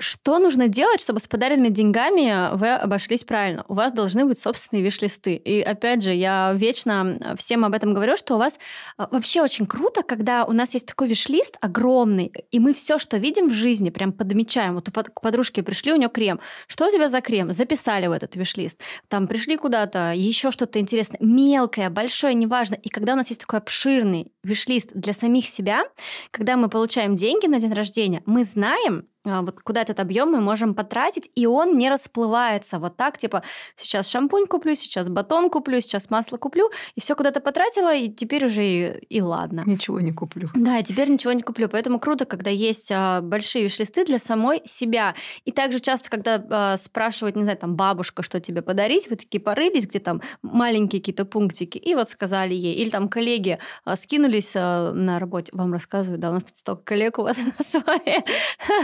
что 0.00 0.38
нужно 0.38 0.68
делать, 0.68 1.00
чтобы 1.00 1.20
с 1.20 1.26
подаренными 1.26 1.68
деньгами 1.68 2.56
вы 2.56 2.68
обошлись 2.74 3.24
правильно. 3.24 3.64
У 3.68 3.74
вас 3.74 3.92
должны 3.92 4.24
быть 4.24 4.38
собственные 4.38 4.84
виш-листы. 4.84 5.34
И 5.34 5.60
опять 5.60 6.02
же, 6.02 6.14
я 6.14 6.52
вечно 6.54 7.34
всем 7.36 7.64
об 7.64 7.74
этом 7.74 7.94
говорю, 7.94 8.16
что 8.16 8.36
у 8.36 8.38
вас 8.38 8.58
а, 8.96 9.08
вообще 9.10 9.42
очень 9.42 9.66
круто, 9.66 10.02
когда 10.02 10.44
у 10.44 10.52
нас 10.52 10.74
есть 10.74 10.86
такой 10.86 11.08
виш-лист 11.08 11.56
огромный, 11.60 12.32
и 12.50 12.58
мы 12.58 12.74
все, 12.74 12.98
что 12.98 13.16
видим 13.16 13.48
в 13.48 13.52
жизни, 13.52 13.90
прям 13.90 14.12
подмечаем. 14.12 14.74
Вот 14.74 14.88
к 14.90 15.22
подружке 15.32 15.62
пришли, 15.62 15.92
у 15.92 15.96
нее 15.96 16.10
крем. 16.10 16.40
Что 16.66 16.88
у 16.88 16.90
тебя 16.90 17.08
за 17.08 17.22
крем? 17.22 17.52
Записали 17.52 18.06
в 18.06 18.12
этот 18.12 18.36
виш-лист. 18.36 18.78
Там 19.08 19.26
пришли 19.26 19.56
куда-то, 19.56 20.12
еще 20.14 20.50
что-то 20.50 20.78
интересное, 20.78 21.18
мелкое, 21.20 21.88
большое, 21.88 22.34
неважно. 22.34 22.74
И 22.74 22.90
когда 22.90 23.14
у 23.14 23.16
нас 23.16 23.28
есть 23.28 23.40
такой 23.40 23.60
обширный 23.60 24.30
виш-лист 24.44 24.90
для 24.94 25.14
самих 25.14 25.46
себя, 25.48 25.84
когда 26.30 26.56
мы 26.58 26.68
получаем 26.68 27.16
деньги 27.16 27.46
на 27.46 27.58
день 27.60 27.72
рождения, 27.72 28.22
мы 28.26 28.44
знаем, 28.44 29.06
вот 29.24 29.60
куда 29.60 29.82
этот 29.82 30.00
объем 30.00 30.32
мы 30.32 30.40
можем 30.40 30.74
потратить, 30.74 31.30
и 31.34 31.46
он 31.46 31.78
не 31.78 31.88
расплывается 31.88 32.78
вот 32.78 32.96
так, 32.96 33.18
типа, 33.18 33.42
сейчас 33.76 34.08
шампунь 34.08 34.46
куплю, 34.46 34.74
сейчас 34.74 35.08
батон 35.08 35.50
куплю, 35.50 35.80
сейчас 35.80 36.10
масло 36.10 36.36
куплю, 36.36 36.70
и 36.94 37.00
все 37.00 37.14
куда-то 37.14 37.40
потратила, 37.40 37.94
и 37.94 38.08
теперь 38.08 38.46
уже 38.46 38.64
и, 38.64 39.06
и 39.08 39.20
ладно. 39.20 39.62
Ничего 39.66 40.00
не 40.00 40.12
куплю. 40.12 40.48
Да, 40.54 40.82
теперь 40.82 41.10
ничего 41.10 41.32
не 41.32 41.42
куплю. 41.42 41.68
Поэтому 41.68 41.98
круто, 41.98 42.24
когда 42.24 42.50
есть 42.50 42.90
а, 42.92 43.20
большие 43.20 43.64
виш-листы 43.64 44.04
для 44.04 44.18
самой 44.18 44.62
себя. 44.64 45.14
И 45.44 45.52
также 45.52 45.80
часто, 45.80 46.10
когда 46.10 46.44
а, 46.50 46.76
спрашивают, 46.76 47.36
не 47.36 47.42
знаю, 47.42 47.58
там, 47.58 47.76
бабушка, 47.76 48.22
что 48.22 48.40
тебе 48.40 48.62
подарить, 48.62 49.08
вы 49.08 49.16
такие 49.16 49.40
порылись, 49.40 49.86
где 49.86 49.98
там 49.98 50.22
маленькие 50.42 51.00
какие-то 51.00 51.24
пунктики, 51.24 51.78
и 51.78 51.94
вот 51.94 52.08
сказали 52.08 52.54
ей. 52.54 52.74
Или 52.74 52.90
там 52.90 53.08
коллеги 53.08 53.58
а, 53.84 53.96
скинулись 53.96 54.52
а, 54.56 54.92
на 54.92 55.18
работе, 55.18 55.50
вам 55.54 55.72
рассказывают, 55.72 56.20
да, 56.20 56.30
у 56.30 56.34
нас 56.34 56.44
тут 56.44 56.56
столько 56.56 56.82
коллег 56.82 57.18
у 57.18 57.22
вас 57.22 57.36
свои. 57.64 58.22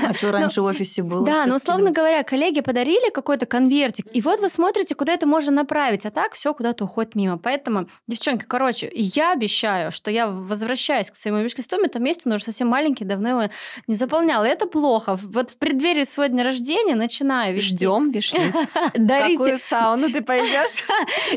А 0.04 0.14
что 0.14 0.27
ну, 0.32 0.38
раньше 0.38 0.62
в 0.62 0.64
офисе 0.64 1.02
было. 1.02 1.24
Да, 1.24 1.46
но 1.46 1.56
условно 1.56 1.90
говоря, 1.90 2.22
коллеги 2.22 2.60
подарили 2.60 3.10
какой-то 3.10 3.46
конвертик, 3.46 4.06
и 4.12 4.20
вот 4.20 4.40
вы 4.40 4.48
смотрите, 4.48 4.94
куда 4.94 5.14
это 5.14 5.26
можно 5.26 5.52
направить, 5.52 6.06
а 6.06 6.10
так 6.10 6.34
все 6.34 6.54
куда-то 6.54 6.84
уходит 6.84 7.14
мимо. 7.14 7.38
Поэтому, 7.38 7.88
девчонки, 8.06 8.44
короче, 8.44 8.90
я 8.94 9.32
обещаю, 9.32 9.90
что 9.90 10.10
я 10.10 10.28
возвращаюсь 10.28 11.10
к 11.10 11.16
своему 11.16 11.40
виш-листу, 11.40 11.76
это 11.88 11.98
месте, 11.98 12.22
но 12.26 12.36
уже 12.36 12.44
совсем 12.44 12.68
маленький, 12.68 13.04
давно 13.04 13.28
его 13.28 13.52
не 13.86 13.94
заполняла. 13.94 14.44
И 14.44 14.48
это 14.48 14.66
плохо. 14.66 15.18
Вот 15.22 15.50
в 15.50 15.56
преддверии 15.56 16.04
своего 16.04 16.32
дня 16.32 16.44
рождения 16.44 16.94
начинаю 16.94 17.54
вести. 17.54 17.68
Ждем 17.68 18.10
виш-лист. 18.10 18.58
Дарите. 18.94 19.38
Какую 19.38 19.58
сауну 19.58 20.12
ты 20.12 20.22
пойдешь? 20.22 20.84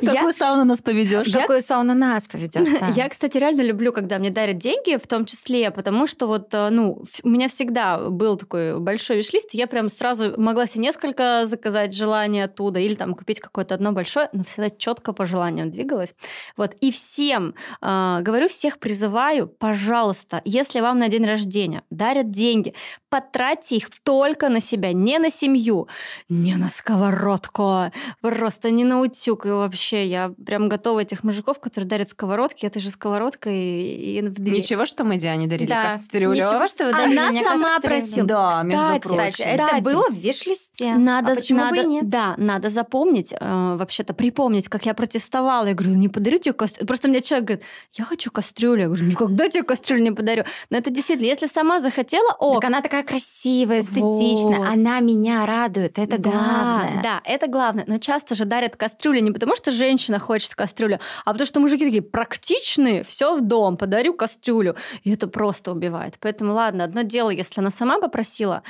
Какую 0.05 0.33
сауну 0.33 0.65
нас 0.65 0.81
поведешь? 0.81 1.31
Какую 1.31 1.61
сауну 1.61 1.93
нас 1.93 2.27
поведешь? 2.27 2.67
Я, 2.95 3.09
кстати, 3.09 3.37
реально 3.37 3.61
люблю, 3.61 3.91
когда 3.91 4.19
мне 4.19 4.29
дарят 4.29 4.57
деньги, 4.57 4.97
в 4.97 5.07
том 5.07 5.25
числе, 5.25 5.71
потому 5.71 6.07
что 6.07 6.27
вот, 6.27 6.53
э, 6.53 6.69
ну, 6.69 7.03
у 7.23 7.29
меня 7.29 7.47
всегда 7.47 7.97
был 7.97 8.37
такой 8.37 8.79
большой 8.81 9.17
виш-лист, 9.17 9.49
я 9.53 9.67
прям 9.67 9.89
сразу 9.89 10.39
могла 10.39 10.67
себе 10.67 10.83
несколько 10.83 11.45
заказать 11.45 11.95
желания 11.95 12.45
оттуда 12.45 12.79
или 12.79 12.95
там 12.95 13.13
купить 13.13 13.39
какое-то 13.39 13.75
одно 13.75 13.91
большое, 13.91 14.29
но 14.33 14.43
всегда 14.43 14.69
четко 14.69 15.13
по 15.13 15.25
желаниям 15.25 15.71
двигалась. 15.71 16.15
Вот. 16.57 16.73
И 16.81 16.91
всем, 16.91 17.55
э, 17.81 18.19
говорю, 18.21 18.47
всех 18.47 18.79
призываю, 18.79 19.47
пожалуйста, 19.47 20.41
если 20.45 20.81
вам 20.81 20.99
на 20.99 21.07
день 21.07 21.25
рождения 21.25 21.83
дарят 21.89 22.31
деньги, 22.31 22.73
потратьте 23.09 23.75
их 23.75 23.89
только 24.03 24.49
на 24.49 24.61
себя, 24.61 24.93
не 24.93 25.19
на 25.19 25.29
семью, 25.29 25.87
не 26.29 26.55
на 26.55 26.69
сковородку, 26.69 27.91
просто 28.21 28.71
не 28.71 28.83
на 28.85 29.01
утюг. 29.01 29.45
И 29.45 29.49
вообще, 29.49 30.07
я 30.07 30.33
прям 30.45 30.69
готова 30.69 31.01
этих 31.01 31.23
мужиков, 31.23 31.59
которые 31.59 31.87
дарят 31.87 32.09
сковородки, 32.09 32.65
это 32.65 32.79
же 32.79 32.89
сковородка 32.89 33.49
и, 33.49 34.17
и 34.17 34.21
в 34.21 34.33
дверь. 34.33 34.59
Ничего, 34.59 34.85
что 34.85 35.03
мы 35.03 35.17
Диане 35.17 35.47
дарили 35.47 35.69
да. 35.69 35.91
кастрюлю. 35.91 36.35
Ничего, 36.35 36.67
что 36.67 36.85
вы 36.85 36.91
дарили 36.93 37.17
Она 37.17 37.43
сама 37.43 37.75
кастрюлю. 37.75 38.01
просила. 38.01 38.27
Да, 38.27 38.63
между 38.71 39.09
прочим. 39.09 39.31
Кстати, 39.31 39.41
это 39.41 39.81
было 39.81 40.05
в 40.09 40.13
виш-листе. 40.13 40.95
Надо, 40.95 41.33
а 41.33 41.35
почему 41.35 41.59
надо, 41.59 41.75
бы 41.75 41.81
и 41.81 41.85
нет? 41.85 42.09
Да, 42.09 42.35
надо 42.37 42.69
запомнить, 42.69 43.33
э, 43.33 43.75
вообще-то 43.77 44.13
припомнить, 44.13 44.67
как 44.69 44.85
я 44.85 44.93
протестовала. 44.93 45.67
Я 45.67 45.73
говорю, 45.73 45.95
не 45.95 46.09
подарю 46.09 46.39
тебе 46.39 46.53
кастрюлю. 46.53 46.87
Просто 46.87 47.07
мне 47.07 47.21
человек 47.21 47.47
говорит, 47.47 47.65
я 47.93 48.05
хочу 48.05 48.31
кастрюлю. 48.31 48.81
Я 48.81 48.87
говорю, 48.87 49.05
никогда 49.05 49.49
тебе 49.49 49.63
кастрюлю 49.63 50.03
не 50.03 50.11
подарю. 50.11 50.43
Но 50.69 50.77
это 50.77 50.89
действительно, 50.89 51.27
если 51.27 51.47
сама 51.47 51.79
захотела, 51.79 52.35
о. 52.39 52.55
Так 52.55 52.65
она 52.65 52.81
такая 52.81 53.03
красивая, 53.03 53.81
эстетичная. 53.81 54.59
Вот. 54.59 54.67
Она 54.67 54.99
меня 54.99 55.45
радует. 55.45 55.97
Это 55.97 56.17
да, 56.17 56.29
главное. 56.29 57.01
Да, 57.03 57.21
это 57.25 57.47
главное. 57.47 57.85
Но 57.87 57.97
часто 57.97 58.35
же 58.35 58.45
дарят 58.45 58.75
кастрюлю 58.75 59.21
не 59.21 59.31
потому, 59.31 59.55
что 59.55 59.71
женщина 59.71 60.19
хочет 60.19 60.55
кастрюлю, 60.55 60.99
а 61.25 61.31
потому 61.31 61.45
что 61.45 61.59
мужики 61.59 61.85
такие 61.85 62.01
практичные, 62.01 63.03
все 63.03 63.35
в 63.35 63.41
дом, 63.41 63.77
подарю 63.77 64.13
кастрюлю. 64.13 64.75
И 65.03 65.11
это 65.11 65.27
просто 65.27 65.71
убивает. 65.71 66.15
Поэтому 66.19 66.53
ладно, 66.53 66.83
одно 66.83 67.01
дело, 67.01 67.29
если 67.29 67.61
она 67.61 67.71
сама 67.71 67.99
попросила, 67.99 68.60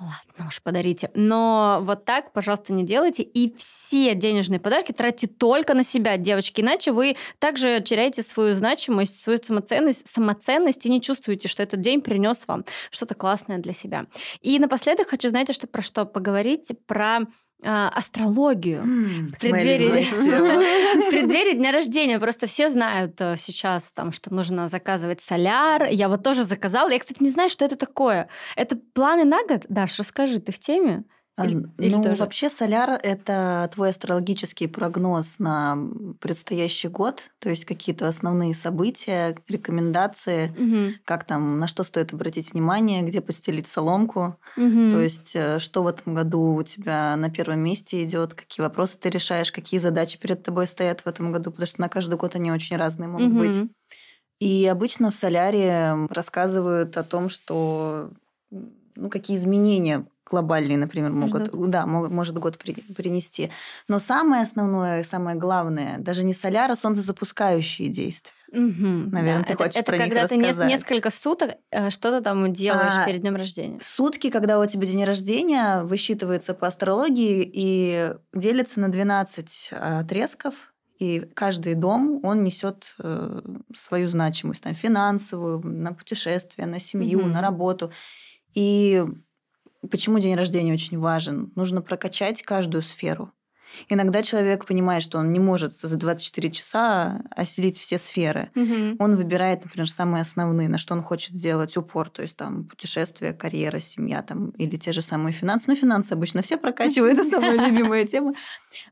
Ладно 0.00 0.46
уж, 0.48 0.62
подарите. 0.62 1.10
Но 1.12 1.80
вот 1.82 2.06
так, 2.06 2.32
пожалуйста, 2.32 2.72
не 2.72 2.84
делайте. 2.84 3.22
И 3.22 3.54
все 3.56 4.14
денежные 4.14 4.58
подарки 4.58 4.92
тратьте 4.92 5.26
только 5.26 5.74
на 5.74 5.82
себя, 5.82 6.16
девочки. 6.16 6.62
Иначе 6.62 6.92
вы 6.92 7.16
также 7.38 7.80
теряете 7.80 8.22
свою 8.22 8.54
значимость, 8.54 9.22
свою 9.22 9.38
самоценность, 9.42 10.08
самоценность 10.08 10.86
и 10.86 10.90
не 10.90 11.02
чувствуете, 11.02 11.48
что 11.48 11.62
этот 11.62 11.82
день 11.82 12.00
принес 12.00 12.44
вам 12.46 12.64
что-то 12.90 13.14
классное 13.14 13.58
для 13.58 13.74
себя. 13.74 14.06
И 14.40 14.58
напоследок 14.58 15.08
хочу, 15.08 15.28
знаете, 15.28 15.52
что 15.52 15.66
про 15.66 15.82
что 15.82 16.06
поговорить? 16.06 16.72
Про 16.86 17.26
а, 17.64 17.88
астрологию 17.88 18.82
в 18.82 19.38
преддверии, 19.38 20.04
в 21.06 21.10
преддверии 21.10 21.56
дня 21.56 21.72
рождения. 21.72 22.18
Просто 22.18 22.46
все 22.46 22.68
знают 22.68 23.20
э, 23.20 23.36
сейчас, 23.36 23.92
там, 23.92 24.12
что 24.12 24.32
нужно 24.34 24.68
заказывать 24.68 25.20
соляр. 25.20 25.86
Я 25.90 26.08
вот 26.08 26.22
тоже 26.22 26.44
заказала. 26.44 26.90
Я, 26.90 26.98
кстати, 26.98 27.22
не 27.22 27.30
знаю, 27.30 27.48
что 27.48 27.64
это 27.64 27.76
такое. 27.76 28.28
Это 28.56 28.76
планы 28.76 29.24
на 29.24 29.44
год? 29.44 29.64
Даш, 29.68 29.98
расскажи, 29.98 30.40
ты 30.40 30.52
в 30.52 30.58
теме? 30.58 31.04
Или, 31.78 31.94
ну, 31.94 32.02
тоже? 32.02 32.16
вообще 32.16 32.50
соляр– 32.50 32.98
это 33.02 33.70
твой 33.72 33.90
астрологический 33.90 34.68
прогноз 34.68 35.38
на 35.38 35.78
предстоящий 36.20 36.88
год, 36.88 37.30
то 37.38 37.48
есть 37.48 37.64
какие-то 37.64 38.08
основные 38.08 38.54
события, 38.54 39.36
рекомендации, 39.48 40.50
угу. 40.50 40.94
как 41.04 41.24
там, 41.24 41.58
на 41.58 41.66
что 41.66 41.82
стоит 41.84 42.12
обратить 42.12 42.52
внимание, 42.52 43.02
где 43.02 43.20
постелить 43.20 43.66
соломку, 43.66 44.36
угу. 44.56 44.90
то 44.90 45.00
есть 45.00 45.34
э, 45.34 45.58
что 45.60 45.82
в 45.82 45.86
этом 45.86 46.14
году 46.14 46.54
у 46.54 46.62
тебя 46.62 47.16
на 47.16 47.30
первом 47.30 47.60
месте 47.60 48.04
идет, 48.04 48.34
какие 48.34 48.62
вопросы 48.62 48.98
ты 48.98 49.08
решаешь, 49.08 49.52
какие 49.52 49.80
задачи 49.80 50.18
перед 50.18 50.42
тобой 50.42 50.66
стоят 50.66 51.00
в 51.00 51.06
этом 51.06 51.32
году, 51.32 51.50
потому 51.50 51.66
что 51.66 51.80
на 51.80 51.88
каждый 51.88 52.18
год 52.18 52.34
они 52.34 52.52
очень 52.52 52.76
разные 52.76 53.08
могут 53.08 53.28
угу. 53.28 53.38
быть. 53.38 53.56
И 54.40 54.66
обычно 54.66 55.10
в 55.10 55.14
соляре 55.14 56.06
рассказывают 56.10 56.96
о 56.96 57.04
том, 57.04 57.28
что 57.28 58.10
ну, 58.50 59.08
какие 59.10 59.36
изменения 59.36 60.06
глобальные, 60.30 60.78
например, 60.78 61.10
могут, 61.10 61.46
Ждут. 61.48 61.70
да, 61.70 61.86
могут, 61.86 62.10
может 62.10 62.38
год 62.38 62.56
при- 62.58 62.74
принести. 62.96 63.50
Но 63.88 63.98
самое 63.98 64.42
основное 64.42 65.02
самое 65.02 65.36
главное, 65.36 65.98
даже 65.98 66.22
не 66.24 66.32
соляр, 66.34 66.70
а 66.70 66.76
солнцезапускающие 66.76 67.88
действия. 67.88 68.32
Мгм, 68.52 69.10
Наверно, 69.10 69.42
да. 69.42 69.46
ты 69.48 69.52
это, 69.54 69.62
хочешь 69.64 69.76
это 69.76 69.86
про 69.86 69.96
них 69.98 70.04
когда 70.06 70.26
ты 70.26 70.36
не- 70.36 70.42
рассказать. 70.48 70.68
несколько 70.68 71.10
суток 71.10 71.50
э, 71.70 71.90
что-то 71.90 72.20
там 72.20 72.52
делаешь 72.52 72.92
А, 72.96 73.06
перед 73.06 73.20
днем 73.20 73.36
рождения. 73.36 73.78
В 73.78 73.84
сутки, 73.84 74.30
когда 74.30 74.58
у 74.58 74.66
тебя 74.66 74.86
день 74.86 75.04
рождения, 75.04 75.82
высчитывается 75.82 76.54
по 76.54 76.66
астрологии 76.66 77.48
и 77.52 78.14
делится 78.34 78.80
на 78.80 78.88
12 78.90 79.70
отрезков, 79.72 80.54
и 80.98 81.20
каждый 81.34 81.74
дом, 81.76 82.20
он 82.24 82.42
несет 82.44 82.94
э, 82.98 83.40
свою 83.74 84.08
значимость, 84.08 84.62
там, 84.64 84.74
финансовую, 84.74 85.60
на 85.66 85.92
путешествия, 85.94 86.66
на 86.66 86.78
семью, 86.80 87.20
Мгм. 87.20 87.32
на 87.32 87.40
работу. 87.40 87.90
И 88.54 89.04
почему 89.88 90.18
день 90.18 90.34
рождения 90.34 90.72
очень 90.72 90.98
важен? 90.98 91.52
Нужно 91.56 91.82
прокачать 91.82 92.42
каждую 92.42 92.82
сферу. 92.82 93.32
Иногда 93.88 94.22
человек 94.22 94.64
понимает, 94.66 95.02
что 95.02 95.18
он 95.18 95.32
не 95.32 95.40
может 95.40 95.74
за 95.74 95.96
24 95.96 96.50
часа 96.50 97.22
осилить 97.30 97.78
все 97.78 97.98
сферы. 97.98 98.50
Он 98.98 99.16
выбирает, 99.16 99.64
например, 99.64 99.90
самые 99.90 100.22
основные, 100.22 100.68
на 100.68 100.78
что 100.78 100.94
он 100.94 101.02
хочет 101.02 101.32
сделать 101.32 101.76
упор, 101.76 102.08
то 102.10 102.22
есть 102.22 102.36
там 102.36 102.64
путешествие, 102.64 103.32
карьера, 103.32 103.80
семья 103.80 104.22
там, 104.22 104.50
или 104.50 104.76
те 104.76 104.92
же 104.92 105.02
самые 105.02 105.32
финансы. 105.32 105.64
Ну, 105.68 105.74
финансы 105.76 106.12
обычно 106.12 106.42
все 106.42 106.56
прокачивают, 106.56 107.18
это 107.18 107.28
самая 107.28 107.52
любимая 107.68 108.04
тема. 108.04 108.34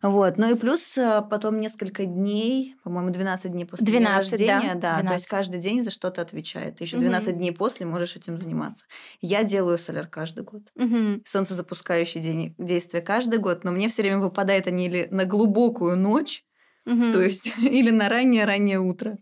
Вот. 0.02 0.38
Ну 0.38 0.50
и 0.50 0.54
плюс 0.54 0.96
э, 0.98 1.22
потом 1.28 1.60
несколько 1.60 2.04
дней, 2.04 2.76
по-моему, 2.84 3.10
12 3.10 3.52
дней 3.52 3.64
после 3.64 3.86
дня 3.86 3.98
12, 4.00 4.30
да, 4.46 4.54
рождения, 4.54 4.74
да, 4.74 4.96
то 4.96 5.02
12. 5.02 5.12
есть 5.12 5.28
каждый 5.28 5.60
день 5.60 5.82
за 5.82 5.90
что-то 5.90 6.22
отвечает. 6.22 6.76
Ты 6.76 6.84
еще 6.84 6.96
Мгм. 6.96 7.06
12 7.06 7.36
дней 7.36 7.52
после 7.52 7.86
можешь 7.86 8.16
этим 8.16 8.38
заниматься. 8.38 8.84
Я 9.20 9.42
делаю 9.44 9.78
соляр 9.78 10.06
каждый 10.06 10.44
год. 10.44 10.62
Солнцезапускающий 11.24 12.20
день 12.20 12.54
действия 12.58 13.00
каждый 13.00 13.38
год, 13.38 13.64
но 13.64 13.70
мне 13.72 13.88
все 13.88 14.02
время 14.02 14.18
выпадает 14.18 14.67
они 14.68 14.86
или 14.86 15.08
на 15.10 15.24
глубокую 15.24 15.96
ночь, 15.96 16.44
Мгм. 16.86 17.12
то 17.12 17.20
есть 17.20 17.52
или 17.58 17.90
на 17.90 18.08
раннее-раннее 18.08 18.78
утро. 18.80 19.18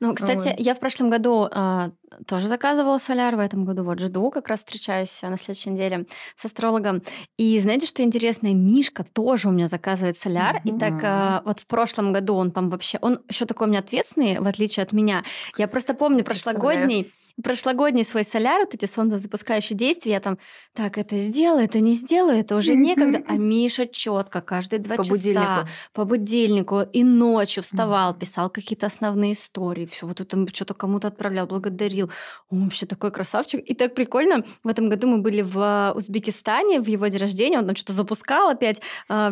Ну, 0.00 0.14
кстати, 0.14 0.48
Вот. 0.48 0.60
я 0.60 0.74
в 0.74 0.80
прошлом 0.80 1.10
году 1.10 1.48
а, 1.50 1.92
тоже 2.26 2.48
заказывала 2.48 2.98
соляр, 2.98 3.36
в 3.36 3.40
этом 3.40 3.64
году 3.64 3.84
вот 3.84 4.00
жду, 4.00 4.30
как 4.30 4.48
раз 4.48 4.60
встречаюсь 4.60 5.22
а, 5.22 5.30
на 5.30 5.36
следующей 5.36 5.70
неделе 5.70 6.06
с 6.36 6.44
астрологом. 6.44 7.02
И 7.36 7.58
знаете, 7.60 7.86
что 7.86 8.02
интересно? 8.02 8.52
Мишка 8.54 9.04
тоже 9.04 9.48
у 9.48 9.52
меня 9.52 9.68
заказывает 9.68 10.16
соляр. 10.16 10.60
И 10.64 10.72
так 10.72 11.00
а, 11.02 11.42
вот 11.44 11.60
в 11.60 11.66
прошлом 11.66 12.12
году 12.12 12.34
он 12.34 12.50
там 12.50 12.70
вообще... 12.70 12.98
Он 13.00 13.20
еще 13.28 13.46
такой 13.46 13.66
у 13.66 13.70
меня 13.70 13.80
ответственный, 13.80 14.38
в 14.38 14.46
отличие 14.46 14.82
от 14.82 14.92
меня. 14.92 15.24
Я 15.56 15.68
просто 15.68 15.94
помню 15.94 16.24
прошлогодний, 16.24 17.12
прошлогодний 17.42 18.04
свой 18.04 18.24
соляр, 18.24 18.60
вот 18.60 18.74
эти 18.74 18.86
солнцезапускающие 18.86 19.76
действия, 19.76 20.12
я 20.12 20.20
там, 20.20 20.38
так, 20.72 20.98
это 20.98 21.18
сделаю, 21.18 21.64
это 21.64 21.80
не 21.80 21.94
сделаю, 21.94 22.38
это 22.38 22.56
уже 22.56 22.74
некогда. 22.74 23.22
А 23.26 23.36
Миша 23.36 23.86
четко 23.86 24.40
каждые 24.40 24.80
два 24.80 24.96
По 24.96 25.04
часа 25.04 25.14
будильнику. 25.14 25.68
по 25.92 26.04
будильнику 26.04 26.80
и 26.92 27.02
ночью 27.02 27.62
вставал, 27.62 28.14
писал 28.14 28.50
какие-то 28.50 28.86
основные 28.86 29.32
истории, 29.32 29.86
все 29.86 30.06
вот 30.06 30.20
это 30.20 30.46
что-то 30.52 30.74
кому-то 30.74 31.08
отправлял, 31.08 31.46
благодарил. 31.46 32.03
Он 32.50 32.64
вообще 32.64 32.86
такой 32.86 33.10
красавчик. 33.10 33.60
И 33.60 33.74
так 33.74 33.94
прикольно. 33.94 34.44
В 34.62 34.68
этом 34.68 34.88
году 34.88 35.08
мы 35.08 35.18
были 35.18 35.42
в 35.42 35.58
э, 35.58 35.92
Узбекистане 35.94 36.80
в 36.80 36.86
его 36.86 37.06
день 37.06 37.20
рождения, 37.20 37.58
он 37.58 37.66
там 37.66 37.76
что-то 37.76 37.92
запускал 37.92 38.50
опять, 38.50 38.80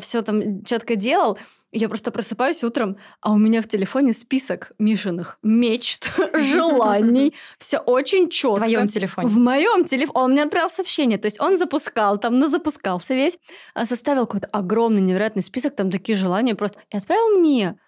все 0.00 0.22
там 0.22 0.64
четко 0.64 0.96
делал. 0.96 1.38
Я 1.74 1.88
просто 1.88 2.10
просыпаюсь 2.10 2.62
утром, 2.64 2.98
а 3.22 3.32
у 3.32 3.38
меня 3.38 3.62
в 3.62 3.66
телефоне 3.66 4.12
список 4.12 4.72
Мишиных 4.78 5.38
мечт, 5.42 6.10
желаний. 6.34 7.32
Все 7.58 7.78
очень 7.78 8.26
В 8.26 8.30
четко. 8.30 8.60
твоем 8.60 8.88
телефоне. 8.88 9.28
В 9.28 9.38
моем 9.38 9.84
телефоне. 9.86 10.22
Он 10.22 10.32
мне 10.32 10.42
отправил 10.42 10.68
сообщение. 10.68 11.16
То 11.16 11.26
есть 11.26 11.40
он 11.40 11.56
запускал 11.56 12.18
там, 12.18 12.38
ну 12.38 12.46
запускался 12.46 13.14
весь, 13.14 13.38
а, 13.74 13.86
составил 13.86 14.26
какой-то 14.26 14.48
огромный, 14.48 15.00
невероятный 15.00 15.42
список, 15.42 15.74
там 15.74 15.90
такие 15.90 16.16
желания 16.16 16.54
просто. 16.54 16.80
И 16.90 16.96
отправил 16.96 17.38
мне. 17.38 17.78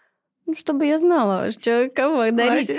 Ну, 0.47 0.55
чтобы 0.55 0.87
я 0.87 0.97
знала, 0.97 1.51
что 1.51 1.91
кого 1.95 2.31
дарить. 2.31 2.71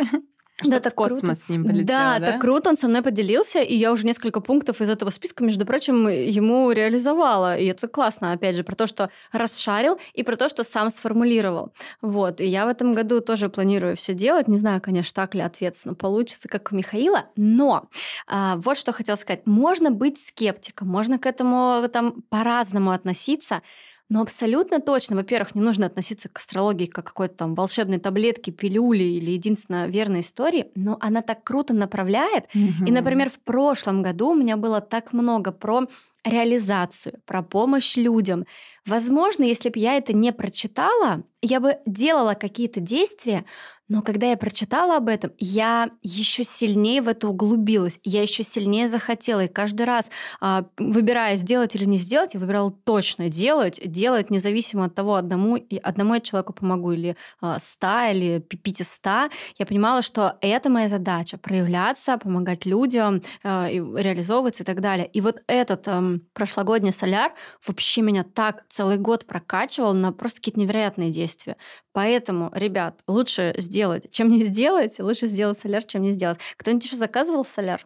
Чтоб 0.61 0.81
так 0.81 0.93
в 0.93 0.95
космос 0.95 1.43
с 1.43 1.49
ним 1.49 1.65
полетел, 1.65 1.85
да, 1.85 2.19
да? 2.19 2.25
так 2.27 2.41
круто, 2.41 2.69
он 2.69 2.77
со 2.77 2.87
мной 2.87 3.01
поделился, 3.01 3.59
и 3.59 3.75
я 3.75 3.91
уже 3.91 4.05
несколько 4.05 4.39
пунктов 4.39 4.79
из 4.79 4.89
этого 4.89 5.09
списка, 5.09 5.43
между 5.43 5.65
прочим, 5.65 6.07
ему 6.07 6.71
реализовала. 6.71 7.57
И 7.57 7.65
это 7.65 7.89
классно, 7.89 8.31
опять 8.31 8.55
же, 8.55 8.63
про 8.63 8.73
то, 8.73 8.87
что 8.87 9.09
расшарил, 9.33 9.99
и 10.13 10.23
про 10.23 10.37
то, 10.37 10.47
что 10.47 10.63
сам 10.63 10.91
сформулировал. 10.91 11.73
Вот, 12.01 12.39
и 12.39 12.45
я 12.45 12.65
в 12.65 12.69
этом 12.69 12.93
году 12.93 13.19
тоже 13.19 13.49
планирую 13.49 13.97
все 13.97 14.13
делать. 14.13 14.47
Не 14.47 14.57
знаю, 14.57 14.79
конечно, 14.81 15.13
так 15.13 15.35
ли 15.35 15.41
ответственно 15.41 15.93
получится, 15.93 16.47
как 16.47 16.71
у 16.71 16.75
Михаила, 16.75 17.25
но 17.35 17.89
а, 18.27 18.55
вот 18.55 18.77
что 18.77 18.93
хотела 18.93 19.17
сказать. 19.17 19.45
Можно 19.45 19.91
быть 19.91 20.17
скептиком, 20.17 20.87
можно 20.87 21.19
к 21.19 21.25
этому 21.25 21.85
там 21.91 22.21
по-разному 22.29 22.91
относиться, 22.91 23.61
но 24.09 24.21
абсолютно 24.21 24.79
точно, 24.79 25.15
во-первых, 25.15 25.55
не 25.55 25.61
нужно 25.61 25.87
относиться 25.87 26.29
к 26.29 26.37
астрологии 26.37 26.85
как 26.85 27.05
к 27.05 27.07
какой-то 27.07 27.35
там 27.35 27.55
волшебной 27.55 27.99
таблетке, 27.99 28.51
пилюли 28.51 29.03
или 29.03 29.31
единственно 29.31 29.87
верной 29.87 30.19
истории, 30.19 30.71
но 30.75 30.97
она 31.01 31.21
так 31.21 31.43
круто 31.43 31.73
направляет. 31.73 32.45
И, 32.85 32.91
например, 32.91 33.29
в 33.29 33.39
прошлом 33.39 34.01
году 34.01 34.29
у 34.31 34.35
меня 34.35 34.57
было 34.57 34.81
так 34.81 35.13
много 35.13 35.51
про 35.51 35.87
реализацию, 36.25 37.21
про 37.25 37.43
помощь 37.43 37.95
людям. 37.95 38.45
Возможно, 38.85 39.43
если 39.43 39.69
бы 39.69 39.79
я 39.79 39.95
это 39.97 40.13
не 40.13 40.31
прочитала, 40.33 41.23
я 41.41 41.59
бы 41.59 41.77
делала 41.85 42.33
какие-то 42.33 42.79
действия, 42.79 43.45
но 43.87 44.01
когда 44.01 44.27
я 44.31 44.37
прочитала 44.37 44.97
об 44.97 45.09
этом, 45.09 45.31
я 45.37 45.91
еще 46.01 46.43
сильнее 46.43 47.03
в 47.03 47.07
это 47.07 47.27
углубилась, 47.27 47.99
я 48.03 48.23
еще 48.23 48.43
сильнее 48.43 48.87
захотела. 48.87 49.43
И 49.43 49.47
каждый 49.47 49.83
раз, 49.85 50.09
а, 50.41 50.65
выбирая 50.77 51.35
сделать 51.35 51.75
или 51.75 51.85
не 51.85 51.97
сделать, 51.97 52.33
я 52.33 52.39
выбирала 52.39 52.71
точно 52.71 53.29
делать, 53.29 53.79
делать 53.85 54.31
независимо 54.31 54.85
от 54.85 54.95
того, 54.95 55.15
одному, 55.15 55.59
одному 55.83 56.15
я 56.15 56.19
человеку 56.19 56.53
помогу, 56.53 56.93
или 56.93 57.15
а, 57.41 57.59
ста, 57.59 58.09
или 58.09 58.39
пятиста. 58.39 59.29
Я 59.59 59.65
понимала, 59.67 60.01
что 60.01 60.37
это 60.41 60.69
моя 60.71 60.87
задача 60.87 61.37
проявляться, 61.37 62.17
помогать 62.17 62.65
людям, 62.65 63.21
а, 63.43 63.69
реализовываться 63.69 64.63
и 64.63 64.65
так 64.65 64.81
далее. 64.81 65.07
И 65.07 65.21
вот 65.21 65.43
этот 65.47 65.87
ам, 65.87 66.14
прошлогодний 66.33 66.91
соляр 66.93 67.33
вообще 67.65 68.01
меня 68.01 68.23
так 68.23 68.65
целый 68.69 68.97
год 68.97 69.25
прокачивал 69.25 69.93
на 69.93 70.11
просто 70.11 70.39
какие-то 70.39 70.59
невероятные 70.59 71.11
действия. 71.11 71.57
Поэтому, 71.93 72.51
ребят, 72.53 72.99
лучше 73.07 73.53
сделать, 73.57 74.11
чем 74.11 74.29
не 74.29 74.43
сделать. 74.43 74.99
Лучше 74.99 75.27
сделать 75.27 75.59
соляр, 75.59 75.83
чем 75.83 76.01
не 76.03 76.11
сделать. 76.11 76.39
Кто-нибудь 76.57 76.85
еще 76.85 76.95
заказывал 76.97 77.45
соляр? 77.45 77.85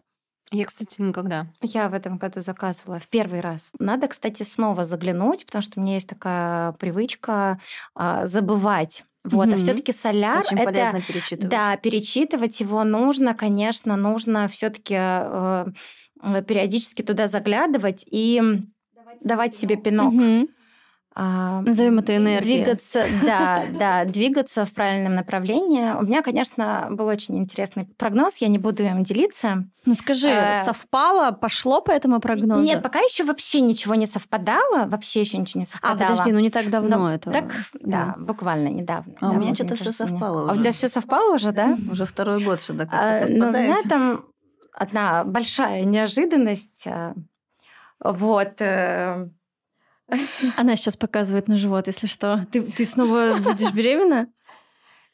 Я, 0.52 0.64
кстати, 0.64 1.00
никогда. 1.00 1.46
Я 1.62 1.88
в 1.88 1.94
этом 1.94 2.18
году 2.18 2.40
заказывала 2.40 2.98
в 2.98 3.08
первый 3.08 3.40
раз. 3.40 3.70
Надо, 3.78 4.08
кстати, 4.08 4.42
снова 4.42 4.84
заглянуть, 4.84 5.46
потому 5.46 5.62
что 5.62 5.78
у 5.78 5.82
меня 5.82 5.94
есть 5.94 6.08
такая 6.08 6.72
привычка 6.72 7.60
а, 7.94 8.26
забывать. 8.26 9.04
Вот, 9.22 9.46
а 9.52 9.56
Мгм. 9.56 9.60
все-таки 9.60 9.92
соляр 9.92 10.44
Очень 10.44 10.56
это 10.56 10.64
полезно 10.64 11.02
перечитывать. 11.02 11.50
Да, 11.50 11.76
перечитывать 11.76 12.58
его 12.60 12.82
нужно, 12.84 13.34
конечно, 13.34 13.94
нужно 13.96 14.48
все-таки 14.48 14.96
периодически 16.46 17.02
туда 17.02 17.26
заглядывать 17.28 18.04
и 18.10 18.42
давать 19.22 19.54
себе 19.54 19.76
пинок. 19.76 20.12
Мгм. 20.12 20.48
А, 21.12 21.60
Назовем 21.62 21.98
это 21.98 22.16
энергией. 22.16 22.58
Двигаться, 22.62 23.02
да, 23.26 23.64
да, 23.78 24.04
двигаться 24.04 24.64
в 24.64 24.72
правильном 24.72 25.16
направлении. 25.16 25.92
У 26.00 26.02
меня, 26.04 26.22
конечно, 26.22 26.86
был 26.92 27.06
очень 27.06 27.36
интересный 27.36 27.84
прогноз, 27.98 28.36
я 28.36 28.46
не 28.46 28.58
буду 28.58 28.84
им 28.84 29.02
делиться. 29.02 29.64
Ну 29.86 29.94
скажи, 29.94 30.28
Э, 30.28 30.62
совпало, 30.64 31.32
пошло 31.32 31.80
по 31.80 31.90
этому 31.90 32.20
прогнозу? 32.20 32.62
Нет, 32.62 32.80
пока 32.80 33.00
еще 33.00 33.24
вообще 33.24 33.60
ничего 33.60 33.96
не 33.96 34.06
совпадало, 34.06 34.86
вообще 34.86 35.22
еще 35.22 35.36
ничего 35.38 35.58
не 35.58 35.64
А, 35.64 35.66
совпадало. 35.66 36.10
подожди, 36.10 36.30
ну 36.32 36.38
не 36.38 36.48
так 36.50 36.70
давно 36.70 36.96
Но 36.98 37.12
это. 37.12 37.32
Так, 37.32 37.52
да, 37.80 38.14
буквально 38.16 38.68
недавно. 38.68 39.12
А 39.20 39.30
у 39.30 39.32
да, 39.32 39.36
меня 39.38 39.48
вот 39.48 39.56
что-то 39.56 39.70
рождения. 39.74 39.92
совпало 39.94 40.42
А 40.42 40.50
у 40.50 40.52
уже. 40.52 40.60
тебя 40.62 40.72
все 40.72 40.88
совпало 40.88 41.34
уже, 41.34 41.50
да? 41.50 41.76
Уже 41.90 42.06
второй 42.06 42.42
год 42.44 42.60
сюда 42.60 42.84
как-то 42.86 42.98
А, 43.00 43.26
ну, 43.26 43.34
у 43.34 43.38
совпадает. 43.40 43.68
меня 43.68 43.82
там 43.88 44.20
одна 44.72 45.24
большая 45.24 45.84
неожиданность. 45.84 46.86
а, 46.86 47.14
Вот. 48.02 48.60
э, 48.60 49.28
Она 50.56 50.76
сейчас 50.76 50.96
показывает 50.96 51.48
на 51.48 51.56
живот, 51.56 51.86
если 51.86 52.06
что. 52.06 52.46
Ты, 52.50 52.62
ты 52.62 52.84
снова 52.84 53.36
будешь 53.40 53.72
беременна? 53.72 54.28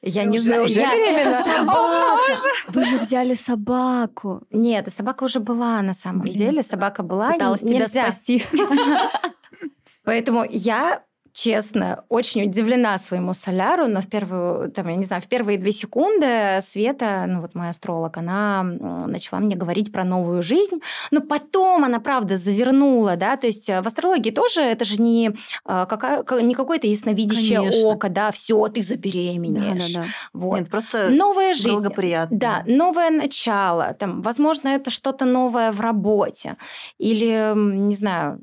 Я 0.02 0.22
Ты 0.22 0.28
не 0.28 0.38
уже- 0.38 0.46
знаю. 0.48 0.64
уже 0.64 0.80
я- 0.80 0.90
беременна? 0.90 1.42
Собака! 1.44 2.40
Вы 2.68 2.84
же 2.84 2.98
взяли 2.98 3.34
собаку. 3.34 4.42
Нет, 4.50 4.92
собака 4.92 5.24
уже 5.24 5.40
была 5.40 5.82
на 5.82 5.94
самом 5.94 6.20
Блин. 6.22 6.36
деле. 6.36 6.62
Собака 6.62 7.02
была. 7.02 7.32
Пыталась 7.32 7.62
н- 7.62 7.68
тебя 7.68 7.80
нельзя. 7.80 8.02
спасти. 8.02 8.46
Поэтому 10.04 10.44
я 10.48 11.02
честно, 11.36 12.02
очень 12.08 12.44
удивлена 12.44 12.98
своему 12.98 13.34
соляру, 13.34 13.88
но 13.88 14.00
в 14.00 14.06
первую, 14.06 14.70
там, 14.70 14.88
я 14.88 14.96
не 14.96 15.04
знаю, 15.04 15.20
в 15.20 15.26
первые 15.26 15.58
две 15.58 15.70
секунды 15.70 16.60
Света, 16.62 17.26
ну 17.28 17.42
вот 17.42 17.54
мой 17.54 17.68
астролог, 17.68 18.16
она 18.16 18.62
начала 18.62 19.40
мне 19.40 19.54
говорить 19.54 19.92
про 19.92 20.02
новую 20.04 20.42
жизнь, 20.42 20.80
но 21.10 21.20
потом 21.20 21.84
она, 21.84 22.00
правда, 22.00 22.38
завернула, 22.38 23.16
да, 23.16 23.36
то 23.36 23.46
есть 23.46 23.68
э, 23.68 23.82
в 23.82 23.86
астрологии 23.86 24.30
тоже 24.30 24.62
это 24.62 24.86
же 24.86 24.96
не, 24.96 25.36
э, 25.66 25.86
какая, 25.86 26.22
ка- 26.22 26.40
не 26.40 26.54
какое-то 26.54 26.86
ясновидящее 26.86 27.58
Конечно. 27.58 27.88
око, 27.90 28.08
да, 28.08 28.30
все, 28.30 28.66
ты 28.68 28.82
забеременеешь. 28.82 29.92
Да-да-да. 29.92 30.10
Вот. 30.32 30.58
Нет, 30.60 30.70
просто 30.70 31.10
Новая 31.10 31.52
жизнь. 31.52 31.70
благоприятно. 31.70 32.38
Да, 32.38 32.62
новое 32.66 33.10
начало. 33.10 33.94
Там, 33.98 34.22
возможно, 34.22 34.68
это 34.68 34.88
что-то 34.88 35.26
новое 35.26 35.70
в 35.70 35.80
работе. 35.82 36.56
Или, 36.96 37.52
не 37.54 37.94
знаю, 37.94 38.40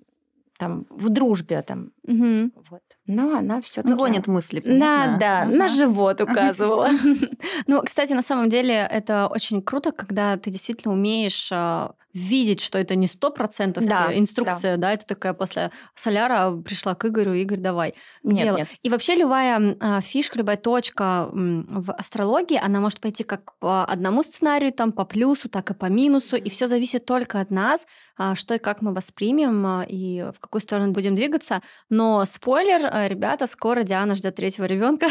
там 0.63 0.85
в 0.89 1.09
дружбе 1.09 1.61
там. 1.61 1.91
Мгм. 2.07 2.53
Вот. 2.69 2.81
Но 3.05 3.37
она 3.37 3.61
все-таки... 3.61 3.93
Гонит 3.95 4.27
мысли, 4.27 4.59
Да, 4.61 4.69
понятно? 4.69 5.17
да, 5.19 5.41
Ага. 5.41 5.51
на 5.55 5.67
живот 5.67 6.21
указывала. 6.21 6.89
Ну, 7.67 7.81
кстати, 7.81 8.13
на 8.13 8.21
самом 8.21 8.49
деле 8.49 8.73
это 8.89 9.27
очень 9.27 9.61
круто, 9.61 9.91
когда 9.91 10.37
ты 10.37 10.49
действительно 10.51 10.93
умеешь 10.93 11.49
а, 11.51 11.93
видеть, 12.13 12.61
что 12.61 12.77
это 12.77 12.95
не 12.95 13.07
сто 13.07 13.31
процентов 13.31 13.85
Да, 13.85 14.15
инструкция, 14.15 14.77
да. 14.77 14.93
это 14.93 15.05
такая 15.05 15.33
после 15.33 15.71
соляра 15.95 16.51
пришла 16.63 16.93
к 16.93 17.05
Игорю, 17.05 17.33
Игорь, 17.33 17.59
давай. 17.59 17.95
Нет, 18.21 18.45
делу». 18.45 18.57
нет. 18.59 18.67
И 18.83 18.89
вообще 18.89 19.15
любая 19.15 19.75
а, 19.79 20.01
фишка, 20.01 20.37
любая 20.37 20.57
точка 20.57 21.29
в 21.31 21.91
астрологии, 21.91 22.59
она 22.63 22.79
может 22.79 22.99
пойти 22.99 23.23
как 23.23 23.57
по 23.57 23.83
одному 23.83 24.23
сценарию, 24.23 24.71
там 24.71 24.91
по 24.91 25.05
плюсу, 25.05 25.49
так 25.49 25.71
и 25.71 25.73
по 25.73 25.87
минусу, 25.87 26.35
и 26.35 26.49
все 26.49 26.67
зависит 26.67 27.05
только 27.05 27.39
от 27.39 27.49
нас, 27.49 27.87
а, 28.15 28.35
что 28.35 28.53
и 28.53 28.59
как 28.59 28.81
мы 28.81 28.93
воспримем 28.93 29.65
а, 29.65 29.85
и 29.87 30.21
в 30.21 30.39
какую 30.39 30.61
сторону 30.61 30.91
будем 30.91 31.15
двигаться. 31.15 31.61
Но 31.89 32.23
спойлер, 32.25 32.87
а, 32.91 33.07
ребята, 33.07 33.47
скоро 33.47 33.83
Диана 33.83 34.13
ждет 34.15 34.35
третьего 34.35 34.65
ребенка. 34.65 35.07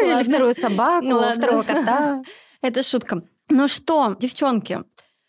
Или 0.00 0.22
вторую 0.22 0.54
собаку, 0.54 1.32
второго 1.32 1.62
кота. 1.62 2.22
Это 2.62 2.82
шутка. 2.82 3.22
Ну 3.48 3.68
что, 3.68 4.16
девчонки, 4.18 4.84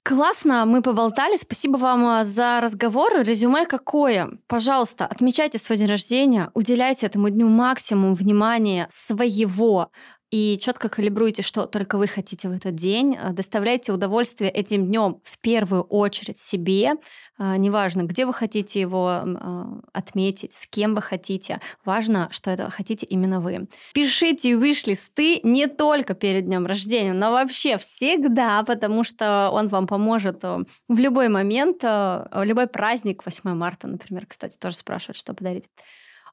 классно, 0.08 0.66
мы 0.66 0.82
поболтали. 0.82 1.36
Спасибо 1.36 1.76
вам 1.78 2.06
а, 2.06 2.24
за 2.24 2.62
разговор. 2.62 3.20
Резюме 3.20 3.66
какое? 3.66 4.30
Пожалуйста, 4.48 5.06
отмечайте 5.06 5.60
свой 5.60 5.78
день 5.78 5.88
рождения, 5.88 6.50
уделяйте 6.54 7.08
этому 7.08 7.30
дню 7.30 7.50
максимум 7.50 8.14
внимания 8.14 8.88
своего 8.90 9.92
и 10.30 10.58
четко 10.60 10.90
калибруйте, 10.90 11.42
что 11.42 11.68
только 11.68 11.98
вы 11.98 12.08
хотите 12.08 12.50
в 12.50 12.52
этот 12.52 12.76
день. 12.76 13.18
А, 13.18 13.32
Доставляйте 13.32 13.94
удовольствие 13.94 14.50
этим 14.52 14.88
днем 14.88 15.22
в 15.24 15.40
первую 15.40 15.84
очередь 15.84 16.38
себе. 16.38 16.96
А, 17.38 17.56
Неважно, 17.56 18.04
где 18.04 18.26
вы 18.26 18.34
хотите 18.34 18.82
его 18.82 19.08
а, 19.08 19.80
отметить, 19.94 20.54
с 20.54 20.68
кем 20.68 20.96
вы 20.96 21.02
хотите. 21.02 21.62
Важно, 21.86 22.28
что 22.32 22.52
это 22.52 22.70
хотите 22.70 23.06
именно 23.06 23.40
вы. 23.40 23.68
Пишите 23.94 24.54
виш-листы 24.54 25.40
не 25.44 25.68
только 25.68 26.14
перед 26.14 26.46
днем 26.46 26.66
рождения, 26.66 27.14
но 27.14 27.32
вообще 27.32 27.78
всегда, 27.78 28.64
потому 28.64 29.06
что 29.06 29.50
он 29.54 29.70
вам 29.70 29.88
поможет 29.88 30.44
э, 30.44 30.60
в 30.90 31.00
любой 31.00 31.30
момент, 31.30 31.78
э, 31.84 32.26
любой 32.44 32.68
праздник, 32.68 33.24
8 33.26 33.54
марта, 33.54 33.88
например, 33.88 34.26
кстати, 34.26 34.58
тоже 34.58 34.76
спрашивают, 34.76 35.18
что 35.18 35.34
подарить. 35.34 35.70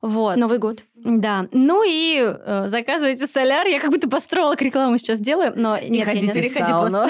Вот. 0.04 0.36
Новый 0.36 0.58
год. 0.58 0.82
Да. 0.96 1.48
Ну 1.50 1.82
и 1.82 2.20
э, 2.22 2.64
заказывайте 2.66 3.26
соляр. 3.26 3.66
Я 3.66 3.80
как 3.80 3.90
будто 3.90 4.06
построила 4.06 4.54
рекламу 4.54 4.98
сейчас 4.98 5.18
делаю, 5.18 5.54
но 5.56 5.78
нет, 5.78 5.90
я 5.90 6.04
ходите 6.04 6.42
не 6.42 6.48
в 6.48 6.52
сауну. 6.52 7.06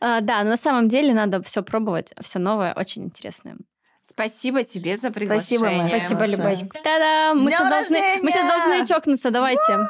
А, 0.00 0.20
Да, 0.20 0.42
но 0.42 0.50
на 0.50 0.56
самом 0.56 0.88
деле 0.88 1.14
надо 1.14 1.40
все 1.42 1.62
пробовать, 1.62 2.12
все 2.20 2.40
новое, 2.40 2.74
очень 2.74 3.04
интересное. 3.04 3.56
Спасибо 4.02 4.62
тебе 4.62 4.96
за 4.96 5.10
Спасибо, 5.10 5.66
приглашение. 5.66 5.88
Спасибо, 5.88 6.20
большое. 6.20 6.36
Любасик. 6.36 6.72
Та-дам! 6.82 7.42
Мы 7.42 7.50
сейчас 7.50 7.70
должны, 7.70 7.98
мы 8.22 8.30
сейчас 8.30 8.46
должны 8.48 8.86
чокнуться, 8.86 9.30
давайте. 9.30 9.88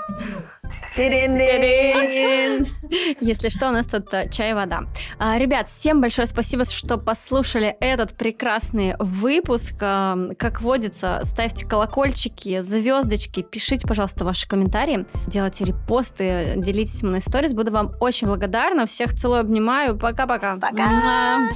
Если 3.20 3.48
что, 3.48 3.68
у 3.68 3.72
нас 3.72 3.86
тут 3.86 4.12
э, 4.14 4.28
чай 4.30 4.50
и 4.50 4.54
вода. 4.54 4.84
А, 5.18 5.38
Ребят, 5.38 5.68
всем 5.68 6.00
большое 6.00 6.26
спасибо, 6.26 6.64
что 6.64 6.98
послушали 6.98 7.76
этот 7.80 8.16
прекрасный 8.16 8.94
выпуск. 8.98 9.74
А, 9.80 10.16
Как 10.38 10.60
водится, 10.62 11.20
ставьте 11.24 11.66
колокольчики, 11.66 12.60
звездочки, 12.60 13.42
пишите, 13.42 13.86
пожалуйста, 13.86 14.24
ваши 14.24 14.48
комментарии, 14.48 15.06
делайте 15.26 15.64
репосты, 15.64 16.54
делитесь 16.56 17.02
мной 17.02 17.20
сторис. 17.20 17.52
Буду 17.52 17.72
вам 17.72 17.92
очень 18.00 18.26
благодарна. 18.26 18.86
Всех 18.86 19.14
целую, 19.14 19.40
обнимаю. 19.40 19.98
Пока-пока. 19.98 20.56
Пока. 20.56 20.86
Муа. 20.86 21.48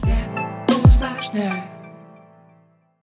Usłużnie 0.85 1.80